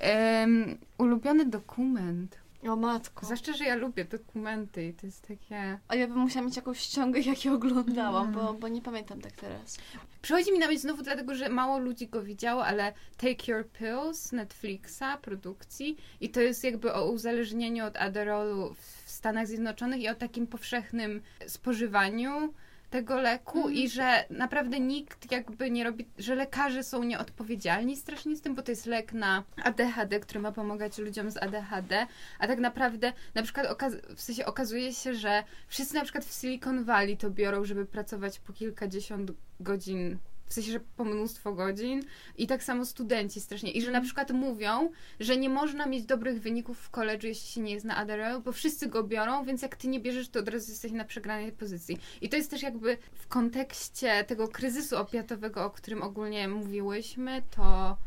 Em, 0.02 0.78
ulubiony 0.98 1.46
dokument. 1.46 2.42
O 2.70 2.76
matko. 2.76 3.26
Zwłaszcza, 3.26 3.54
że 3.54 3.64
ja 3.64 3.76
lubię 3.76 4.06
dokumenty 4.06 4.86
i 4.86 4.94
to 4.94 5.06
jest 5.06 5.28
takie... 5.28 5.80
A 5.88 5.96
ja 5.96 6.08
bym 6.08 6.18
musiała 6.18 6.46
mieć 6.46 6.56
jakąś 6.56 6.80
ściągę, 6.80 7.20
jak 7.20 7.46
je 7.46 7.54
oglądałam, 7.54 8.32
bo, 8.32 8.54
bo 8.54 8.68
nie 8.68 8.82
pamiętam 8.82 9.22
tak 9.22 9.32
teraz. 9.32 9.78
Przychodzi 10.22 10.52
mi 10.52 10.60
na 10.60 10.68
myśl 10.68 10.80
znowu 10.80 11.04
dlatego, 11.04 11.36
że 11.36 11.50
mało 11.50 11.80
ludzi 11.80 12.08
go 12.08 12.24
widziało, 12.24 12.66
ale 12.66 12.94
Take 13.18 13.52
Your 13.52 13.70
Pills 13.70 14.32
Netflixa, 14.32 15.18
produkcji 15.22 15.98
i 16.22 16.30
to 16.30 16.42
jest 16.42 16.64
jakby 16.64 16.94
o 16.94 17.12
uzależnieniu 17.12 17.86
od 17.86 17.98
Adderallu 17.98 18.74
w 18.74 19.12
Stanach 19.12 19.48
Zjednoczonych 19.48 20.02
i 20.02 20.10
o 20.10 20.16
takim 20.16 20.48
powszechnym 20.48 21.22
spożywaniu 21.48 22.54
tego 22.92 23.22
leku 23.22 23.58
Mhm. 23.58 23.76
i 23.76 23.90
że 23.90 24.26
naprawdę 24.30 24.80
nikt 24.80 25.32
jakby 25.32 25.72
nie 25.72 25.84
robi, 25.84 26.08
że 26.18 26.36
lekarze 26.36 26.84
są 26.84 27.04
nieodpowiedzialni 27.04 27.96
strasznie 27.98 28.36
z 28.36 28.42
tym, 28.42 28.56
bo 28.56 28.62
to 28.62 28.72
jest 28.72 28.86
lek 28.86 29.14
na 29.14 29.44
ADHD, 29.64 30.20
który 30.20 30.40
ma 30.40 30.52
pomagać 30.52 30.98
ludziom 30.98 31.32
z 31.32 31.38
ADHD, 31.38 32.08
a 32.40 32.48
tak 32.48 32.60
naprawdę 32.60 33.14
na 33.36 33.44
przykład 33.44 33.68
w 34.16 34.22
sensie 34.22 34.46
okazuje 34.46 34.94
się, 34.94 35.14
że 35.14 35.44
wszyscy 35.68 35.96
na 35.96 36.04
przykład 36.04 36.26
w 36.26 36.34
Silicon 36.34 36.84
Valley 36.84 37.18
to 37.18 37.30
biorą, 37.30 37.66
żeby 37.66 37.86
pracować 37.86 38.40
po 38.40 38.54
kilkadziesiąt 38.54 39.32
godzin, 39.60 40.18
w 40.52 40.54
sensie, 40.54 40.72
że 40.72 40.80
po 40.80 41.06
mnóstwo 41.06 41.54
godzin 41.54 42.04
i 42.38 42.48
tak 42.48 42.64
samo 42.64 42.86
studenci 42.86 43.42
strasznie. 43.42 43.72
I 43.72 43.82
że 43.82 43.92
na 43.92 44.02
przykład 44.02 44.32
mówią, 44.32 44.92
że 45.20 45.38
nie 45.38 45.50
można 45.50 45.86
mieć 45.86 46.06
dobrych 46.06 46.42
wyników 46.42 46.80
w 46.80 46.90
koledżu, 46.90 47.28
jeśli 47.28 47.48
się 47.48 47.62
nie 47.62 47.74
jest 47.74 47.86
na 47.86 47.96
Adderall, 47.96 48.42
bo 48.42 48.52
wszyscy 48.52 48.88
go 48.88 49.04
biorą, 49.04 49.46
więc 49.46 49.62
jak 49.62 49.76
ty 49.76 49.88
nie 49.88 50.00
bierzesz, 50.00 50.30
to 50.30 50.40
od 50.40 50.50
razu 50.50 50.72
jesteś 50.72 50.92
na 50.92 51.06
przegranej 51.06 51.52
pozycji. 51.52 51.98
I 52.22 52.30
to 52.30 52.38
jest 52.38 52.52
też 52.52 52.62
jakby 52.62 52.98
w 53.14 53.28
kontekście 53.28 54.24
tego 54.24 54.48
kryzysu 54.48 54.98
opiatowego, 54.98 55.66
o 55.66 55.70
którym 55.70 56.04
ogólnie 56.04 56.48
mówiłyśmy, 56.48 57.42
to, 57.56 57.98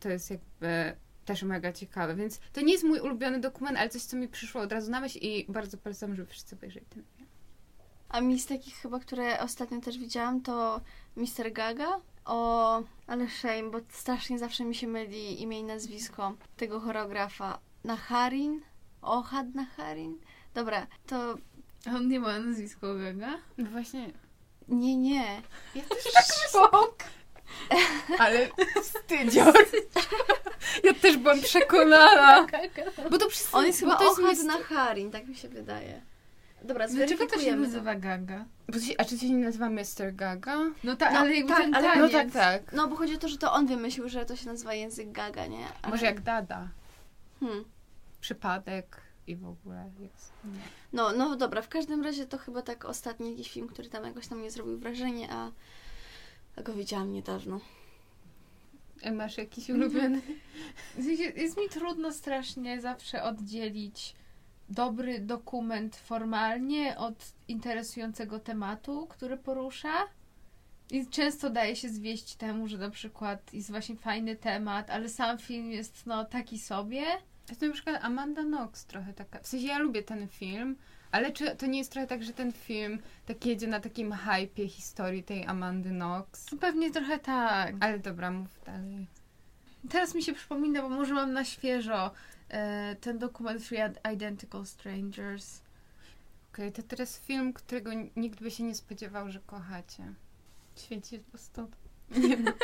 to 0.00 0.08
jest 0.08 0.30
jakby 0.30 0.96
też 1.24 1.42
mega 1.42 1.72
ciekawe. 1.72 2.14
Więc 2.14 2.40
to 2.52 2.60
nie 2.60 2.72
jest 2.72 2.84
mój 2.84 3.00
ulubiony 3.00 3.40
dokument, 3.40 3.78
ale 3.78 3.88
coś, 3.88 4.02
co 4.02 4.16
mi 4.16 4.28
przyszło 4.28 4.60
od 4.60 4.72
razu 4.72 4.90
na 4.90 5.00
myśl 5.00 5.18
i 5.18 5.46
bardzo 5.48 5.78
polecam, 5.78 6.14
żeby 6.14 6.28
wszyscy 6.28 6.56
obejrzeli 6.56 6.86
ten. 6.86 7.02
A 8.12 8.20
mi 8.20 8.40
z 8.40 8.46
takich 8.46 8.74
chyba, 8.74 9.00
które 9.00 9.40
ostatnio 9.40 9.80
też 9.80 9.98
widziałam, 9.98 10.40
to 10.40 10.80
Mr. 11.16 11.52
Gaga. 11.52 12.00
O, 12.24 12.82
ale 13.06 13.28
shame, 13.28 13.70
bo 13.70 13.78
strasznie 13.88 14.38
zawsze 14.38 14.64
mi 14.64 14.74
się 14.74 14.86
myli 14.86 15.42
imię 15.42 15.60
i 15.60 15.64
nazwisko 15.64 16.34
tego 16.56 16.80
choreografa. 16.80 17.58
Naharin? 17.84 18.60
Ohad 19.02 19.54
Naharin? 19.54 20.18
Dobra, 20.54 20.86
to 21.06 21.34
A 21.86 21.96
on 21.96 22.08
nie 22.08 22.20
ma 22.20 22.38
nazwiska 22.38 22.94
Gaga? 22.94 23.38
No 23.58 23.70
właśnie, 23.70 24.10
nie, 24.68 24.96
nie. 24.96 25.42
ja 25.74 25.82
też 25.82 26.04
szok. 26.52 26.96
Ale 28.18 28.48
wstydzior. 28.82 29.54
Ja 30.84 30.94
też 30.94 31.16
byłam 31.16 31.40
przekonana. 31.40 32.46
Bo 33.10 33.18
to 33.18 33.28
wszyscy, 33.28 33.56
On 33.56 33.66
jest 33.66 33.80
bo 33.84 33.86
chyba 33.86 33.98
to 33.98 34.28
jest 34.28 34.44
Ohad. 34.48 34.60
Naharin, 34.60 35.10
tak 35.10 35.26
mi 35.28 35.36
się 35.36 35.48
wydaje. 35.48 36.11
Dobra, 36.64 36.88
Dlaczego 36.88 37.08
to 37.08 37.08
się 37.10 37.16
zweryfikujemy. 37.16 37.62
nazywa 37.66 37.94
Gaga? 37.94 38.44
Bo 38.68 38.78
się, 38.80 38.94
a 38.98 39.04
czy 39.04 39.14
to 39.14 39.20
się 39.20 39.30
nie 39.30 39.44
nazywa 39.44 39.70
Mr. 39.70 40.14
Gaga? 40.14 40.58
No 40.84 40.96
tak, 40.96 41.12
No, 41.12 41.18
ale 41.18 41.34
jakby 41.34 41.48
tak, 41.52 41.62
ten 41.62 41.74
ale- 41.74 41.88
taniec. 41.88 42.12
No 42.12 42.18
tak, 42.18 42.30
tak. 42.30 42.72
No, 42.72 42.88
bo 42.88 42.96
chodzi 42.96 43.14
o 43.14 43.18
to, 43.18 43.28
że 43.28 43.38
to 43.38 43.52
on 43.52 43.66
wymyślił, 43.66 44.08
że 44.08 44.26
to 44.26 44.36
się 44.36 44.46
nazywa 44.46 44.74
język 44.74 45.12
Gaga, 45.12 45.46
nie? 45.46 45.66
Ale- 45.82 45.90
Może 45.92 46.06
jak 46.06 46.20
Dada. 46.20 46.68
Hmm. 47.40 47.64
Przypadek 48.20 49.00
i 49.26 49.36
w 49.36 49.46
ogóle 49.46 49.90
jest. 50.00 50.32
No, 50.92 51.12
no 51.12 51.36
dobra, 51.36 51.62
w 51.62 51.68
każdym 51.68 52.02
razie 52.04 52.26
to 52.26 52.38
chyba 52.38 52.62
tak 52.62 52.84
ostatni 52.84 53.30
jakiś 53.30 53.52
film, 53.52 53.68
który 53.68 53.88
tam 53.88 54.04
jakoś 54.04 54.30
na 54.30 54.36
mnie 54.36 54.50
zrobił 54.50 54.78
wrażenie, 54.78 55.28
a, 55.30 55.50
a 56.56 56.62
go 56.62 56.72
widziałam 56.74 57.12
niedawno. 57.12 57.60
A 59.04 59.10
Masz 59.10 59.38
jakiś 59.38 59.68
ulubiony? 59.70 60.20
W 60.96 61.04
sensie 61.04 61.22
Jest 61.22 61.56
mi 61.56 61.68
trudno 61.68 62.12
strasznie 62.12 62.80
zawsze 62.80 63.22
oddzielić 63.22 64.14
dobry 64.68 65.18
dokument 65.18 65.96
formalnie 65.96 66.98
od 66.98 67.32
interesującego 67.48 68.38
tematu, 68.38 69.06
który 69.06 69.36
porusza. 69.36 69.92
I 70.90 71.06
często 71.06 71.50
daje 71.50 71.76
się 71.76 71.88
zwieść 71.88 72.34
temu, 72.34 72.68
że 72.68 72.78
na 72.78 72.90
przykład 72.90 73.54
jest 73.54 73.70
właśnie 73.70 73.96
fajny 73.96 74.36
temat, 74.36 74.90
ale 74.90 75.08
sam 75.08 75.38
film 75.38 75.70
jest 75.70 76.06
no 76.06 76.24
taki 76.24 76.58
sobie. 76.58 77.04
To 77.60 77.66
na 77.66 77.72
przykład 77.72 78.04
Amanda 78.04 78.42
Knox 78.42 78.84
trochę 78.84 79.12
taka. 79.12 79.38
W 79.38 79.46
sensie 79.46 79.66
ja 79.66 79.78
lubię 79.78 80.02
ten 80.02 80.28
film, 80.28 80.76
ale 81.12 81.32
czy 81.32 81.56
to 81.56 81.66
nie 81.66 81.78
jest 81.78 81.92
trochę 81.92 82.06
tak, 82.06 82.22
że 82.22 82.32
ten 82.32 82.52
film 82.52 82.98
tak 83.26 83.46
jedzie 83.46 83.66
na 83.66 83.80
takim 83.80 84.12
hypie 84.12 84.68
historii 84.68 85.22
tej 85.22 85.46
Amandy 85.46 85.90
Knox? 85.90 86.46
Pewnie 86.60 86.90
trochę 86.90 87.18
tak. 87.18 87.74
Ale 87.80 87.98
dobra, 87.98 88.30
mów 88.30 88.60
dalej. 88.66 89.06
Teraz 89.90 90.14
mi 90.14 90.22
się 90.22 90.32
przypomina, 90.32 90.82
bo 90.82 90.88
może 90.88 91.14
mam 91.14 91.32
na 91.32 91.44
świeżo 91.44 92.10
ten 93.00 93.18
dokument 93.18 93.68
Three 93.68 93.80
Identical 94.14 94.66
Strangers. 94.66 95.62
Okej, 96.52 96.72
to 96.72 96.82
teraz 96.82 97.18
film, 97.18 97.52
którego 97.52 97.90
nikt 98.16 98.40
by 98.40 98.50
się 98.50 98.62
nie 98.64 98.74
spodziewał, 98.74 99.30
że 99.30 99.40
kochacie. 99.46 100.14
Świeci 100.76 101.18
po 101.18 101.30
prostu. 101.30 101.70
Nie 102.10 102.36
no. 102.36 102.52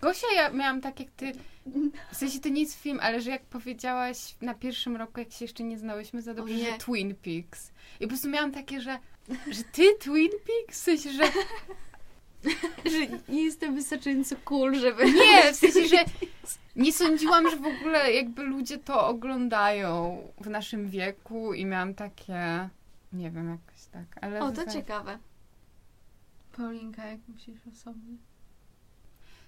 Gosia, 0.00 0.26
ja 0.34 0.50
miałam 0.50 0.80
tak 0.80 1.00
jak 1.00 1.10
ty, 1.10 1.32
w 2.12 2.16
sensie 2.16 2.40
to 2.40 2.48
nie 2.48 2.60
jest 2.60 2.74
film, 2.74 2.98
ale 3.02 3.20
że 3.20 3.30
jak 3.30 3.42
powiedziałaś 3.42 4.34
na 4.40 4.54
pierwszym 4.54 4.96
roku, 4.96 5.20
jak 5.20 5.32
się 5.32 5.44
jeszcze 5.44 5.64
nie 5.64 5.78
znałyśmy 5.78 6.22
za 6.22 6.34
dobrze, 6.34 6.58
że 6.58 6.78
Twin 6.78 7.14
Peaks. 7.14 7.72
I 8.00 8.02
po 8.02 8.08
prostu 8.08 8.28
miałam 8.28 8.52
takie, 8.52 8.80
że, 8.80 8.98
że 9.50 9.62
ty 9.72 9.82
Twin 10.00 10.30
Peaks? 10.30 10.80
W 10.80 10.82
sensie, 10.82 11.12
że 11.12 11.22
Że 12.92 13.18
nie 13.28 13.44
jestem 13.44 13.74
wystarczająco 13.74 14.36
cool, 14.44 14.74
żeby... 14.74 15.12
nie, 15.12 15.42
w 15.52 15.56
sensie, 15.56 15.88
że 15.88 16.04
nie 16.76 16.92
sądziłam, 16.92 17.50
że 17.50 17.56
w 17.56 17.66
ogóle 17.66 18.12
jakby 18.12 18.42
ludzie 18.42 18.78
to 18.78 19.08
oglądają 19.08 20.22
w 20.40 20.48
naszym 20.50 20.88
wieku 20.88 21.54
i 21.54 21.66
miałam 21.66 21.94
takie, 21.94 22.68
nie 23.12 23.30
wiem, 23.30 23.50
jakoś 23.50 23.84
tak, 23.84 24.24
ale... 24.24 24.40
O, 24.40 24.50
to 24.50 24.64
za- 24.64 24.70
ciekawe. 24.70 25.18
Paulinka, 26.56 27.06
jak 27.06 27.20
myślisz 27.28 27.60
o 27.72 27.76
sobie? 27.76 28.16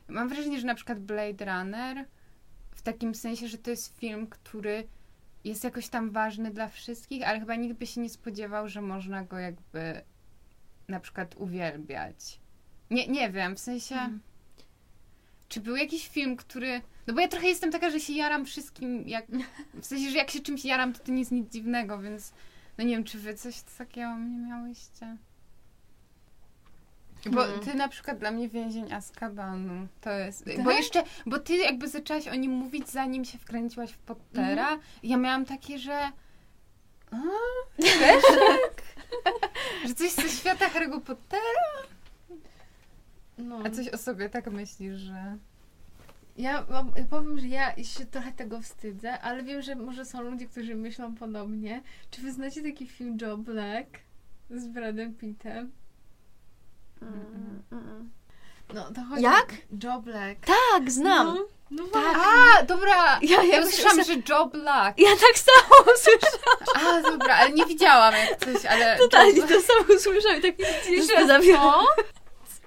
Mam 0.09 0.29
wrażenie, 0.29 0.61
że 0.61 0.67
na 0.67 0.75
przykład 0.75 0.99
Blade 0.99 1.45
Runner 1.45 2.05
w 2.71 2.83
takim 2.83 3.15
sensie, 3.15 3.49
że 3.49 3.59
to 3.59 3.71
jest 3.71 3.99
film, 3.99 4.27
który 4.27 4.89
jest 5.45 5.65
jakoś 5.65 5.89
tam 5.89 6.11
ważny 6.11 6.51
dla 6.51 6.69
wszystkich, 6.69 7.29
ale 7.29 7.41
chyba 7.41 7.55
nikt 7.55 7.79
by 7.79 7.87
się 7.87 8.01
nie 8.01 8.11
spodziewał, 8.11 8.69
że 8.69 8.83
można 8.83 9.25
go 9.25 9.39
jakby 9.39 10.03
na 10.89 11.01
przykład 11.01 11.35
uwielbiać. 11.39 12.40
Nie, 12.91 13.09
nie 13.09 13.31
wiem, 13.31 13.57
w 13.57 13.61
sensie... 13.61 13.95
Mhm. 13.95 14.21
Czy 15.49 15.61
był 15.61 15.77
jakiś 15.77 16.09
film, 16.09 16.37
który... 16.37 16.81
No 17.07 17.15
bo 17.15 17.21
ja 17.21 17.29
trochę 17.29 17.47
jestem 17.47 17.73
taka, 17.73 17.91
że 17.91 18.01
się 18.01 18.13
jaram 18.13 18.45
wszystkim, 18.45 19.09
jak... 19.09 19.27
W 19.75 19.87
sensie, 19.87 20.11
że 20.11 20.19
jak 20.19 20.31
się 20.31 20.41
czymś 20.41 20.65
jaram, 20.65 20.93
to 20.93 20.99
to 20.99 21.13
nie 21.13 21.19
jest 21.19 21.33
nic 21.33 21.53
dziwnego, 21.53 21.99
więc... 21.99 22.33
No 22.79 22.85
nie 22.85 22.95
wiem, 22.95 23.05
czy 23.05 23.19
wy 23.19 23.35
coś 23.35 23.63
takiego 23.79 24.17
nie 24.17 24.39
miałyście? 24.49 25.17
Bo 27.27 27.41
Hmm. 27.41 27.61
ty 27.61 27.75
na 27.75 27.89
przykład 27.89 28.19
dla 28.19 28.31
mnie 28.31 28.49
więzień 28.49 28.93
Azkabanu 28.93 29.87
to 30.01 30.11
jest. 30.11 30.45
Tak? 30.45 30.63
Bo 30.63 30.71
jeszcze, 30.71 31.03
bo 31.27 31.39
ty 31.39 31.57
jakby 31.57 31.89
zaczęłaś 31.89 32.29
o 32.29 32.35
nim 32.35 32.53
mówić, 32.53 32.89
zanim 32.89 33.25
się 33.25 33.39
wkręciłaś 33.39 33.93
w 33.93 33.99
Pottera. 33.99 34.79
I 35.03 35.09
ja 35.09 35.17
miałam 35.17 35.45
takie, 35.45 35.79
że. 35.79 35.99
A, 37.11 37.17
też 37.83 38.23
tak? 38.23 38.83
że 39.87 39.95
coś 39.95 40.11
ze 40.11 40.29
świata 40.29 40.69
Harry'ego 40.69 41.01
Pottera? 41.01 41.41
No. 43.41 43.63
A 43.65 43.71
coś 43.71 43.89
o 43.89 43.99
sobie 43.99 44.31
tak 44.31 44.51
myślisz, 44.51 45.01
że. 45.01 45.37
Ja 46.37 46.67
mam, 46.71 46.93
powiem, 47.11 47.39
że 47.39 47.47
ja 47.47 47.85
się 47.85 48.07
trochę 48.07 48.33
tego 48.33 48.61
wstydzę, 48.61 49.21
ale 49.21 49.43
wiem, 49.43 49.63
że 49.63 49.75
może 49.75 50.05
są 50.05 50.23
ludzie, 50.23 50.47
którzy 50.47 50.75
myślą 50.75 51.15
podobnie. 51.15 51.83
Czy 52.11 52.21
wy 52.21 52.33
znacie 52.33 52.63
taki 52.63 52.87
film 52.87 53.19
Joe 53.21 53.37
Black 53.37 53.89
z 54.51 54.67
Bradem 54.67 55.15
Pittem? 55.15 55.71
Mm, 57.03 57.63
mm, 57.73 57.89
mm. 57.89 58.11
No, 58.75 58.91
to 58.95 59.05
chodzi 59.05 59.23
Jak? 59.23 59.53
Joe 59.85 60.01
Black. 60.01 60.47
Tak, 60.47 60.91
znam. 60.91 61.27
No, 61.27 61.47
no 61.71 61.85
Tak. 61.87 62.17
A, 62.17 62.63
dobra! 62.63 63.19
Ja, 63.23 63.43
Ja 63.43 63.43
ja, 63.43 63.63
usłyszałam, 63.63 64.05
że 64.05 64.15
Joe 64.29 64.47
Black. 64.47 64.99
ja 64.99 65.11
tak 65.11 65.39
samo 65.39 65.85
usłyszałam. 65.95 67.05
A, 67.07 67.11
dobra, 67.11 67.35
ale 67.35 67.53
nie 67.53 67.67
widziałam 67.67 68.15
jak 68.15 68.45
coś, 68.45 68.67
ale. 68.67 68.99
Totalnie 68.99 69.43
to 69.43 69.61
samo 69.61 69.95
usłyszałam 69.97 70.39
i 70.39 70.43
tak 70.43 70.55
się 71.21 71.27
zawiodłam. 71.27 71.87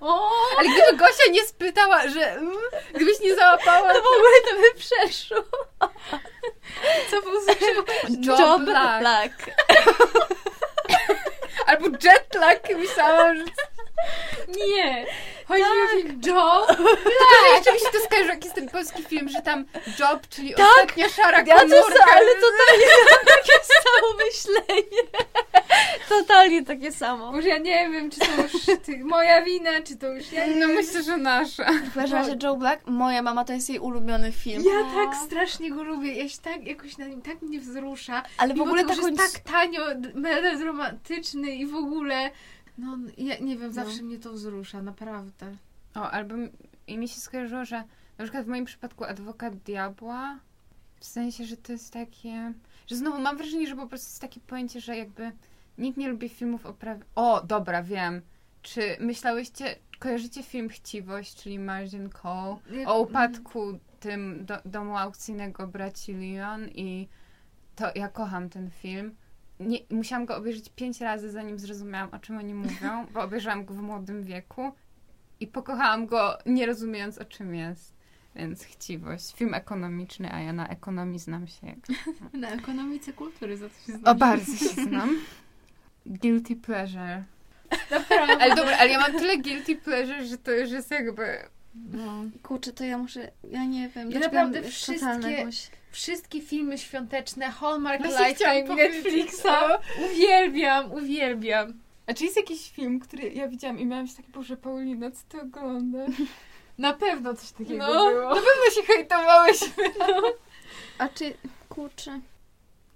O! 0.05 0.29
Ale 0.57 0.69
gdyby 0.69 0.97
Gosia 0.97 1.31
nie 1.31 1.43
spytała, 1.43 2.07
że. 2.07 2.31
mm, 2.31 2.57
Gdybyś 2.93 3.19
nie 3.19 3.35
załapała. 3.35 3.93
To 3.93 4.01
w 4.01 4.05
ogóle 4.07 4.41
to 4.49 4.55
by 4.61 4.79
przeszło. 4.79 5.37
Co? 7.11 7.17
Joe 8.21 8.39
Job. 8.39 8.61
Black. 8.99 9.33
Albo 11.65 11.87
jetlag, 12.03 12.59
myślałam, 12.77 13.37
że. 13.37 13.43
Nie! 14.67 15.05
Chodzi 15.47 15.61
mi 15.61 15.67
o 15.67 15.87
film 16.01 16.21
Joe. 16.25 16.67
Tak, 16.67 17.55
jeszcze 17.55 17.73
mi 17.73 17.79
się 17.79 17.85
to 17.93 17.99
skojarzyło, 17.99 18.33
jak 18.33 18.43
jest 18.43 18.55
ten 18.55 18.69
polski 18.69 19.03
film, 19.03 19.29
że 19.29 19.41
tam 19.41 19.65
Job, 19.99 20.27
czyli 20.29 20.53
Tak. 20.53 20.67
ostatnia 20.69 21.09
szara 21.09 21.37
Ja 21.41 21.55
to 21.55 21.61
komórka. 21.61 21.93
sa- 21.93 22.11
ale 22.11 22.25
totalnie 22.35 22.85
mam 23.11 23.25
takie 23.25 23.53
samo 23.65 24.13
myślenie. 24.25 25.03
Totalnie 26.09 26.65
takie 26.65 26.91
samo. 26.91 27.31
Może 27.31 27.47
ja 27.47 27.57
nie 27.57 27.89
wiem, 27.89 28.11
czy 28.11 28.19
to 28.19 28.25
już 28.41 28.51
ty, 28.85 28.97
moja 29.03 29.41
wina, 29.41 29.71
czy 29.87 29.95
to 29.97 30.07
już 30.07 30.31
ja 30.31 30.45
nie 30.47 30.55
No 30.55 30.67
myślę, 30.67 31.03
że 31.03 31.17
nasza. 31.17 31.65
Każdym 31.95 32.19
razie 32.19 32.35
Joe 32.43 32.55
Black, 32.55 32.87
moja 32.87 33.21
mama 33.21 33.45
to 33.45 33.53
jest 33.53 33.69
jej 33.69 33.79
ulubiony 33.79 34.31
film. 34.31 34.63
Ja 34.65 35.05
tak 35.05 35.15
strasznie 35.25 35.71
go 35.71 35.83
lubię, 35.83 36.13
ja 36.13 36.29
się 36.29 36.37
tak 36.41 36.67
jakoś 36.67 36.97
na 36.97 37.05
nim 37.05 37.21
tak 37.21 37.41
mnie 37.41 37.59
wzrusza. 37.59 38.23
Ale 38.37 38.53
w 38.53 38.61
ogóle 38.61 38.81
tego, 38.81 38.93
tak 38.93 39.01
że 39.01 39.09
jest 39.09 39.33
tak 39.43 39.53
tanio, 39.53 39.81
melodramatyczny 40.13 41.51
i 41.51 41.65
w 41.67 41.75
ogóle. 41.75 42.31
No, 42.77 42.97
ja 43.17 43.39
nie 43.39 43.57
wiem, 43.57 43.73
zawsze 43.73 43.97
No. 43.97 44.03
mnie 44.07 44.19
to 44.19 44.33
wzrusza, 44.33 44.81
naprawdę. 44.81 45.57
O, 45.95 46.11
albo 46.11 46.35
i 46.87 46.97
mi 46.97 47.07
się 47.07 47.19
skojarzyło, 47.21 47.65
że 47.65 47.83
na 48.17 48.23
przykład 48.25 48.45
w 48.45 48.47
moim 48.49 48.65
przypadku 48.65 49.03
Adwokat 49.03 49.55
Diabła, 49.55 50.39
w 50.99 51.05
sensie, 51.05 51.45
że 51.45 51.57
to 51.57 51.71
jest 51.71 51.93
takie, 51.93 52.53
że 52.87 52.95
znowu 52.95 53.19
mam 53.21 53.37
wrażenie, 53.37 53.67
że 53.67 53.75
po 53.75 53.87
prostu 53.87 54.07
jest 54.07 54.21
takie 54.21 54.39
pojęcie, 54.39 54.81
że 54.81 54.97
jakby 54.97 55.31
nikt 55.77 55.97
nie 55.97 56.09
lubi 56.09 56.29
filmów 56.29 56.65
o 56.65 56.73
prawie... 56.73 57.03
O, 57.15 57.41
dobra, 57.47 57.83
wiem. 57.83 58.21
Czy 58.61 58.81
myślałyście, 58.99 59.75
kojarzycie 59.99 60.43
film 60.43 60.69
Chciwość, 60.69 61.35
czyli 61.43 61.59
Margin 61.59 62.09
Cole, 62.09 62.55
Jak- 62.71 62.89
o 62.89 62.99
upadku 62.99 63.79
tym 63.99 64.45
do, 64.45 64.57
domu 64.65 64.97
aukcyjnego 64.97 65.67
braci 65.67 66.13
Leon 66.13 66.67
i 66.69 67.07
to 67.75 67.85
ja 67.95 68.07
kocham 68.07 68.49
ten 68.49 68.69
film. 68.69 69.15
Nie, 69.67 69.79
musiałam 69.89 70.25
go 70.25 70.35
obejrzeć 70.35 70.69
pięć 70.69 71.01
razy, 71.01 71.31
zanim 71.31 71.59
zrozumiałam, 71.59 72.09
o 72.11 72.19
czym 72.19 72.37
oni 72.37 72.53
mówią, 72.53 73.05
bo 73.13 73.21
obejrzałam 73.21 73.65
go 73.65 73.73
w 73.73 73.77
młodym 73.81 74.23
wieku 74.23 74.71
i 75.39 75.47
pokochałam 75.47 76.05
go, 76.05 76.37
nie 76.45 76.65
rozumiejąc, 76.65 77.17
o 77.17 77.25
czym 77.25 77.55
jest. 77.55 77.93
Więc 78.35 78.63
chciwość. 78.63 79.33
Film 79.35 79.53
ekonomiczny, 79.53 80.33
a 80.33 80.39
ja 80.39 80.53
na 80.53 80.67
ekonomii 80.67 81.19
znam 81.19 81.47
się 81.47 81.67
jak... 81.67 81.77
Na 82.41 82.49
ekonomice 82.49 83.13
kultury 83.13 83.57
za 83.57 83.69
to 83.69 83.75
się 83.75 83.97
znam. 83.97 84.15
O, 84.15 84.15
bardzo 84.15 84.55
się 84.57 84.81
znam. 84.89 85.17
Guilty 86.05 86.55
pleasure. 86.55 87.23
Naprawdę. 87.91 88.37
Ale 88.43 88.55
dobra, 88.55 88.77
ale 88.77 88.89
ja 88.89 88.99
mam 88.99 89.11
tyle 89.13 89.37
guilty 89.37 89.75
pleasure, 89.75 90.25
że 90.25 90.37
to 90.37 90.51
już 90.51 90.71
jest 90.71 90.91
jakby... 90.91 91.37
No. 91.75 92.23
Kurczę, 92.43 92.73
to 92.73 92.83
ja 92.83 92.97
muszę... 92.97 93.31
Ja 93.51 93.65
nie 93.65 93.89
wiem. 93.89 94.11
Ja 94.11 94.19
naprawdę 94.19 94.61
mam 94.61 94.69
wszystkie- 94.71 95.29
jakoś- 95.29 95.69
Wszystkie 95.93 96.41
filmy 96.41 96.77
świąteczne, 96.77 97.51
Hallmark 97.51 98.01
Właśnie 98.01 98.27
Lifetime 98.27 98.35
chciałam 98.51 98.67
powiedzieć, 98.67 99.03
Netflixa. 99.03 99.43
no. 99.45 100.05
Uwielbiam, 100.05 100.91
uwielbiam. 100.91 101.73
A 102.07 102.13
czy 102.13 102.23
jest 102.23 102.37
jakiś 102.37 102.71
film, 102.71 102.99
który 102.99 103.29
ja 103.29 103.47
widziałam 103.47 103.79
i 103.79 103.85
miałam 103.85 104.07
się 104.07 104.15
takie, 104.15 104.29
Boże, 104.31 104.57
Paulina, 104.57 105.11
co 105.11 105.23
ty 105.29 105.41
oglądasz? 105.41 106.15
Na 106.77 106.93
pewno 106.93 107.33
coś 107.33 107.51
takiego 107.51 107.77
No, 107.77 108.09
było. 108.09 108.29
na 108.29 108.35
pewno 108.35 108.71
się 108.75 108.81
hejtowałyśmy. 108.93 109.83
A 110.97 111.09
czy... 111.09 111.33
Kurczę... 111.69 112.19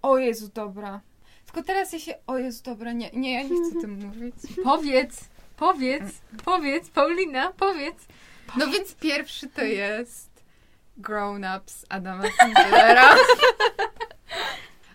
O 0.01 0.17
Jezu, 0.17 0.49
dobra. 0.53 1.01
Tylko 1.45 1.63
teraz 1.63 1.93
ja 1.93 1.99
się, 1.99 2.13
o 2.27 2.37
Jezu, 2.37 2.63
dobra, 2.63 2.91
nie, 2.91 3.09
nie, 3.13 3.33
ja 3.33 3.41
nie 3.43 3.49
chcę 3.49 3.77
o 3.77 3.81
tym 3.81 3.99
mówić. 4.05 4.35
Powiedz, 4.63 5.19
powiedz, 5.57 6.03
powiedz, 6.45 6.89
Paulina, 6.89 7.53
powiedz. 7.57 8.05
No 8.57 8.67
więc 8.67 8.93
pierwszy 8.95 9.49
to 9.49 9.63
jest 9.63 10.29
Grown 10.97 11.45
Ups 11.57 11.85
Adama 11.89 12.23
Sandlera. 12.37 13.15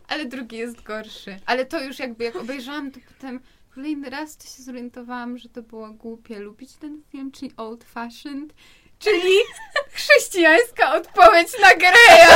Ale 0.09 0.25
drugi 0.25 0.57
jest 0.57 0.83
gorszy. 0.83 1.41
Ale 1.47 1.67
to 1.67 1.81
już 1.81 1.99
jakby 1.99 2.25
jak 2.25 2.37
obejrzałam, 2.37 2.91
to 2.91 3.01
potem 3.09 3.41
kolejny 3.75 4.11
raz 4.11 4.37
to 4.37 4.45
się 4.45 4.63
zorientowałam, 4.63 5.39
że 5.39 5.49
to 5.49 5.63
było 5.63 5.91
głupie 5.91 6.39
lubić 6.39 6.73
ten 6.73 7.03
film, 7.13 7.33
czyli 7.33 7.53
old 7.57 7.85
fashioned, 7.85 8.55
czyli 8.99 9.33
chrześcijańska 9.93 10.95
odpowiedź 10.95 11.49
na 11.61 11.75
Greya. 11.75 12.29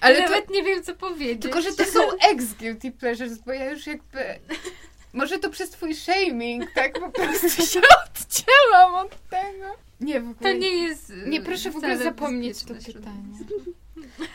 Ale 0.00 0.22
to, 0.22 0.30
Nawet 0.30 0.50
nie 0.50 0.62
wiem, 0.62 0.82
co 0.82 0.94
powiedzieć. 0.94 1.42
tylko, 1.42 1.62
że 1.62 1.72
to 1.72 1.84
są 1.84 2.00
ex-guilty 2.30 2.92
pleasures, 2.92 3.38
bo 3.38 3.52
ja 3.52 3.70
już 3.70 3.86
jakby... 3.86 4.18
Może 5.12 5.38
to 5.38 5.50
przez 5.50 5.70
twój 5.70 5.94
shaming, 5.94 6.72
tak 6.74 7.00
po 7.00 7.10
prostu 7.10 7.48
się 7.72 7.80
odcięłam 8.06 8.94
od 8.94 9.28
tego. 9.30 9.66
Nie, 10.00 10.20
w 10.20 10.30
ogóle... 10.30 10.52
To 10.52 10.58
nie 10.58 10.68
jest... 10.68 11.12
Nie, 11.26 11.40
proszę 11.40 11.70
w 11.70 11.76
ogóle 11.76 11.98
zapomnieć 11.98 12.64
to 12.64 12.74
pytanie. 12.74 13.38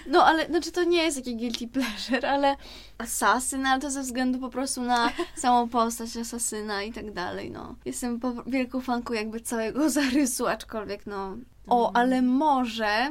No, 0.07 0.25
ale 0.25 0.45
znaczy 0.45 0.71
to 0.71 0.83
nie 0.83 1.03
jest 1.03 1.17
taki 1.17 1.35
guilty 1.35 1.67
pleasure, 1.67 2.29
ale 2.29 2.55
asasyn, 2.97 3.65
ale 3.65 3.81
to 3.81 3.91
ze 3.91 4.01
względu 4.01 4.39
po 4.39 4.49
prostu 4.49 4.81
na 4.81 5.11
samą 5.35 5.69
postać 5.69 6.17
asasyna 6.17 6.83
i 6.83 6.93
tak 6.93 7.11
dalej, 7.11 7.51
no. 7.51 7.75
Jestem 7.85 8.19
po, 8.19 8.33
wielką 8.47 8.81
fanką 8.81 9.13
jakby 9.13 9.39
całego 9.39 9.89
zarysu, 9.99 10.47
aczkolwiek 10.47 11.05
no... 11.05 11.37
O, 11.67 11.95
ale 11.95 12.21
może... 12.21 13.09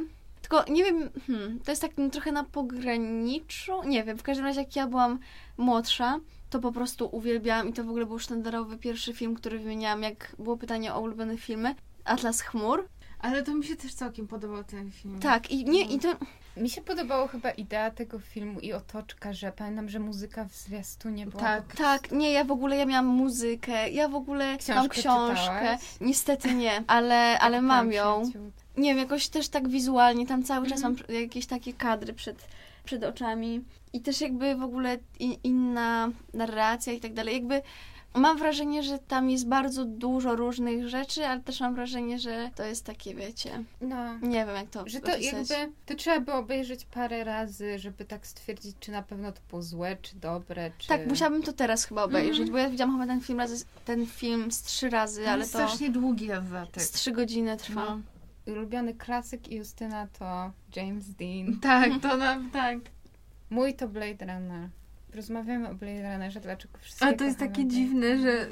Tylko 0.49 0.71
nie 0.71 0.83
wiem, 0.83 1.09
hmm, 1.27 1.59
to 1.59 1.71
jest 1.71 1.81
tak 1.81 1.91
trochę 2.11 2.31
na 2.31 2.43
pograniczu, 2.43 3.83
nie 3.83 4.03
wiem, 4.03 4.17
w 4.17 4.23
każdym 4.23 4.45
razie 4.45 4.59
jak 4.59 4.75
ja 4.75 4.87
byłam 4.87 5.19
młodsza, 5.57 6.19
to 6.49 6.59
po 6.59 6.71
prostu 6.71 7.09
uwielbiałam 7.11 7.69
i 7.69 7.73
to 7.73 7.83
w 7.83 7.89
ogóle 7.89 8.05
był 8.05 8.19
sztandarowy 8.19 8.77
pierwszy 8.77 9.13
film, 9.13 9.35
który 9.35 9.59
wymieniałam, 9.59 10.03
jak 10.03 10.35
było 10.39 10.57
pytanie 10.57 10.93
o 10.93 11.01
ulubione 11.01 11.37
filmy. 11.37 11.75
Atlas 12.03 12.41
Chmur. 12.41 12.87
Ale 13.19 13.43
to 13.43 13.55
mi 13.55 13.63
się 13.65 13.75
też 13.75 13.93
całkiem 13.93 14.27
podobał 14.27 14.63
ten 14.63 14.91
film. 14.91 15.19
Tak, 15.19 15.51
i 15.51 15.65
nie, 15.65 15.81
i 15.81 15.99
to 15.99 16.15
Mi 16.57 16.69
się 16.69 16.81
podobało 16.81 17.27
chyba 17.27 17.51
idea 17.51 17.91
tego 17.91 18.19
filmu 18.19 18.59
i 18.59 18.73
otoczka, 18.73 19.33
że 19.33 19.51
pamiętam, 19.51 19.89
że 19.89 19.99
muzyka 19.99 20.45
w 20.45 20.55
zwiastunie 20.55 21.27
była... 21.27 21.43
Tak. 21.43 21.65
po- 21.65 21.77
Tak, 21.77 22.11
nie, 22.11 22.31
ja 22.31 22.43
w 22.43 22.51
ogóle 22.51 22.77
ja 22.77 22.85
miałam 22.85 23.05
muzykę, 23.05 23.89
ja 23.89 24.07
w 24.07 24.15
ogóle 24.15 24.47
mam 24.49 24.57
Książkę 24.57 24.89
książkę. 25.01 25.59
czytałaś? 25.59 25.81
Niestety 26.01 26.53
nie, 26.53 26.83
ale, 26.87 27.39
ale 27.39 27.61
mam 27.61 27.85
Tam 27.85 27.91
ją. 27.91 28.31
Nie 28.77 28.89
wiem, 28.89 28.97
jakoś 28.97 29.27
też 29.27 29.49
tak 29.49 29.67
wizualnie, 29.69 30.27
tam 30.27 30.43
cały 30.43 30.67
czas 30.67 30.77
Mhm. 30.77 30.93
mam 30.93 31.03
pr- 31.03 31.13
jakieś 31.21 31.45
takie 31.45 31.73
kadry 31.73 32.13
przed, 32.13 32.47
przed 32.85 33.03
oczami. 33.03 33.61
I 33.93 34.01
też 34.01 34.21
jakby 34.21 34.55
w 34.55 34.63
ogóle 34.63 34.97
i, 35.19 35.39
inna 35.43 36.09
narracja 36.33 36.93
i 36.93 36.99
tak 36.99 37.13
dalej. 37.13 37.33
Jakby 37.33 37.61
mam 38.15 38.37
wrażenie, 38.37 38.83
że 38.83 38.99
tam 38.99 39.29
jest 39.29 39.47
bardzo 39.47 39.85
dużo 39.85 40.35
różnych 40.35 40.89
rzeczy, 40.89 41.25
ale 41.27 41.41
też 41.41 41.59
mam 41.59 41.75
wrażenie, 41.75 42.19
że 42.19 42.49
to 42.55 42.63
jest 42.63 42.85
takie, 42.85 43.15
wiecie, 43.15 43.63
No. 43.81 44.13
nie 44.21 44.45
wiem 44.45 44.55
jak 44.55 44.69
to 44.69 44.83
Że 44.89 44.99
to 44.99 45.13
opisać. 45.13 45.49
jakby, 45.49 45.73
to 45.85 45.95
trzeba 45.95 46.19
by 46.19 46.33
obejrzeć 46.33 46.85
parę 46.85 47.23
razy, 47.23 47.79
żeby 47.79 48.05
tak 48.05 48.27
stwierdzić, 48.27 48.75
czy 48.79 48.91
na 48.91 49.01
pewno 49.01 49.31
to 49.31 49.39
było 49.49 49.61
złe, 49.61 49.97
czy 50.01 50.15
dobre, 50.15 50.71
czy... 50.77 50.87
Tak, 50.87 51.07
musiałabym 51.07 51.43
to 51.43 51.53
teraz 51.53 51.85
chyba 51.85 52.03
obejrzeć, 52.03 52.39
Mhm. 52.39 52.51
bo 52.51 52.57
ja 52.57 52.69
widziałam 52.69 52.93
chyba 52.99 53.07
ten 53.13 53.21
film, 53.21 53.39
razy, 53.39 53.65
ten 53.85 54.05
film 54.07 54.51
z 54.51 54.61
trzy 54.61 54.89
razy, 54.89 55.29
Ale 55.29 55.43
to 55.43 55.49
strasznie 55.49 55.89
długi 55.89 56.27
dodatek. 56.27 56.83
z 56.83 56.91
trzy 56.91 57.11
godziny 57.11 57.57
trwa. 57.57 57.85
No. 57.85 57.99
Ulubiony 58.47 58.93
klasyk 58.93 59.51
Justyna 59.51 60.07
to 60.19 60.51
James 60.75 61.05
Dean. 61.09 61.59
Tak, 61.61 61.89
to 62.01 62.17
nam, 62.17 62.51
tak. 62.51 62.77
Mój 63.49 63.73
to 63.73 63.87
Blade 63.87 64.25
Runner. 64.25 64.69
Rozmawiamy 65.15 65.69
o 65.69 65.75
Blade 65.75 66.11
Runnerze, 66.13 66.39
dlaczego 66.39 66.77
wszyscy 66.81 67.05
Ale 67.05 67.15
to 67.15 67.23
jest 67.23 67.39
takie 67.39 67.53
Blade 67.61 67.69
dziwne, 67.69 68.13
Runner. 68.13 68.19
że 68.21 68.47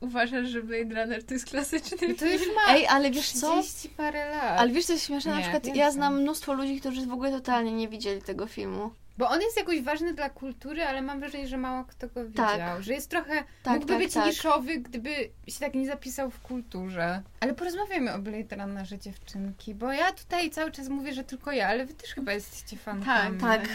uważasz, 0.00 0.48
że 0.48 0.62
Blade 0.62 0.94
Runner 1.02 1.24
to 1.24 1.34
jest 1.34 1.46
klasyczny 1.46 2.08
No 2.08 2.14
to 2.14 2.26
już 2.26 2.42
film. 2.42 2.54
ma 2.66 2.74
Ej, 2.74 2.86
ale 2.86 3.10
wiesz 3.10 3.32
co? 3.32 3.62
30 3.62 3.88
parę 3.88 4.30
lat. 4.30 4.60
Ale 4.60 4.70
wiesz, 4.72 4.86
co 4.86 4.92
jest 4.92 5.06
śmieszne? 5.06 5.30
Na 5.30 5.36
Nie, 5.36 5.42
przykład 5.42 5.64
więcej. 5.64 5.80
ja 5.80 5.90
znam 5.90 6.20
mnóstwo 6.22 6.52
ludzi, 6.52 6.80
którzy 6.80 7.06
w 7.06 7.12
ogóle 7.12 7.30
totalnie 7.30 7.72
nie 7.72 7.88
widzieli 7.88 8.22
tego 8.22 8.46
filmu. 8.46 8.90
Bo 9.18 9.28
on 9.28 9.40
jest 9.40 9.56
jakoś 9.56 9.82
ważny 9.82 10.14
dla 10.14 10.30
kultury, 10.30 10.84
ale 10.84 11.02
mam 11.02 11.20
wrażenie, 11.20 11.48
że 11.48 11.56
mało 11.56 11.84
kto 11.84 12.08
go 12.08 12.26
widział. 12.26 12.46
Tak. 12.46 12.82
Że 12.82 12.92
jest 12.92 13.10
trochę. 13.10 13.44
Tak, 13.62 13.74
mógłby 13.74 13.92
tak, 13.92 14.02
być 14.02 14.14
tak. 14.14 14.26
niszowy, 14.26 14.78
gdyby 14.78 15.10
się 15.48 15.60
tak 15.60 15.74
nie 15.74 15.86
zapisał 15.86 16.30
w 16.30 16.40
kulturze. 16.40 17.22
Ale 17.40 17.54
porozmawiamy 17.54 18.14
o 18.14 18.18
Blade 18.18 18.56
Runnerze 18.56 18.98
dziewczynki, 18.98 19.74
bo 19.74 19.92
ja 19.92 20.12
tutaj 20.12 20.50
cały 20.50 20.70
czas 20.72 20.88
mówię, 20.88 21.12
że 21.12 21.24
tylko 21.24 21.52
ja, 21.52 21.68
ale 21.68 21.86
wy 21.86 21.94
też 21.94 22.14
chyba 22.14 22.32
jesteście 22.32 22.76
fankami. 22.76 23.40
Tak, 23.40 23.62
Tak. 23.62 23.68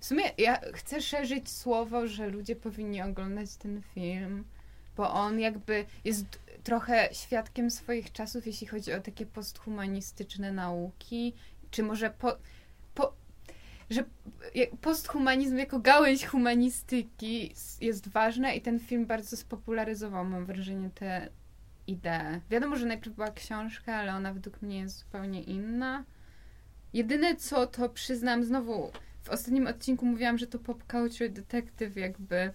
W 0.00 0.04
sumie 0.04 0.24
ja 0.38 0.60
chcę 0.72 1.02
szerzyć 1.02 1.50
słowo, 1.50 2.06
że 2.06 2.28
ludzie 2.28 2.56
powinni 2.56 3.02
oglądać 3.02 3.56
ten 3.56 3.82
film, 3.94 4.44
bo 4.96 5.12
on 5.12 5.40
jakby 5.40 5.84
jest 6.04 6.24
trochę 6.64 7.08
świadkiem 7.12 7.70
swoich 7.70 8.12
czasów, 8.12 8.46
jeśli 8.46 8.66
chodzi 8.66 8.92
o 8.92 9.00
takie 9.00 9.26
posthumanistyczne 9.26 10.52
nauki, 10.52 11.34
czy 11.70 11.82
może 11.82 12.10
po, 12.10 12.36
że 13.92 14.04
posthumanizm 14.80 15.56
jako 15.56 15.78
gałęź 15.78 16.26
humanistyki 16.26 17.54
jest 17.80 18.08
ważna 18.08 18.52
i 18.52 18.60
ten 18.60 18.80
film 18.80 19.06
bardzo 19.06 19.36
spopularyzował, 19.36 20.24
mam 20.24 20.46
wrażenie, 20.46 20.90
te 20.94 21.28
idee. 21.86 22.40
Wiadomo, 22.50 22.76
że 22.76 22.86
najpierw 22.86 23.16
była 23.16 23.30
książka, 23.30 23.94
ale 23.94 24.14
ona 24.14 24.34
według 24.34 24.62
mnie 24.62 24.78
jest 24.78 24.98
zupełnie 24.98 25.42
inna. 25.42 26.04
Jedyne 26.92 27.36
co, 27.36 27.66
to 27.66 27.88
przyznam 27.88 28.44
znowu, 28.44 28.90
w 29.22 29.30
ostatnim 29.30 29.66
odcinku 29.66 30.06
mówiłam, 30.06 30.38
że 30.38 30.46
to 30.46 30.58
Pop 30.58 30.84
Culture 30.92 31.30
Detective 31.30 31.96
jakby 31.96 32.52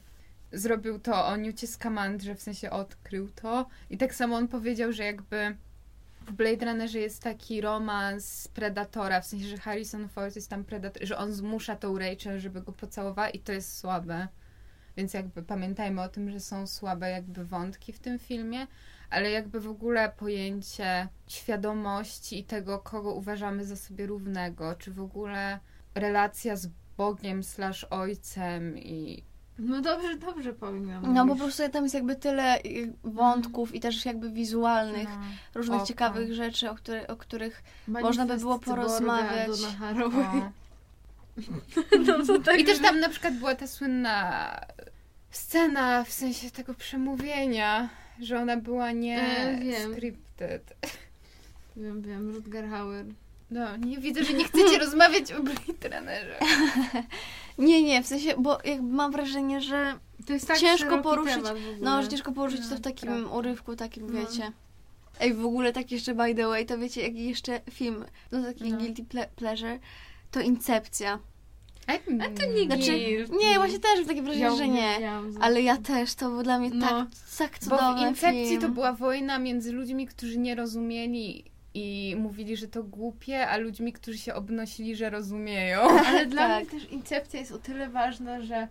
zrobił 0.52 1.00
to 1.00 1.28
o 1.28 1.38
Newcie 1.38 1.68
Scamandrze, 1.68 2.36
w 2.36 2.42
sensie 2.42 2.70
odkrył 2.70 3.30
to. 3.30 3.68
I 3.90 3.98
tak 3.98 4.16
samo 4.16 4.36
on 4.36 4.48
powiedział, 4.48 4.92
że 4.92 5.04
jakby 5.04 5.58
w 6.28 6.32
Blade 6.32 6.66
Runnerze 6.66 7.00
jest 7.00 7.24
taki 7.24 7.62
romans 7.62 8.48
Predatora, 8.48 9.22
w 9.22 9.26
sensie, 9.26 9.48
że 9.48 9.58
Harrison 9.58 10.10
Ford 10.10 10.36
jest 10.36 10.50
tam 10.50 10.64
Predator, 10.64 11.08
że 11.08 11.18
on 11.18 11.34
zmusza 11.34 11.76
tą 11.76 12.00
Rachel, 12.00 12.40
żeby 12.40 12.62
go 12.62 12.72
pocałowała 12.72 13.30
i 13.30 13.40
to 13.40 13.52
jest 13.52 13.78
słabe. 13.78 14.28
więc 14.98 15.14
jakby 15.14 15.44
pamiętajmy 15.44 16.02
o 16.02 16.10
tym, 16.10 16.32
że 16.32 16.40
są 16.40 16.68
słabe 16.68 17.10
jakby 17.10 17.46
wątki 17.46 17.94
w 17.94 18.00
tym 18.00 18.20
filmie, 18.20 18.68
ale 19.10 19.32
jakby 19.32 19.60
w 19.60 19.68
ogóle 19.68 20.12
pojęcie 20.18 21.08
świadomości 21.28 22.40
i 22.40 22.44
tego, 22.44 22.80
kogo 22.80 23.14
uważamy 23.14 23.66
za 23.66 23.76
sobie 23.76 24.06
równego, 24.06 24.76
czy 24.76 24.92
w 24.92 25.02
ogóle 25.02 25.60
relacja 25.96 26.56
z 26.56 26.70
Bogiem 26.98 27.44
slash 27.44 27.84
ojcem 27.84 28.78
i 28.78 29.24
No 29.60 29.82
dobrze, 29.82 30.16
dobrze 30.18 30.54
powiem. 30.54 31.14
No 31.14 31.28
po 31.28 31.36
prostu 31.36 31.70
tam 31.70 31.84
jest 31.84 31.96
jakby 31.96 32.16
tyle 32.16 32.60
y, 32.64 32.94
wątków 33.04 33.76
i 33.76 33.80
też 33.80 34.06
jakby 34.06 34.30
wizualnych, 34.30 35.08
no, 35.10 35.22
różnych 35.56 35.78
Oka. 35.78 35.88
ciekawych 35.88 36.34
rzeczy, 36.34 36.70
o, 36.70 36.76
który, 36.76 37.08
o 37.08 37.16
których 37.16 37.64
można 37.88 38.26
by 38.26 38.38
było 38.38 38.60
porozmawiać. 38.60 39.50
No, 42.08 42.26
to 42.26 42.40
tak, 42.40 42.60
I 42.60 42.64
też 42.64 42.80
tam 42.80 43.00
na 43.00 43.10
przykład 43.10 43.34
była 43.34 43.56
ta 43.56 43.68
słynna 43.68 44.52
scena 45.32 46.04
w 46.04 46.12
sensie 46.12 46.52
tego 46.52 46.74
przemówienia, 46.74 47.90
że 48.22 48.40
ona 48.42 48.58
była 48.58 48.92
nie 48.92 49.22
E, 49.22 49.60
wiem. 49.60 49.94
scripted. 49.94 50.74
Wiem, 51.76 52.02
wiem, 52.02 52.32
Rutger 52.36 52.70
Hauer. 52.70 53.06
No, 53.52 53.78
nie 53.78 53.98
widzę, 53.98 54.24
że 54.24 54.34
nie 54.34 54.44
chcecie 54.44 54.78
rozmawiać 54.86 55.32
o 55.32 55.44
Blade 55.44 55.98
Runnerze. 56.00 56.40
Nie, 57.58 57.84
nie, 57.84 58.04
w 58.04 58.08
sensie, 58.08 58.34
bo 58.38 58.58
jakby 58.66 58.94
mam 58.94 59.12
wrażenie, 59.12 59.62
że 59.62 60.00
To 60.26 60.34
jest 60.34 60.48
tak 60.48 60.58
Ciężko 60.58 60.98
poruszyć- 61.02 61.44
w 61.44 61.82
no, 61.82 62.02
że 62.04 62.08
ciężko 62.08 62.32
poruszyć 62.32 62.62
to 62.62 62.70
No, 62.72 62.78
w 62.78 62.82
takim 62.82 63.10
prawda. 63.10 63.30
urywku, 63.30 63.76
takim 63.76 64.08
No. 64.14 64.20
wiecie. 64.20 64.52
Ej, 65.20 65.34
w 65.34 65.46
ogóle 65.46 65.74
tak 65.74 65.92
jeszcze 65.92 66.16
by 66.16 66.36
the 66.36 66.48
way, 66.48 66.66
to 66.66 66.78
wiecie, 66.78 67.02
jaki 67.02 67.26
jeszcze 67.30 67.62
film, 67.72 68.06
no 68.32 68.44
taki 68.44 68.72
No. 68.72 68.78
guilty 68.78 69.04
ple- 69.04 69.28
pleasure, 69.36 69.80
to 70.32 70.40
Incepcja. 70.42 71.20
A, 71.88 71.94
to 71.94 72.46
nie 72.46 72.66
Znaczy, 72.66 73.00
nie, 73.40 73.56
właśnie 73.58 73.80
też 73.80 73.98
mam 74.00 74.06
takie 74.08 74.22
wrażenie, 74.22 74.44
Ja 74.46 74.56
że 74.56 74.68
nie. 74.68 75.12
Ale 75.42 75.62
ja 75.62 75.78
też, 75.78 76.16
to 76.16 76.30
był 76.30 76.44
dla 76.44 76.60
mnie 76.60 76.70
No. 76.74 76.88
tak, 76.90 77.08
tak 77.38 77.52
Bo 77.52 77.78
cudowny 77.78 78.06
w 78.06 78.10
Incepcji 78.10 78.48
film. 78.48 78.62
to 78.62 78.70
była 78.70 78.94
wojna 78.94 79.40
między 79.40 79.72
ludźmi, 79.72 80.08
którzy 80.08 80.38
nie 80.40 80.56
rozumieli 80.56 81.44
i 81.78 82.16
mówili, 82.16 82.58
że 82.58 82.68
to 82.68 82.84
głupie, 82.84 83.48
a 83.48 83.58
ludźmi, 83.58 83.94
którzy 83.94 84.18
się 84.18 84.34
obnosili, 84.34 84.96
że 84.96 85.10
rozumieją. 85.10 85.80
Ale 86.08 86.26
dla 86.26 86.48
Tak. 86.48 86.72
mnie 86.72 86.80
też 86.80 86.92
Incepcja 86.92 87.40
jest 87.40 87.52
o 87.52 87.58
tyle 87.58 87.90
ważna, 87.90 88.42
że 88.42 88.68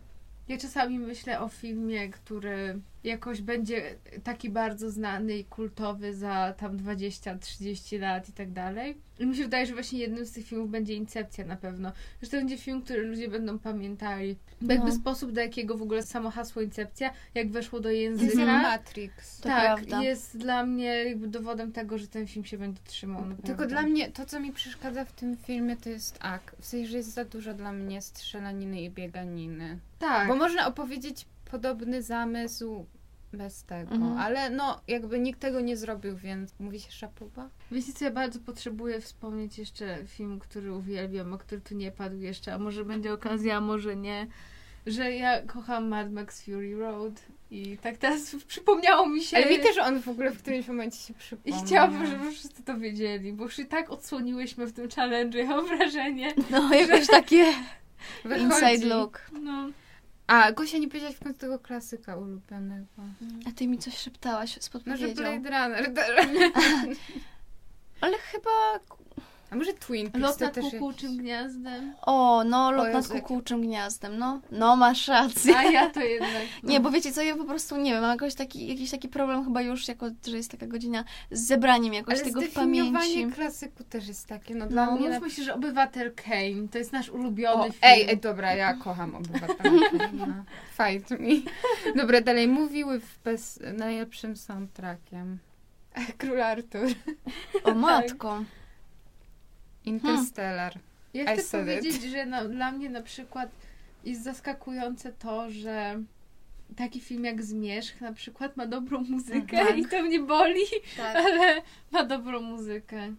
ja 0.49 0.59
czasami 0.59 0.99
myślę 0.99 1.41
o 1.41 1.49
filmie, 1.49 2.09
który 2.09 2.81
jakoś 3.07 3.43
będzie 3.43 3.95
taki 4.25 4.51
bardzo 4.51 4.91
znany 4.91 5.39
i 5.39 5.45
kultowy 5.45 6.15
za 6.15 6.55
tam 6.59 6.77
20-30 6.77 8.01
lat 8.01 8.29
i 8.29 8.33
tak 8.33 8.53
dalej. 8.53 8.97
I 9.19 9.27
mi 9.27 9.37
się 9.37 9.43
wydaje, 9.43 9.67
że 9.67 9.73
właśnie 9.73 9.99
jednym 9.99 10.27
z 10.27 10.33
tych 10.33 10.47
filmów 10.47 10.71
będzie 10.71 10.95
Incepcja 10.95 11.45
na 11.45 11.57
pewno. 11.57 11.93
Że 12.23 12.31
to 12.31 12.37
będzie 12.37 12.59
film, 12.59 12.83
który 12.83 13.03
ludzie 13.03 13.29
będą 13.29 13.59
pamiętali. 13.59 14.37
Bo 14.61 14.73
jakby 14.73 14.89
No. 14.89 14.95
sposób, 14.95 15.33
do 15.33 15.41
jakiego 15.41 15.77
w 15.77 15.83
ogóle 15.83 16.03
samo 16.03 16.31
hasło 16.31 16.63
Incepcja, 16.63 17.11
jak 17.35 17.51
weszło 17.51 17.81
do 17.81 17.91
jest 17.91 18.23
języka. 18.23 18.43
jak 18.43 18.63
Matrix. 18.63 19.41
To 19.41 19.49
tak, 19.49 19.77
prawda. 19.77 20.03
jest 20.03 20.39
dla 20.39 20.67
mnie 20.67 20.85
jakby 21.05 21.29
dowodem 21.29 21.73
tego, 21.73 21.99
że 21.99 22.09
ten 22.09 22.27
film 22.27 22.45
się 22.45 22.59
będzie 22.59 22.81
trzymał. 22.85 23.25
Tylko 23.45 23.67
dla 23.67 23.83
mnie 23.83 24.11
to, 24.11 24.27
co 24.27 24.41
mi 24.41 24.53
przeszkadza 24.53 25.05
w 25.05 25.13
tym 25.13 25.37
filmie, 25.37 25.77
to 25.77 25.89
jest 25.89 26.19
ak. 26.21 26.57
W 26.61 26.67
sensie, 26.67 26.91
że 26.91 26.97
jest 26.97 27.15
za 27.15 27.25
dużo 27.25 27.55
dla 27.55 27.73
mnie 27.73 28.03
strzelaniny 28.03 28.83
i 28.83 28.91
bieganiny. 28.91 29.79
Tak. 29.99 30.29
Bo 30.29 30.37
można 30.37 30.67
opowiedzieć 30.67 31.27
podobny 31.51 32.03
zamysł 32.03 32.87
bez 33.33 33.65
tego, 33.65 33.95
Mhm. 33.95 34.19
ale 34.19 34.51
no 34.51 34.81
jakby 34.89 35.19
nikt 35.19 35.41
tego 35.41 35.61
nie 35.61 35.77
zrobił, 35.77 36.17
więc 36.17 36.55
mówi 36.61 36.81
się 36.81 36.93
szapuba. 36.93 37.49
Wiecie 37.71 37.93
co, 37.93 38.05
ja 38.05 38.11
bardzo 38.11 38.41
potrzebuję 38.41 39.01
wspomnieć 39.01 39.59
jeszcze 39.59 39.99
film, 40.07 40.39
który 40.39 40.73
uwielbiam, 40.75 41.35
a 41.35 41.39
który 41.39 41.61
tu 41.61 41.75
nie 41.75 41.93
padł 41.93 42.17
jeszcze, 42.17 42.55
a 42.55 42.59
może 42.59 42.85
będzie 42.85 43.13
okazja, 43.13 43.57
a 43.57 43.61
może 43.61 43.97
nie, 43.97 44.27
że 44.87 45.13
ja 45.13 45.43
kocham 45.43 45.89
Mad 45.89 46.13
Max 46.13 46.45
Fury 46.45 46.77
Road 46.79 47.13
i 47.51 47.79
tak 47.79 47.97
teraz 47.97 48.37
przypomniało 48.49 49.07
mi 49.09 49.23
się... 49.23 49.37
Ale 49.37 49.47
mi 49.51 49.59
też 49.59 49.79
on 49.79 50.03
w 50.03 50.09
ogóle 50.09 50.31
w 50.31 50.39
którymś 50.43 50.69
momencie 50.69 50.99
się 50.99 51.15
I 51.15 51.17
przypomniał. 51.17 51.65
chciałabym, 51.65 52.07
żeby 52.07 52.31
wszyscy 52.33 52.63
to 52.63 52.79
wiedzieli, 52.79 53.33
bo 53.33 53.45
już 53.45 53.59
i 53.59 53.67
tak 53.67 53.91
odsłoniłyśmy 53.91 54.67
w 54.67 54.73
tym 54.73 54.89
challenge, 54.91 55.39
ja 55.39 55.47
mam 55.47 55.67
wrażenie. 55.67 56.35
No, 56.51 56.75
jakoś 56.75 57.07
takie 57.07 57.45
Wychodzi. 58.25 58.45
inside 58.45 58.87
look. 58.87 59.21
No. 59.43 59.69
A, 60.27 60.53
Gosia, 60.53 60.79
nie 60.79 60.89
powiedziałaś 60.89 61.17
w 61.17 61.25
końcu 61.25 61.41
tego 61.41 61.59
klasyka 61.59 62.17
ulubionego. 62.17 62.87
A 63.49 63.53
ty 63.53 63.67
mi 63.69 63.79
coś 63.79 63.97
szeptałaś 63.99 64.51
z 64.51 64.55
No, 64.55 64.61
że 64.61 64.71
podpowiedzią. 64.71 65.15
Blade 65.15 65.51
Runner 65.51 65.95
też. 65.95 66.27
Ale 68.01 68.19
chyba... 68.19 68.51
A 69.51 69.57
może 69.57 69.73
Twin 69.73 70.11
Peaks 70.11 70.23
Lot 70.27 70.39
to 70.39 70.45
nad 70.45 70.55
też 70.55 70.65
kukułczym 70.65 71.09
jakiś... 71.11 71.23
gniazdem. 71.23 71.95
O, 72.03 72.45
no, 72.45 72.71
lot 72.73 72.89
O 72.89 72.93
nad 72.93 73.09
kukułczym 73.09 73.61
gniazdem, 73.61 74.19
no. 74.19 74.41
No, 74.51 74.77
masz 74.77 75.09
rację. 75.09 75.57
A 75.57 75.63
ja 75.65 75.91
to 75.91 76.01
jednak... 76.01 76.31
no. 76.63 76.69
Nie, 76.71 76.81
bo 76.81 76.91
wiecie 76.91 77.13
co, 77.13 77.23
ja 77.23 77.37
po 77.37 77.45
prostu 77.45 77.77
nie 77.77 77.93
wiem, 77.93 78.01
mam 78.01 78.11
jakoś 78.11 78.35
taki, 78.35 78.67
jakiś 78.69 78.91
taki 78.91 79.09
problem 79.09 79.45
chyba 79.45 79.63
już, 79.63 79.89
jako 79.89 80.07
że 80.27 80.37
jest 80.37 80.51
taka 80.51 80.67
godzina, 80.67 81.05
z 81.31 81.47
zebraniem 81.47 81.95
jakoś 81.95 82.15
Ale 82.15 82.25
tego 82.25 82.41
w 82.41 82.53
pamięci. 82.53 83.27
klasyku 83.27 83.85
też 83.85 84.09
jest 84.09 84.27
takie, 84.27 84.55
no 84.55 84.65
No, 84.65 84.71
dla 84.71 84.87
No, 84.87 84.97
mnie... 84.97 85.09
mówmy 85.11 85.31
się, 85.31 85.43
że 85.43 85.55
Obywatel 85.55 86.13
Kane 86.15 86.69
to 86.73 86.79
jest 86.79 86.93
nasz 86.93 87.09
ulubiony 87.11 87.61
O, 87.63 87.65
film. 87.65 87.79
ej, 87.83 88.07
ej, 88.11 88.19
dobra, 88.19 88.55
ja 88.55 88.75
kocham 88.75 89.15
obywatela. 89.15 89.71
No. 90.13 90.27
Fight 90.77 91.11
me. 91.11 91.53
Dobra, 91.97 92.21
dalej. 92.21 92.49
Mówiły 92.49 93.01
w 93.01 93.19
bez, 93.25 93.61
najlepszym 93.79 94.37
soundtrackiem. 94.37 95.39
Król 96.19 96.43
Artur. 96.43 96.87
O 97.65 97.75
matko. 97.75 98.43
Interstellar. 99.87 100.79
Ja 101.15 101.35
I 101.35 101.39
chcę 101.39 101.59
powiedzieć, 101.61 102.03
że 102.03 102.27
no, 102.27 102.49
dla 102.49 102.73
mnie 102.73 102.91
na 102.91 103.03
przykład 103.03 103.51
jest 104.05 104.23
zaskakujące 104.25 105.13
to, 105.13 105.51
że 105.51 106.03
taki 106.77 107.01
film 107.01 107.25
jak 107.25 107.43
Zmierzch 107.43 108.01
na 108.01 108.13
przykład 108.13 108.57
ma 108.57 108.67
dobrą 108.67 109.01
muzykę 109.09 109.67
Tak. 109.67 109.79
i 109.79 109.87
to 109.89 110.03
mnie 110.03 110.21
boli, 110.21 110.63
Tak. 110.97 111.17
ale 111.17 111.63
ma 111.91 112.05
dobrą 112.05 112.41
muzykę. 112.41 113.15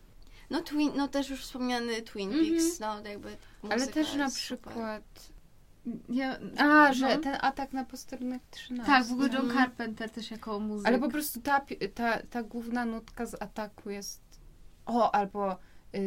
No, 0.49 0.61
twin, 0.61 0.91
no 0.95 1.07
też 1.07 1.29
już 1.29 1.41
wspomniany 1.41 2.01
Twin 2.01 2.29
Mhm. 2.29 2.49
Peaks, 2.49 2.79
no 2.79 3.01
jakby 3.09 3.37
Ale 3.63 3.75
muzyka 3.75 3.93
też 3.93 4.15
na 4.15 4.29
przykład... 4.29 5.03
Ja, 6.09 6.37
A, 6.57 6.93
że 6.93 7.15
no. 7.15 7.21
ten 7.21 7.37
atak 7.41 7.73
na 7.73 7.85
posterunek 7.85 8.41
13. 8.51 8.91
Tak, 8.93 9.05
w 9.05 9.11
ogóle 9.11 9.29
John 9.33 9.45
Mhm. 9.49 9.65
Carpenter 9.65 10.09
też 10.09 10.31
jako 10.31 10.59
muzyk. 10.59 10.87
Ale 10.87 10.99
po 10.99 11.09
prostu 11.09 11.41
ta, 11.41 11.61
ta, 11.95 12.19
ta 12.29 12.43
główna 12.43 12.85
nutka 12.85 13.25
z 13.25 13.41
ataku 13.41 13.89
jest... 13.89 14.21
O, 14.85 15.15
albo 15.15 15.57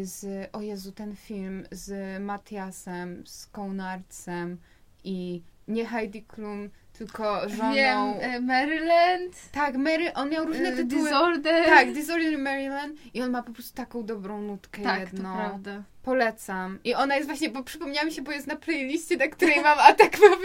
z... 0.02 0.48
O 0.52 0.60
Jezu, 0.60 0.92
ten 0.92 1.16
film 1.16 1.64
z 1.70 2.20
Matiasem, 2.22 3.22
z 3.26 3.46
Konarcem 3.46 4.58
i 5.04 5.42
nie 5.68 5.86
Heidi 5.86 6.22
Klum, 6.22 6.70
tylko 6.92 7.48
żoną... 7.48 7.74
Wiem, 7.74 8.14
e, 8.20 8.40
Maryland, 8.40 9.50
Tak, 9.52 9.76
Mary, 9.76 10.12
on 10.14 10.30
miał 10.30 10.44
różne 10.44 10.68
e, 10.68 10.76
tytuły. 10.76 11.02
Disorder. 11.02 11.66
Tak, 11.66 11.92
Disorder 11.92 12.38
Maryland 12.38 13.14
i 13.14 13.22
on 13.22 13.30
ma 13.30 13.42
po 13.42 13.52
prostu 13.52 13.76
taką 13.76 14.02
dobrą 14.02 14.42
nutkę 14.42 14.82
tak, 14.82 15.00
jedną. 15.00 15.32
to 15.32 15.36
prawda. 15.36 15.82
Polecam. 16.02 16.78
I 16.84 16.94
ona 16.94 17.14
jest 17.16 17.28
właśnie, 17.28 17.50
bo 17.50 17.62
przypomniała 17.64 18.06
mi 18.06 18.12
się, 18.12 18.22
bo 18.22 18.32
jest 18.32 18.46
na 18.46 18.56
playliście, 18.56 19.16
na 19.16 19.28
której 19.28 19.62
mam 19.62 19.78
atak 19.90 20.18
na 20.30 20.36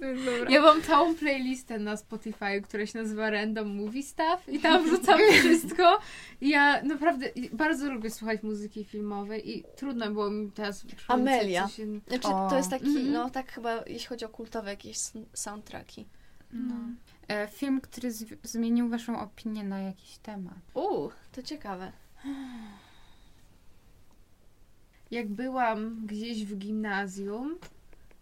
więc 0.00 0.24
dobra. 0.24 0.50
Ja 0.50 0.62
mam 0.62 0.82
całą 0.82 1.14
playlistę 1.14 1.78
na 1.78 1.96
Spotify, 1.96 2.62
która 2.64 2.86
się 2.86 2.98
nazywa 2.98 3.30
Random 3.30 3.76
Movie 3.76 4.02
Stuff 4.02 4.48
i 4.48 4.58
tam 4.58 4.84
wrzucam 4.84 5.20
wszystko. 5.40 5.98
I 6.40 6.48
ja 6.48 6.82
naprawdę 6.82 7.26
bardzo 7.52 7.92
lubię 7.92 8.10
słuchać 8.10 8.42
muzyki 8.42 8.84
filmowej 8.84 9.50
i 9.58 9.64
trudno 9.76 10.10
było 10.10 10.30
mi 10.30 10.50
teraz 10.52 10.84
Amelia. 11.08 11.68
się... 11.68 11.86
Znaczy, 12.08 12.28
O. 12.28 12.50
to 12.50 12.56
jest 12.56 12.70
taki, 12.70 12.86
Mhm. 12.86 13.12
no 13.12 13.30
tak 13.30 13.52
chyba, 13.52 13.84
jeśli 13.86 14.06
chodzi 14.08 14.24
o 14.24 14.28
kultowe 14.28 14.70
jakieś 14.70 14.96
soundtracki. 15.34 16.06
No. 16.52 16.74
E, 17.28 17.48
film, 17.48 17.80
który 17.80 18.10
z- 18.12 18.24
zmienił 18.42 18.88
waszą 18.88 19.20
opinię 19.20 19.64
na 19.64 19.80
jakiś 19.80 20.18
temat. 20.18 20.54
Uuu, 20.74 21.10
to 21.32 21.42
ciekawe. 21.42 21.92
Jak 25.12 25.28
byłam 25.28 26.06
gdzieś 26.06 26.44
w 26.44 26.56
gimnazjum, 26.56 27.58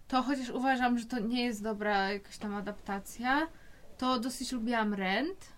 to 0.09 0.23
chociaż 0.23 0.51
uważam, 0.51 0.99
że 0.99 1.07
to 1.07 1.19
nie 1.19 1.45
jest 1.45 1.63
dobra 1.63 2.13
jakaś 2.13 2.39
tam 2.39 2.55
adaptacja, 2.55 3.47
to 3.99 4.21
dosyć 4.21 4.53
lubiłam 4.53 4.95
Rent 4.95 5.53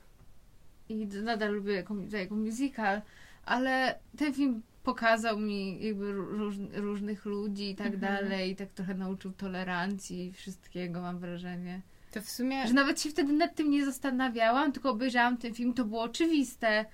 i 0.88 1.06
nadal 1.06 1.52
lubię 1.54 1.72
jako, 1.72 1.94
jako 2.12 2.34
musical, 2.34 3.02
ale 3.44 3.98
ten 4.18 4.34
film 4.34 4.62
pokazał 4.82 5.38
mi 5.38 5.84
jakby 5.84 6.12
róż, 6.12 6.54
różnych 6.72 7.24
ludzi 7.24 7.70
i 7.70 7.76
tak 7.76 7.94
Mhm. 7.94 8.00
dalej, 8.00 8.50
i 8.50 8.56
tak 8.56 8.68
trochę 8.68 8.94
nauczył 8.94 9.32
tolerancji 9.32 10.26
i 10.26 10.32
wszystkiego, 10.32 11.00
mam 11.02 11.18
wrażenie. 11.18 11.80
To 12.12 12.22
w 12.22 12.28
sumie... 12.30 12.66
Że 12.66 12.72
nawet 12.74 13.00
się 13.00 13.10
wtedy 13.10 13.32
nad 13.32 13.54
tym 13.54 13.70
nie 13.70 13.84
zastanawiałam, 13.84 14.72
tylko 14.72 14.90
obejrzałam 14.90 15.36
ten 15.36 15.54
film, 15.54 15.74
to 15.74 15.84
było 15.84 16.02
oczywiste. 16.02 16.84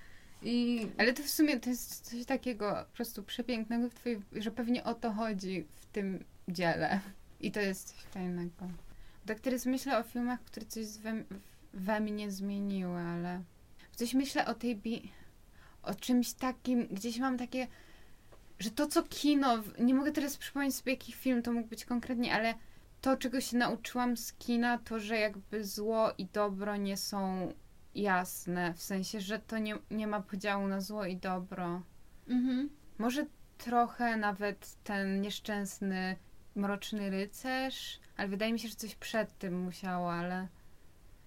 I 0.41 0.87
Ale 0.97 1.13
to 1.13 1.23
w 1.23 1.29
sumie 1.29 1.59
to 1.59 1.69
jest 1.69 2.09
coś 2.09 2.25
takiego 2.25 2.85
po 2.89 2.95
prostu 2.95 3.23
przepięknego 3.23 3.89
w 3.89 3.93
twojej... 3.93 4.21
że 4.31 4.51
pewnie 4.51 4.83
o 4.83 4.93
to 4.93 5.11
chodzi 5.11 5.65
w 5.75 5.85
tym 5.85 6.23
dziele. 6.47 6.99
I 7.39 7.51
to 7.51 7.59
jest 7.59 7.93
coś 7.93 8.03
fajnego. 8.03 8.69
Tak 9.25 9.39
teraz 9.39 9.65
myślę 9.65 9.97
o 9.97 10.03
filmach, 10.03 10.41
które 10.41 10.65
coś 10.65 10.85
we, 10.85 11.23
we 11.73 11.99
mnie 11.99 12.31
zmieniły, 12.31 12.99
ale 12.99 13.41
coś 13.95 14.13
myślę 14.13 14.45
o 14.45 14.53
tej 14.53 14.75
bi... 14.75 15.11
o 15.83 15.95
czymś 15.95 16.33
takim, 16.33 16.87
gdzieś 16.87 17.19
mam 17.19 17.37
takie, 17.37 17.67
że 18.59 18.71
to 18.71 18.87
co 18.87 19.03
kino, 19.03 19.63
nie 19.79 19.93
mogę 19.93 20.11
teraz 20.11 20.37
przypomnieć 20.37 20.75
sobie 20.75 20.91
jaki 20.91 21.11
film 21.11 21.41
to 21.41 21.53
mógł 21.53 21.67
być 21.67 21.85
konkretnie, 21.85 22.33
ale 22.33 22.53
to, 23.01 23.17
czego 23.17 23.41
się 23.41 23.57
nauczyłam 23.57 24.17
z 24.17 24.33
kina, 24.33 24.77
to, 24.77 24.99
że 24.99 25.17
jakby 25.17 25.65
zło 25.65 26.13
i 26.17 26.25
dobro 26.25 26.77
nie 26.77 26.97
są 26.97 27.53
jasne. 27.95 28.73
W 28.73 28.81
sensie, 28.81 29.21
że 29.21 29.39
to 29.39 29.57
nie, 29.57 29.75
nie 29.91 30.07
ma 30.07 30.21
podziału 30.21 30.67
na 30.67 30.81
zło 30.81 31.05
i 31.05 31.17
dobro. 31.17 31.81
Mhm. 32.27 32.69
Może 32.97 33.25
trochę 33.57 34.17
nawet 34.17 34.75
ten 34.83 35.21
nieszczęsny, 35.21 36.15
mroczny 36.55 37.09
rycerz, 37.09 37.99
ale 38.17 38.27
wydaje 38.27 38.53
mi 38.53 38.59
się, 38.59 38.67
że 38.67 38.75
coś 38.75 38.95
przed 38.95 39.37
tym 39.37 39.63
musiało, 39.63 40.13
ale 40.13 40.47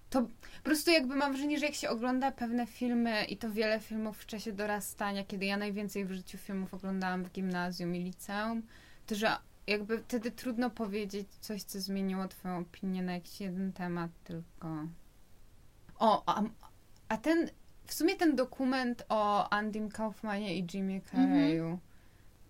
to 0.09 0.21
po 0.21 0.63
prostu 0.63 0.91
jakby 0.91 1.15
mam 1.15 1.31
wrażenie, 1.31 1.59
że 1.59 1.65
jak 1.65 1.75
się 1.75 1.89
ogląda 1.89 2.31
pewne 2.31 2.67
filmy 2.67 3.25
i 3.25 3.37
to 3.37 3.51
wiele 3.51 3.79
filmów 3.79 4.17
w 4.17 4.25
czasie 4.25 4.51
dorastania, 4.51 5.23
kiedy 5.23 5.45
ja 5.45 5.57
najwięcej 5.57 6.05
w 6.05 6.11
życiu 6.11 6.37
filmów 6.37 6.73
oglądałam 6.73 7.23
w 7.23 7.31
gimnazjum 7.31 7.95
i 7.95 8.03
liceum, 8.03 8.61
to 9.07 9.15
że 9.15 9.37
jakby 9.67 9.99
wtedy 9.99 10.31
trudno 10.31 10.69
powiedzieć 10.69 11.27
coś, 11.39 11.63
co 11.63 11.81
zmieniło 11.81 12.27
twoją 12.27 12.57
opinię 12.57 13.03
na 13.03 13.13
jakiś 13.13 13.41
jeden 13.41 13.73
temat 13.73 14.11
tylko. 14.23 14.87
O, 16.03 16.23
a, 16.25 16.43
a 17.09 17.17
ten, 17.17 17.49
w 17.85 17.93
sumie 17.93 18.15
ten 18.15 18.35
dokument 18.35 19.05
o 19.09 19.49
Andym 19.49 19.89
Kaufmanie 19.89 20.57
i 20.57 20.63
Jimie 20.63 21.01
Carreyu. 21.01 21.79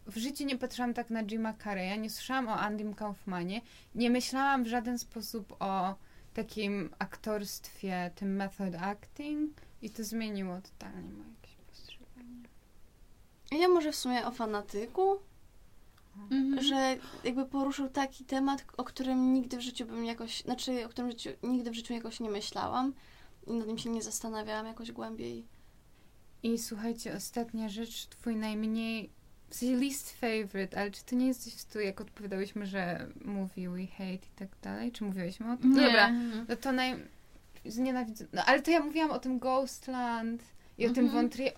W 0.06 0.18
życiu 0.18 0.45
nie 0.45 0.58
patrzyłam 0.58 0.93
tak 0.93 1.10
na 1.10 1.24
Jima 1.24 1.54
Carreya, 1.54 1.99
nie 1.99 2.10
słyszałam 2.10 2.47
o 2.47 2.60
Andym 2.60 2.93
Kaufmanie, 2.93 3.62
nie 3.95 4.10
myślałam 4.10 4.64
w 4.64 4.68
żaden 4.68 4.99
sposób 4.99 5.56
o 5.60 5.95
takim 6.34 6.89
aktorstwie, 6.99 8.12
tym 8.16 8.36
method 8.36 8.76
acting 8.76 9.51
i 9.82 9.89
to 9.89 10.04
zmieniło 10.04 10.62
totalnie 10.62 11.10
moje 11.10 11.30
jakieś 11.41 11.56
postrzeganie. 11.56 12.43
Ja 13.51 13.68
może 13.68 13.91
w 13.91 13.95
sumie 13.95 14.26
o 14.26 14.32
fanatyku, 14.32 15.20
Mhm. 16.32 16.64
że 16.64 16.97
jakby 17.24 17.45
poruszył 17.45 17.89
taki 17.89 18.26
temat, 18.26 18.66
o 18.78 18.84
którym 18.84 19.34
nigdy 19.34 19.58
w 19.58 19.62
życiu 19.62 19.86
bym 19.86 20.06
jakoś, 20.06 20.41
znaczy 20.41 20.86
o 20.86 20.89
którym 20.89 21.12
życiu, 21.12 21.30
nigdy 21.43 21.72
w 21.72 21.74
życiu 21.74 21.93
jakoś 21.93 22.20
nie 22.20 22.30
myślałam 22.30 22.93
i 23.48 23.54
nad 23.54 23.68
nim 23.68 23.78
się 23.78 23.89
nie 23.89 24.02
zastanawiałam 24.02 24.66
jakoś 24.66 24.91
głębiej. 24.91 25.46
I 26.44 26.58
słuchajcie, 26.58 27.14
ostatnia 27.16 27.70
rzecz, 27.70 28.06
twój 28.08 28.36
najmniej, 28.36 29.10
w 29.50 29.56
sensie 29.56 29.76
least 29.76 30.12
favorite, 30.18 30.80
ale 30.80 30.91
czy 30.91 31.04
to 31.04 31.16
nie 31.16 31.28
jest 31.28 31.44
coś 31.44 31.54
w 31.54 31.60
stylu, 31.60 31.86
jak 31.86 32.02
odpowiadałyśmy, 32.02 32.66
że 32.66 33.08
mówi 33.26 33.68
we 33.68 33.88
hate 33.88 34.14
i 34.14 34.36
tak 34.39 34.48
dalej? 34.62 34.91
Czy 34.91 35.04
mówiłyśmy 35.04 35.54
o 35.54 35.58
tym? 35.58 35.74
Nie. 35.74 35.82
Dobra, 35.82 36.12
no 36.50 36.56
to 36.56 36.72
naj... 36.72 36.96
Znienawidzę... 37.66 38.26
No 38.34 38.46
ale 38.46 38.62
to 38.62 38.72
ja 38.72 38.80
mówiłam 38.80 39.12
o 39.12 39.20
tym 39.20 39.39
Ghostland 39.39 40.44
i 40.78 40.88
o 40.88 40.94
tym 40.94 41.06
Mhm. 41.06 41.24
Wątrie... 41.24 41.52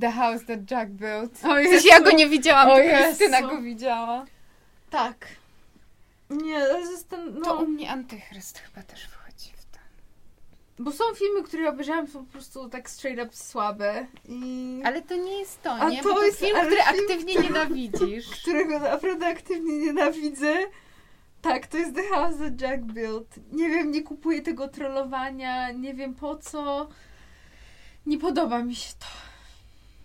The 0.00 0.10
House 0.10 0.44
That 0.46 0.70
Jack 0.70 0.90
Built. 0.90 1.32
O 1.32 1.36
W 1.36 1.38
sensie 1.38 1.70
Jezu. 1.70 1.88
ja 1.88 2.00
go 2.00 2.10
nie 2.10 2.28
widziałam, 2.28 2.68
O 2.68 2.74
to 2.74 2.78
Jezu. 2.78 3.04
Krystyna 3.04 3.40
go 3.42 3.62
widziała. 3.62 4.24
Tak. 4.90 5.26
Nie, 6.30 6.56
ale 6.56 6.86
zostan... 6.86 7.34
To 7.34 7.40
no, 7.40 7.54
u 7.54 7.66
mnie 7.66 7.90
Antychryst 7.90 8.58
chyba 8.58 8.82
też 8.82 9.02
to. 9.06 9.19
Bo 10.80 10.92
są 10.92 11.04
filmy, 11.14 11.42
które 11.42 11.68
obejrzałam, 11.68 12.06
są 12.08 12.24
po 12.26 12.32
prostu 12.32 12.68
tak 12.68 12.90
straight 12.90 13.26
up 13.26 13.36
słabe 13.36 14.06
i... 14.28 14.80
Ale 14.84 15.02
to 15.02 15.16
nie 15.16 15.38
jest 15.38 15.62
to, 15.62 15.72
A 15.72 15.90
nie? 15.90 16.02
to 16.02 16.08
Bo 16.08 16.14
to 16.14 16.26
jest- 16.26 16.38
film, 16.40 16.56
który 16.60 16.76
film- 16.76 17.00
aktywnie 17.02 17.34
nienawidzisz. 17.34 18.30
którego 18.42 18.78
naprawdę 18.78 19.26
aktywnie 19.26 19.78
nienawidzę. 19.78 20.54
Tak, 21.42 21.66
to 21.66 21.78
jest 21.78 21.94
The 21.94 22.02
House 22.02 22.38
That 22.38 22.60
Jack 22.60 22.82
Built. 22.82 23.34
Nie 23.52 23.68
wiem, 23.68 23.90
nie 23.90 24.02
kupuję 24.02 24.42
tego 24.42 24.68
trollowania, 24.68 25.72
nie 25.72 25.94
wiem 25.94 26.14
po 26.14 26.36
co. 26.36 26.88
Nie 28.06 28.18
podoba 28.18 28.62
mi 28.62 28.74
się 28.74 28.92
to. 28.98 29.06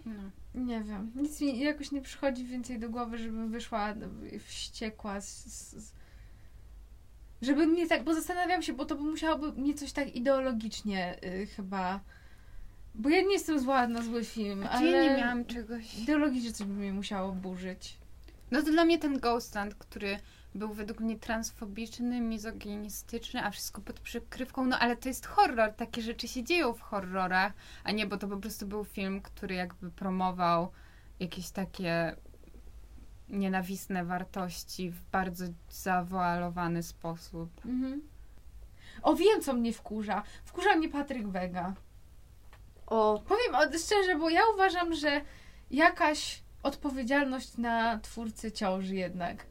No. 0.06 0.22
Nie 0.56 0.82
wiem. 0.82 1.12
Nic 1.16 1.42
mi 1.42 1.60
jakoś 1.60 1.92
nie 1.92 2.02
przychodzi 2.02 2.46
więcej 2.46 2.80
do 2.80 2.90
głowy, 2.90 3.18
żebym 3.18 3.50
wyszła 3.52 3.94
wściekła 4.48 5.22
z... 5.22 5.46
z... 5.46 5.92
Żeby 7.46 7.68
mnie 7.68 7.88
tak, 7.88 8.04
bo 8.04 8.14
zastanawiam 8.14 8.62
się, 8.62 8.74
bo 8.74 8.86
to 8.86 8.96
by 8.96 9.04
musiałoby 9.04 9.52
mnie 9.52 9.74
coś 9.74 9.92
tak 9.92 10.16
ideologicznie 10.16 11.18
y, 11.24 11.48
chyba... 11.48 12.00
Bo 12.96 13.10
ja 13.10 13.22
nie 13.22 13.34
jestem 13.34 13.60
zła 13.60 13.88
na 13.88 14.02
zły 14.02 14.24
film, 14.24 14.68
ale 14.72 14.92
ja 14.92 15.02
nie 15.02 15.18
miałam 15.18 15.46
czegoś... 15.46 15.98
ideologicznie 16.00 16.54
coś 16.54 16.68
by 16.68 16.74
mnie 16.74 16.94
musiało 16.94 17.32
burzyć. 17.32 17.98
No 18.52 18.62
to 18.62 18.72
dla 18.72 18.86
mnie 18.86 19.00
ten 19.00 19.20
Ghostland, 19.20 19.76
który 19.76 20.20
był 20.56 20.74
według 20.74 21.00
mnie 21.00 21.20
transfobiczny, 21.20 22.22
mizoginistyczny, 22.22 23.44
a 23.44 23.52
wszystko 23.52 23.82
pod 23.82 24.00
przykrywką, 24.00 24.66
no 24.66 24.80
ale 24.80 24.98
to 24.98 25.10
jest 25.10 25.26
horror, 25.26 25.74
takie 25.74 26.02
rzeczy 26.02 26.28
się 26.28 26.44
dzieją 26.44 26.74
w 26.74 26.82
horrorach, 26.82 27.54
a 27.84 27.92
nie, 27.92 28.06
bo 28.08 28.18
to 28.18 28.28
po 28.28 28.38
prostu 28.38 28.68
był 28.68 28.86
film, 28.86 29.22
który 29.22 29.56
jakby 29.56 29.92
promował 29.92 30.72
jakieś 31.20 31.50
takie 31.50 32.16
nienawistne 33.30 34.06
wartości 34.06 34.90
w 34.92 35.02
bardzo 35.04 35.46
zawoalowany 35.70 36.84
sposób. 36.84 37.50
Mhm. 37.66 38.02
O, 39.02 39.16
wiem, 39.16 39.42
co 39.42 39.54
mnie 39.54 39.74
wkurza. 39.74 40.24
Wkurza 40.46 40.76
mnie 40.76 40.90
Patryk 40.90 41.28
Wega. 41.28 41.74
O, 42.88 43.24
Powiem 43.28 43.56
od- 43.56 43.82
szczerze, 43.82 44.16
bo 44.16 44.30
ja 44.30 44.42
uważam, 44.54 44.94
że 44.94 45.22
jakaś 45.72 46.42
odpowiedzialność 46.64 47.58
na 47.58 48.00
twórcy 48.00 48.52
ciąży 48.52 48.96
jednak. 48.96 49.46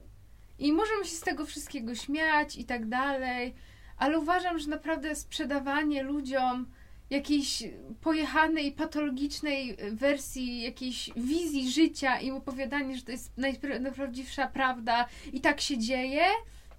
I 0.58 0.72
możemy 0.72 1.04
się 1.04 1.16
z 1.16 1.20
tego 1.20 1.46
wszystkiego 1.46 1.94
śmiać 1.94 2.56
i 2.56 2.64
tak 2.64 2.88
dalej, 2.88 3.54
ale 3.96 4.18
uważam, 4.18 4.58
że 4.58 4.70
naprawdę 4.70 5.14
sprzedawanie 5.14 6.02
ludziom 6.02 6.66
jakiejś 7.10 7.62
pojechanej, 8.00 8.72
patologicznej 8.72 9.76
wersji, 9.92 10.62
jakiejś 10.62 11.10
wizji 11.16 11.70
życia 11.70 12.20
i 12.20 12.30
opowiadanie, 12.30 12.96
że 12.96 13.02
to 13.02 13.12
jest 13.12 13.36
najpra- 13.38 13.80
najprawdziwsza 13.80 14.46
prawda 14.48 15.08
i 15.32 15.40
tak 15.40 15.60
się 15.60 15.78
dzieje, 15.78 16.22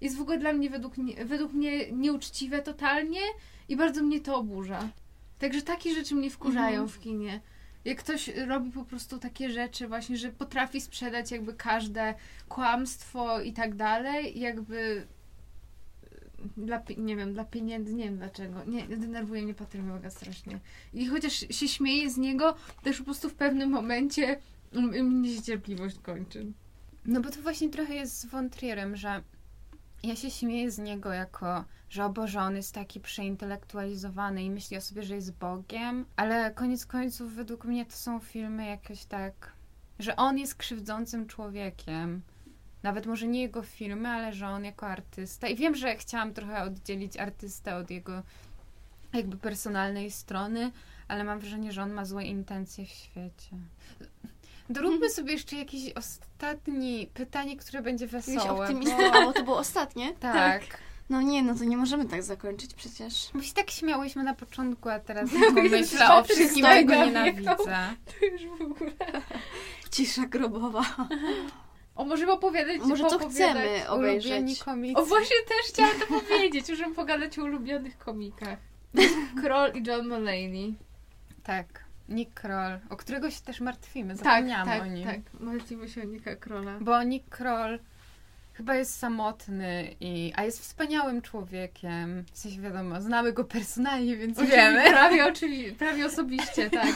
jest 0.00 0.16
w 0.16 0.20
ogóle 0.20 0.38
dla 0.38 0.52
mnie 0.52 0.70
według, 0.70 0.94
według 1.24 1.52
mnie 1.52 1.92
nieuczciwe 1.92 2.62
totalnie 2.62 3.20
i 3.68 3.76
bardzo 3.76 4.02
mnie 4.02 4.20
to 4.20 4.36
oburza. 4.36 4.88
Także 5.38 5.62
takie 5.62 5.94
rzeczy 5.94 6.14
mnie 6.14 6.30
wkurzają 6.30 6.82
Mhm. 6.82 6.88
w 6.88 7.00
kinie. 7.00 7.40
Jak 7.84 7.98
ktoś 7.98 8.28
robi 8.28 8.70
po 8.70 8.84
prostu 8.84 9.18
takie 9.18 9.50
rzeczy 9.50 9.88
właśnie, 9.88 10.16
że 10.16 10.30
potrafi 10.30 10.80
sprzedać 10.80 11.30
jakby 11.30 11.54
każde 11.54 12.14
kłamstwo 12.48 13.40
i 13.40 13.52
tak 13.52 13.74
dalej, 13.74 14.40
jakby 14.40 15.06
dla, 16.56 16.82
nie 16.96 17.16
wiem, 17.16 17.32
dla 17.32 17.44
pieniędzy, 17.44 17.94
nie 17.94 18.04
wiem 18.04 18.16
dlaczego. 18.16 18.64
Nie, 18.64 18.88
denerwuje 18.88 19.42
mnie 19.42 19.54
Patryk 19.54 19.82
strasznie. 20.08 20.60
I 20.94 21.06
chociaż 21.06 21.32
się 21.50 21.68
śmieję 21.68 22.10
z 22.10 22.16
niego, 22.16 22.54
też 22.82 22.98
po 22.98 23.04
prostu 23.04 23.28
w 23.28 23.34
pewnym 23.34 23.70
momencie 23.70 24.40
mnie 25.02 25.36
się 25.36 25.42
cierpliwość 25.42 25.98
kończy. 25.98 26.52
No 27.04 27.20
bo 27.20 27.30
to 27.30 27.42
właśnie 27.42 27.68
trochę 27.68 27.94
jest 27.94 28.20
z 28.20 28.26
Wątrierem, 28.26 28.96
że 28.96 29.22
ja 30.02 30.16
się 30.16 30.30
śmieję 30.30 30.70
z 30.70 30.78
niego 30.78 31.12
jako, 31.12 31.64
że 31.90 32.04
o 32.04 32.10
Boże, 32.10 32.40
on 32.40 32.56
jest 32.56 32.74
taki 32.74 33.00
przeintelektualizowany 33.00 34.44
i 34.44 34.50
myśli 34.50 34.76
o 34.76 34.80
sobie, 34.80 35.02
że 35.02 35.14
jest 35.14 35.38
Bogiem, 35.38 36.04
ale 36.16 36.50
koniec 36.50 36.86
końców 36.86 37.32
według 37.32 37.64
mnie 37.64 37.86
to 37.86 37.96
są 37.96 38.20
filmy 38.20 38.66
jakoś 38.66 39.04
tak, 39.04 39.52
że 39.98 40.16
on 40.16 40.38
jest 40.38 40.54
krzywdzącym 40.54 41.26
człowiekiem. 41.26 42.22
Nawet 42.86 43.06
może 43.06 43.26
nie 43.26 43.40
jego 43.42 43.62
filmy, 43.62 44.08
ale 44.08 44.32
że 44.32 44.48
on 44.48 44.64
jako 44.64 44.86
artysta. 44.86 45.48
I 45.48 45.56
wiem, 45.56 45.74
że 45.74 45.96
chciałam 45.96 46.32
trochę 46.34 46.62
oddzielić 46.62 47.16
artystę 47.16 47.76
od 47.76 47.90
jego 47.90 48.22
jakby 49.12 49.36
personalnej 49.36 50.10
strony, 50.10 50.70
ale 51.08 51.24
mam 51.24 51.38
wrażenie, 51.38 51.72
że 51.72 51.82
on 51.82 51.92
ma 51.92 52.04
złe 52.04 52.24
intencje 52.24 52.84
w 52.86 52.88
świecie. 52.88 53.56
Doróbmy 54.70 55.10
sobie 55.10 55.32
jeszcze 55.32 55.56
jakieś 55.56 55.92
ostatnie 55.92 57.06
pytanie, 57.14 57.56
które 57.56 57.82
będzie 57.82 58.06
wesołe. 58.06 58.50
optymistyczne, 58.62 59.24
bo 59.24 59.32
to 59.32 59.44
było 59.44 59.58
ostatnie. 59.58 60.12
Bo... 60.12 60.18
Tak. 60.20 60.62
No 61.10 61.22
nie, 61.22 61.42
no 61.42 61.54
to 61.54 61.64
nie 61.64 61.76
możemy 61.76 62.04
tak 62.04 62.22
zakończyć 62.22 62.74
przecież. 62.74 63.30
Bo 63.34 63.42
się 63.42 63.52
tak 63.54 63.70
śmiałyśmy 63.70 64.22
na 64.22 64.34
początku, 64.34 64.88
a 64.88 64.98
teraz 65.00 65.30
No, 65.32 65.62
myślę 65.62 66.14
o 66.14 66.24
wszystkim, 66.24 66.64
czego 66.64 66.92
jechał. 66.92 67.06
nienawidzę. 67.06 67.94
To 68.20 68.26
już 68.26 68.42
w 68.58 68.62
ogóle. 68.62 68.92
Cisza 69.90 70.26
grobowa. 70.26 70.82
O, 71.96 72.04
możemy 72.04 72.32
opowiadać, 72.32 72.80
Może 72.80 73.04
co 73.06 73.18
chcemy 73.28 73.60
Ulubieni 73.60 73.86
obejrzeć. 73.88 74.58
komicy. 74.64 75.00
O, 75.00 75.04
właśnie 75.06 75.36
też 75.48 75.72
chciałam 75.72 75.92
to 76.00 76.06
powiedzieć, 76.06 76.68
możemy 76.68 76.94
pogadać 76.94 77.38
o 77.38 77.42
ulubionych 77.42 77.98
komikach. 77.98 78.58
Kroll 79.42 79.72
i 79.74 79.82
John 79.86 80.08
Mulaney. 80.08 80.74
Tak. 81.42 81.84
Nick 82.08 82.34
Kroll, 82.40 82.78
o 82.90 82.96
którego 82.96 83.30
się 83.30 83.40
też 83.40 83.60
martwimy, 83.60 84.14
Tak, 84.16 84.24
zapomniałam 84.24 84.68
tak, 84.68 84.82
o 84.82 84.86
nim. 84.86 85.06
tak. 85.06 85.20
Martwimy 85.40 85.88
się 85.88 86.02
o 86.02 86.04
Nika 86.04 86.36
Krolla. 86.36 86.78
Bo 86.80 87.02
Nick 87.02 87.28
Kroll 87.28 87.78
chyba 88.52 88.74
jest 88.74 88.98
samotny, 88.98 89.94
i, 90.00 90.32
a 90.36 90.44
jest 90.44 90.60
wspaniałym 90.60 91.22
człowiekiem. 91.22 92.24
W 92.32 92.38
sensie 92.38 92.60
wiadomo, 92.60 93.00
znamy 93.00 93.32
go 93.32 93.44
personalnie, 93.44 94.16
więc 94.16 94.40
wiemy. 94.40 94.82
Prawie, 94.90 95.26
oczywiście, 95.32 95.72
prawie 95.72 96.06
osobiście, 96.06 96.70
tak. 96.70 96.88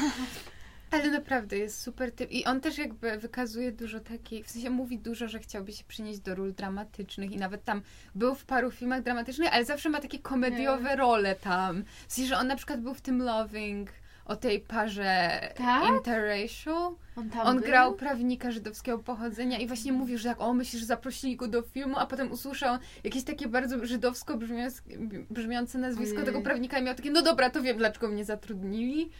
Ale 0.91 1.11
naprawdę 1.11 1.59
jest 1.59 1.81
super 1.83 2.13
typ. 2.13 2.31
I 2.33 2.45
on 2.45 2.61
też 2.61 2.79
jakby 2.79 3.19
wykazuje 3.19 3.73
dużo 3.73 4.01
takiej, 4.01 4.43
w 4.45 4.51
sensie 4.51 4.71
mówi 4.71 4.99
dużo, 4.99 5.29
że 5.29 5.39
chciałby 5.39 5.73
się 5.73 5.85
przynieść 5.85 6.21
do 6.21 6.35
ról 6.35 6.53
dramatycznych 6.55 7.31
i 7.33 7.37
nawet 7.37 7.65
tam 7.65 7.83
był 8.15 8.35
w 8.35 8.45
paru 8.45 8.71
filmach 8.71 9.03
dramatycznych, 9.03 9.55
ale 9.55 9.65
zawsze 9.65 9.89
ma 9.89 10.01
takie 10.01 10.19
komediowe 10.19 10.97
role 10.97 11.35
tam. 11.35 11.85
W 12.09 12.13
sensie, 12.13 12.29
że 12.29 12.39
on 12.39 12.47
na 12.47 12.57
przykład 12.57 12.81
był 12.81 12.95
w 12.95 13.01
tym 13.01 13.23
Loving 13.23 13.91
o 14.25 14.37
tej 14.37 14.61
parze 14.61 15.41
Tak? 15.57 15.89
interracial. 15.97 16.95
On 17.17 17.31
On 17.43 17.61
grał 17.61 17.95
prawnika 17.95 18.51
żydowskiego 18.51 18.99
pochodzenia 18.99 19.59
i 19.59 19.67
właśnie 19.67 19.93
mówił, 19.93 20.19
że 20.19 20.29
jak 20.29 20.41
o, 20.41 20.55
myślisz, 20.55 20.81
że 20.81 20.87
zaprosili 20.87 21.37
go 21.37 21.49
do 21.49 21.63
filmu, 21.63 21.99
a 21.99 22.07
potem 22.07 22.33
usłyszał 22.33 22.79
jakieś 23.05 23.25
takie 23.25 23.49
bardzo 23.49 23.87
żydowsko 23.87 24.37
brzmiące, 24.37 24.83
brzmiące 25.31 25.79
nazwisko 25.79 26.15
Ojej. 26.15 26.27
tego 26.27 26.43
prawnika 26.43 26.79
i 26.79 26.83
miał 26.83 26.95
takie, 26.95 27.11
no 27.11 27.23
dobra, 27.23 27.51
to 27.51 27.63
wiem, 27.63 27.79
dlaczego 27.79 28.09
mnie 28.09 28.25
zatrudnili. 28.25 29.11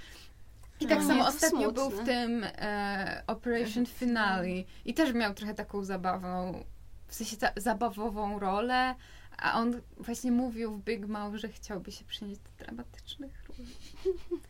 I 0.81 0.87
tak 0.87 0.99
No, 0.99 1.07
samo 1.07 1.27
ostatnio 1.27 1.73
był 1.73 1.91
w 1.91 2.05
tym 2.05 2.45
e, 2.45 3.23
Operation 3.27 3.87
Finale 3.87 4.49
i 4.85 4.95
też 4.95 5.15
miał 5.15 5.35
trochę 5.35 5.55
taką 5.55 5.85
zabawną, 5.85 6.65
w 7.07 7.15
sensie 7.15 7.37
za, 7.37 7.53
zabawową 7.57 8.39
rolę, 8.39 8.95
a 9.39 9.59
on 9.59 9.81
właśnie 9.97 10.33
mówił 10.33 10.77
w 10.77 10.85
Big 10.85 11.07
Mouth, 11.07 11.37
że 11.37 11.49
chciałby 11.49 11.93
się 11.93 12.05
przenieść 12.05 12.41
do 12.41 12.65
dramatycznych 12.65 13.45
ról. 13.49 13.67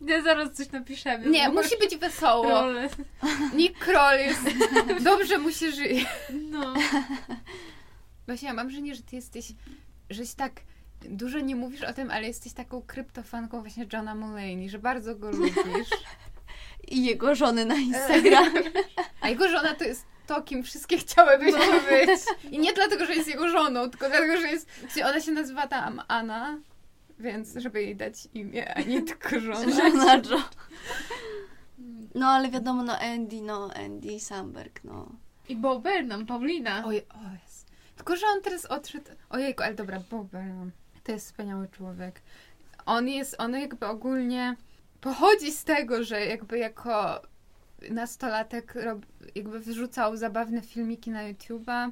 Nie, 0.00 0.22
zaraz 0.22 0.52
coś 0.52 0.70
napiszemy. 0.70 1.30
Nie, 1.30 1.48
musi 1.48 1.78
być 1.78 1.96
wesoło. 1.96 2.48
Role. 2.48 2.88
Nick 3.56 3.78
Kroll 3.78 4.18
jest... 4.18 4.42
Dobrze 5.04 5.38
mu 5.38 5.50
się 5.50 5.72
żyje. 5.72 6.04
No. 6.50 6.74
Właśnie 8.26 8.48
ja 8.48 8.54
mam 8.54 8.66
wrażenie, 8.66 8.94
że 8.94 9.02
ty 9.02 9.16
jesteś, 9.16 9.52
żeś 10.10 10.34
tak 10.34 10.60
dużo 11.08 11.40
nie 11.40 11.56
mówisz 11.56 11.82
o 11.82 11.92
tym, 11.92 12.10
ale 12.10 12.26
jesteś 12.26 12.52
taką 12.52 12.82
kryptofanką 12.82 13.60
właśnie 13.60 13.86
Johna 13.92 14.14
Mulaney, 14.14 14.70
że 14.70 14.78
bardzo 14.78 15.16
go 15.16 15.30
lubisz. 15.30 15.90
I 16.88 17.04
jego 17.04 17.34
żony 17.34 17.64
na 17.64 17.74
Instagramie. 17.74 18.62
A 19.20 19.28
jego 19.28 19.48
żona 19.48 19.74
to 19.74 19.84
jest 19.84 20.04
to, 20.26 20.42
kim 20.42 20.62
wszystkie 20.62 20.98
chciałybyśmy 20.98 21.80
być. 21.90 22.20
I 22.50 22.58
nie 22.58 22.72
dlatego, 22.72 23.06
że 23.06 23.14
jest 23.14 23.28
jego 23.28 23.48
żoną, 23.48 23.90
tylko 23.90 24.08
dlatego, 24.08 24.40
że 24.40 24.46
jest... 24.48 24.68
Ona 25.04 25.20
się 25.20 25.32
nazywa 25.32 25.66
tam 25.66 26.02
Anna, 26.08 26.58
więc 27.18 27.54
żeby 27.56 27.82
jej 27.82 27.96
dać 27.96 28.28
imię, 28.34 28.74
a 28.74 28.80
nie 28.80 29.02
tylko 29.02 29.40
żona. 29.40 29.70
Żona 29.70 30.16
Joe. 30.16 30.42
No 32.14 32.28
ale 32.28 32.48
wiadomo, 32.50 32.82
no 32.82 32.98
Andy, 32.98 33.42
no 33.42 33.70
Andy 33.74 34.20
Samberg, 34.20 34.84
no. 34.84 35.12
I 35.48 35.56
Bo 35.56 35.80
Burnham, 35.80 36.26
Paulina. 36.26 36.82
Oj, 36.86 36.98
o 36.98 37.32
jest. 37.44 37.66
Tylko, 37.96 38.16
że 38.16 38.26
on 38.26 38.42
teraz 38.42 38.66
odszedł... 38.66 39.10
Ojejku, 39.30 39.62
ale 39.62 39.74
dobra, 39.74 40.00
Bob 40.10 40.26
Burnham. 40.30 40.70
To 41.06 41.12
jest 41.12 41.26
wspaniały 41.26 41.68
człowiek. 41.68 42.22
On 42.86 43.08
jest, 43.08 43.34
on 43.38 43.52
jakby 43.52 43.86
ogólnie 43.86 44.56
pochodzi 45.00 45.52
z 45.52 45.64
tego, 45.64 46.04
że 46.04 46.26
jakby 46.26 46.58
jako 46.58 47.22
nastolatek 47.90 48.74
rob, 48.74 49.06
jakby 49.34 49.60
wrzucał 49.60 50.16
zabawne 50.16 50.62
filmiki 50.62 51.10
na 51.10 51.32
YouTube'a 51.32 51.90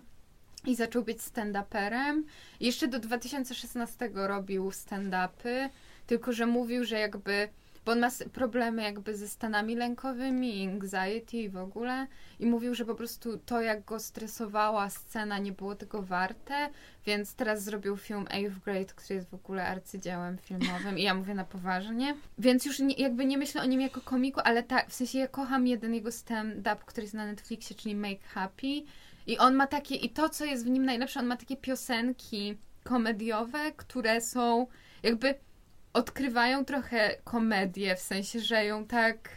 i 0.67 0.77
zaczął 0.77 1.03
być 1.03 1.19
stand-uperem. 1.19 2.23
Jeszcze 2.61 2.89
do 2.89 2.99
2016 2.99 4.11
robił 4.15 4.71
stand-upy, 4.71 5.69
tylko 6.07 6.33
że 6.33 6.47
mówił, 6.47 6.85
że 6.85 6.99
jakby 6.99 7.49
bo 7.85 7.93
on 7.93 8.01
ma 8.01 8.09
problemy 8.33 8.83
jakby 8.83 9.17
ze 9.17 9.29
stanami 9.29 9.77
lękowymi, 9.77 10.69
anxiety 10.69 11.37
i 11.37 11.49
w 11.49 11.57
ogóle. 11.57 12.07
I 12.41 12.47
mówił, 12.47 12.75
że 12.75 12.85
po 12.85 12.95
prostu 12.95 13.39
to, 13.39 13.61
jak 13.61 13.85
go 13.85 14.01
stresowała 14.01 14.91
scena, 14.91 15.39
nie 15.39 15.53
było 15.53 15.75
tego 15.75 16.03
warte, 16.03 16.69
więc 17.07 17.35
teraz 17.35 17.63
zrobił 17.63 17.97
film 17.97 18.27
Eighth 18.31 18.59
Grade, 18.65 18.95
który 18.95 19.15
jest 19.15 19.31
w 19.31 19.35
ogóle 19.35 19.67
arcydziełem 19.67 20.39
filmowym 20.39 20.99
i 20.99 21.03
ja 21.03 21.15
mówię 21.15 21.35
na 21.35 21.45
poważnie. 21.45 22.17
Więc 22.39 22.65
już 22.65 22.79
nie, 22.79 22.95
jakby 22.95 23.27
nie 23.27 23.39
myślę 23.39 23.63
o 23.63 23.65
nim 23.65 23.81
jako 23.81 24.01
komiku, 24.01 24.41
ale 24.45 24.63
tak, 24.63 24.91
w 24.91 24.95
sensie 24.95 25.19
ja 25.19 25.29
kocham 25.29 25.67
jeden 25.67 25.95
jego 25.95 26.13
stand-up, 26.13 26.77
który 26.87 27.05
jest 27.05 27.15
na 27.15 27.27
Netflixie, 27.27 27.77
czyli 27.77 27.95
Make 27.95 28.23
Happy. 28.23 28.83
I 29.27 29.39
on 29.39 29.55
ma 29.55 29.67
takie, 29.67 29.95
i 29.95 30.11
to, 30.11 30.29
co 30.29 30.45
jest 30.45 30.65
w 30.65 30.71
nim 30.71 30.85
najlepsze, 30.85 31.21
on 31.21 31.27
ma 31.27 31.37
takie 31.37 31.57
piosenki 31.57 32.59
komediowe, 32.85 33.73
które 33.77 34.21
są 34.21 34.67
jakby 35.03 35.35
odkrywają 35.95 36.65
trochę 36.65 37.17
komedię, 37.25 37.97
w 37.97 38.01
sensie, 38.01 38.41
że 38.41 38.65
ją 38.65 38.87
tak, 38.87 39.29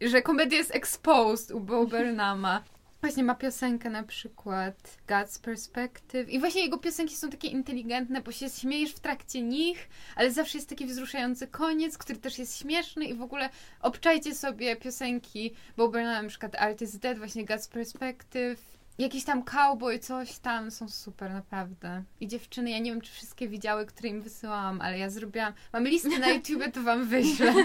że 0.00 0.22
komedia 0.22 0.58
jest 0.58 0.74
exposed 0.74 1.50
u 1.50 1.60
Bo 1.60 1.86
Burnhama. 1.86 2.62
Właśnie 3.00 3.24
ma 3.24 3.34
piosenkę 3.34 3.90
na 3.90 4.02
przykład 4.02 4.98
God's 5.08 5.40
Perspective 5.40 6.28
i 6.28 6.38
właśnie 6.38 6.62
jego 6.62 6.78
piosenki 6.78 7.16
są 7.16 7.30
takie 7.30 7.48
inteligentne, 7.48 8.20
bo 8.20 8.32
się 8.32 8.50
śmiejesz 8.50 8.92
w 8.92 9.00
trakcie 9.00 9.42
nich, 9.42 9.88
ale 10.16 10.32
zawsze 10.32 10.58
jest 10.58 10.68
taki 10.68 10.86
wzruszający 10.86 11.46
koniec, 11.46 11.98
który 11.98 12.18
też 12.18 12.38
jest 12.38 12.58
śmieszny 12.58 13.04
i 13.04 13.14
w 13.14 13.22
ogóle 13.22 13.50
obczajcie 13.80 14.34
sobie 14.34 14.76
piosenki 14.76 15.54
Bo 15.76 15.88
Burnhama, 15.88 16.22
na 16.22 16.28
przykład 16.28 16.54
Art 16.54 16.82
is 16.82 16.98
Dead, 16.98 17.18
właśnie 17.18 17.44
God's 17.44 17.72
Perspective, 17.72 18.71
jakiś 18.98 19.24
tam 19.24 19.44
cowboy, 19.44 19.98
coś 19.98 20.38
tam, 20.38 20.70
są 20.70 20.88
super, 20.88 21.30
naprawdę. 21.30 22.02
I 22.20 22.28
dziewczyny, 22.28 22.70
ja 22.70 22.78
nie 22.78 22.90
wiem, 22.90 23.00
czy 23.00 23.12
wszystkie 23.12 23.48
widziały, 23.48 23.86
które 23.86 24.08
im 24.08 24.22
wysyłałam, 24.22 24.80
ale 24.80 24.98
ja 24.98 25.10
zrobiłam, 25.10 25.52
mam 25.72 25.84
listę 25.84 26.18
na 26.18 26.30
YouTube, 26.30 26.62
to 26.74 26.82
wam 26.82 27.04
wyślę. 27.06 27.54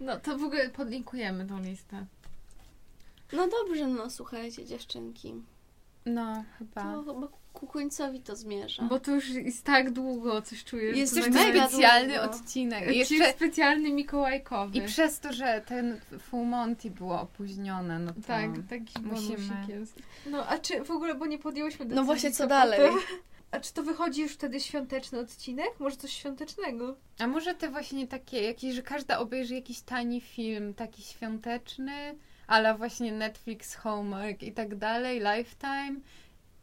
No 0.00 0.20
to 0.20 0.38
w 0.38 0.42
ogóle 0.42 0.70
podlinkujemy 0.70 1.46
tą 1.46 1.62
listę. 1.62 2.06
No 3.32 3.48
dobrze, 3.48 3.86
no 3.86 4.10
słuchajcie, 4.10 4.64
dziewczynki. 4.64 5.34
No, 6.06 6.44
chyba. 6.58 6.82
To 6.82 7.14
chyba 7.14 7.28
ku 7.60 7.66
końcowi 7.66 8.20
to 8.20 8.36
zmierza. 8.36 8.82
Bo 8.82 9.00
to 9.00 9.10
już 9.10 9.28
jest 9.28 9.64
tak 9.64 9.90
długo, 9.90 10.42
coś 10.42 10.64
czuję. 10.64 10.92
Jest 10.92 11.16
już 11.16 11.24
specjalny 11.26 12.14
długo. 12.14 12.22
odcinek. 12.30 12.82
Odcinek 12.82 12.96
jeszcze 12.96 13.32
specjalny 13.32 13.92
mikołajkowy. 13.92 14.78
i 14.78 14.82
przez 14.82 15.20
to, 15.20 15.32
że 15.32 15.62
ten 15.66 16.00
Full 16.20 16.46
Monty 16.46 16.90
było 16.90 17.20
opóźnione, 17.20 17.98
no 17.98 18.12
to 18.12 18.20
Tak, 18.26 18.50
taki 18.70 19.00
musimy. 19.02 19.38
jest. 19.68 19.98
No, 20.26 20.46
a 20.46 20.58
czy 20.58 20.84
w 20.84 20.90
ogóle, 20.90 21.14
bo 21.14 21.26
nie 21.26 21.38
podjęłyśmy 21.38 21.78
decyzji. 21.78 21.96
No 21.96 22.04
właśnie, 22.04 22.30
co 22.32 22.46
dalej? 22.46 22.80
potem- 22.80 22.98
A 23.50 23.60
czy 23.60 23.72
to 23.74 23.82
wychodzi 23.82 24.22
już 24.22 24.32
wtedy 24.32 24.60
świąteczny 24.60 25.18
odcinek? 25.18 25.68
Może 25.78 25.96
coś 25.96 26.12
świątecznego? 26.12 26.96
A 27.18 27.26
może 27.26 27.54
te 27.54 27.68
właśnie 27.68 28.06
takie, 28.06 28.42
jakieś, 28.42 28.74
że 28.74 28.82
każda 28.82 29.18
obejrzy 29.18 29.54
jakiś 29.54 29.80
tani 29.80 30.20
film, 30.20 30.74
taki 30.74 31.02
świąteczny, 31.02 32.14
ale 32.46 32.74
właśnie 32.78 33.12
Netflix, 33.12 33.74
Hallmark 33.74 34.42
i 34.42 34.52
tak 34.52 34.76
dalej, 34.76 35.20
Lifetime 35.20 36.00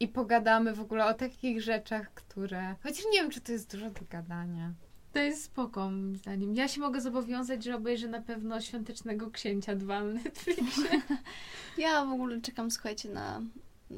i 0.00 0.08
pogadamy 0.08 0.74
w 0.74 0.80
ogóle 0.80 1.06
o 1.06 1.14
takich 1.14 1.62
rzeczach, 1.62 2.14
które... 2.14 2.74
Chociaż 2.82 3.04
nie 3.12 3.20
wiem, 3.20 3.30
czy 3.30 3.40
to 3.40 3.52
jest 3.52 3.72
dużo 3.72 3.90
do 3.90 4.00
gadania. 4.10 4.72
To 5.12 5.18
jest 5.20 5.44
spoko, 5.44 5.90
moim 5.90 6.16
zdaniem. 6.16 6.54
Ja 6.54 6.68
się 6.68 6.80
mogę 6.80 7.00
zobowiązać, 7.00 7.64
że 7.64 7.76
obejrzę 7.76 8.08
na 8.08 8.22
pewno 8.22 8.60
Świątecznego 8.60 9.30
Księcia 9.30 9.76
2 9.76 10.04
na 10.04 10.12
Netflixie. 10.12 11.02
Ja 11.78 12.04
w 12.04 12.12
ogóle 12.12 12.40
czekam, 12.40 12.70
słuchajcie, 12.70 13.08
na 13.08 13.42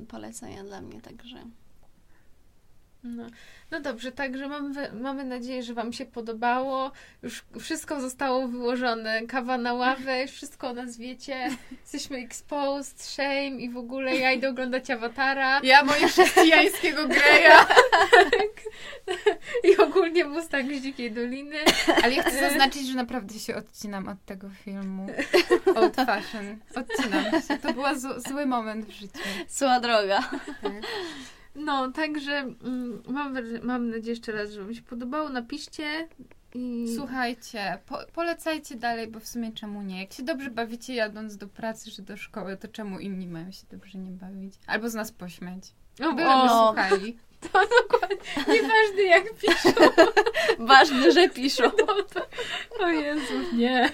polecenia 0.09 0.64
dla 0.64 0.80
mnie, 0.80 1.01
także... 1.01 1.36
No, 3.05 3.26
no 3.70 3.80
dobrze, 3.80 4.12
także 4.12 4.49
mamy, 4.49 4.92
mamy 4.92 5.24
nadzieję, 5.24 5.62
że 5.62 5.74
Wam 5.74 5.92
się 5.92 6.05
podobało. 6.07 6.92
Już 7.22 7.44
wszystko 7.61 8.01
zostało 8.01 8.49
wyłożone. 8.49 9.26
Kawa 9.26 9.59
na 9.59 9.74
ławę, 9.74 10.22
już 10.22 10.30
wszystko 10.30 10.68
o 10.68 10.72
nas 10.72 10.96
wiecie. 10.96 11.51
Jesteśmy 11.70 12.18
exposed, 12.18 13.03
shame 13.03 13.49
i 13.49 13.70
w 13.70 13.76
ogóle 13.76 14.16
ja 14.16 14.32
idę 14.32 14.49
oglądać 14.49 14.90
Awatara. 14.90 15.61
Ja 15.62 15.84
moje 15.84 16.09
chrześcijańskiego 16.09 17.09
greja! 17.09 17.66
I 19.72 19.76
ogólnie 19.76 20.24
Mustang 20.24 20.72
z 20.72 20.82
Dzikiej 20.82 21.12
Doliny. 21.12 21.59
Ale 22.03 22.14
ja 22.14 22.22
chcę 22.22 22.40
zaznaczyć, 22.40 22.86
że 22.86 22.94
naprawdę 22.94 23.38
się 23.38 23.57
odcinam 23.57 24.09
od 24.09 24.24
tego 24.24 24.51
filmu. 24.64 25.07
Old 25.74 25.96
Fashion. 25.96 26.57
Odcinam 26.74 27.24
się. 27.42 27.59
To 27.59 27.72
był 27.72 27.84
zły 28.16 28.46
moment 28.46 28.86
w 28.86 28.90
życiu. 28.90 29.18
Zła 29.49 29.80
droga. 29.80 30.30
Tak. 30.62 30.72
No, 31.55 31.92
także 31.92 32.32
mm, 32.32 33.03
mam, 33.09 33.36
mam 33.62 33.90
nadzieję 33.90 34.11
jeszcze 34.11 34.32
raz, 34.32 34.51
że 34.51 34.62
Wam 34.62 34.74
się 34.74 34.82
podobało. 34.82 35.28
Napiszcie. 35.28 36.09
I... 36.55 36.86
Słuchajcie, 36.96 37.78
po, 37.86 37.99
polecajcie 38.12 38.76
dalej, 38.76 39.09
bo 39.09 39.20
w 39.20 39.28
sumie 39.28 39.53
czemu 39.53 39.82
nie? 39.82 40.01
Jak 40.01 40.12
się 40.12 40.22
dobrze 40.22 40.51
bawicie 40.51 40.94
jadąc 40.94 41.36
do 41.36 41.49
pracy 41.49 41.90
czy 41.90 42.03
do 42.03 42.16
szkoły, 42.16 42.57
to 42.57 42.68
czemu 42.68 42.99
inni 42.99 43.26
mają 43.26 43.53
się 43.53 43.66
dobrze 43.70 43.99
nie 43.99 44.11
bawić? 44.11 44.55
Albo 44.66 44.90
z 44.90 44.94
nas 44.94 45.12
pośmiać. 45.12 45.72
O, 46.01 46.12
Byleby 46.12 46.32
o. 46.32 46.66
słuchali. 46.66 47.18
to 47.40 47.61
dokładnie. 47.82 48.16
Nieważne 48.36 49.03
jak 49.03 49.34
piszą. 49.34 49.70
Ważne, 50.68 51.12
że 51.12 51.28
piszą. 51.28 51.62
No 51.86 51.94
to, 52.14 52.84
o 52.84 52.88
Jezu, 52.88 53.34
nie. 53.57 53.90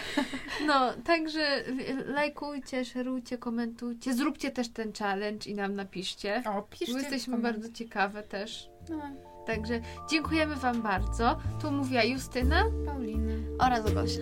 No, 0.66 0.92
także 1.04 1.64
lajkujcie, 2.06 2.84
szerujcie, 2.84 3.38
komentujcie. 3.38 4.14
Zróbcie 4.14 4.50
też 4.50 4.68
ten 4.68 4.92
challenge 4.92 5.50
i 5.50 5.54
nam 5.54 5.74
napiszcie. 5.74 6.42
O, 6.46 6.62
piszcie 6.62 6.92
Bo 6.92 6.98
jesteśmy 6.98 7.38
bardzo 7.38 7.72
ciekawe 7.72 8.22
też. 8.22 8.68
No, 8.90 9.02
Także 9.46 9.80
dziękujemy 10.10 10.54
Wam 10.56 10.82
bardzo. 10.82 11.38
Tu 11.62 11.70
mówiła 11.70 12.02
Justyna. 12.02 12.64
Paulina. 12.86 13.32
Oraz 13.58 13.94
Gosia. 13.94 14.20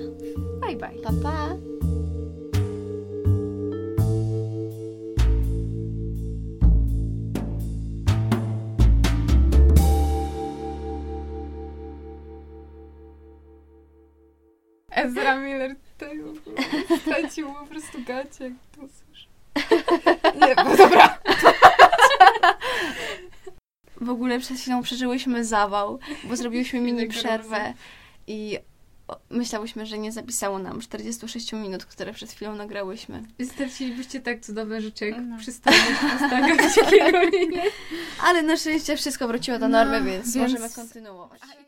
Bye 0.61 0.77
bye. 0.77 1.02
Pa, 1.02 1.11
pa. 1.23 1.48
Ezra 15.03 15.37
Miller 15.37 15.77
tutaj 15.99 16.19
w 16.19 16.29
ogóle 16.29 16.62
stracił 17.01 17.53
po 17.55 17.66
prostu 17.66 17.99
gacie, 18.07 18.45
jak 18.45 18.53
to 18.77 18.81
usłyszy. 18.83 19.27
Nie, 20.47 20.55
no 20.65 20.77
dobra. 20.77 21.19
W 24.01 24.11
ogóle 24.11 24.39
przed 24.41 24.59
chwilą 24.59 24.83
przeżyłyśmy 24.83 25.45
zawał, 25.45 25.99
bo 26.24 26.37
zrobiłyśmy 26.37 26.81
mini 26.81 27.07
przerwę 27.09 27.74
i 28.27 28.59
myślałyśmy, 29.31 29.87
że 29.87 29.99
nie 29.99 30.12
zapisało 30.12 30.59
nam 30.59 30.81
46 30.81 31.53
minut, 31.53 31.85
które 31.85 32.12
przed 32.12 32.33
chwilą 32.33 32.55
nagrałyśmy. 32.57 33.23
Stracilibyście 33.45 34.20
tak 34.20 34.41
cudowne 34.41 34.81
rzeczy, 34.81 35.07
jak 35.09 35.20
No. 35.27 35.39
przystojność 35.39 36.01
postawiać 36.20 36.74
takiego 36.74 37.20
nie 37.57 37.62
Ale 38.23 38.43
na 38.43 38.57
szczęście 38.57 38.97
wszystko 38.97 39.29
wróciło 39.29 39.59
do 39.59 39.69
No, 39.69 39.85
normy, 39.85 40.11
więc, 40.11 40.35
więc- 40.37 40.53
możemy 40.53 40.70
kontynuować. 40.74 41.41
A, 41.43 41.61
i 41.61 41.65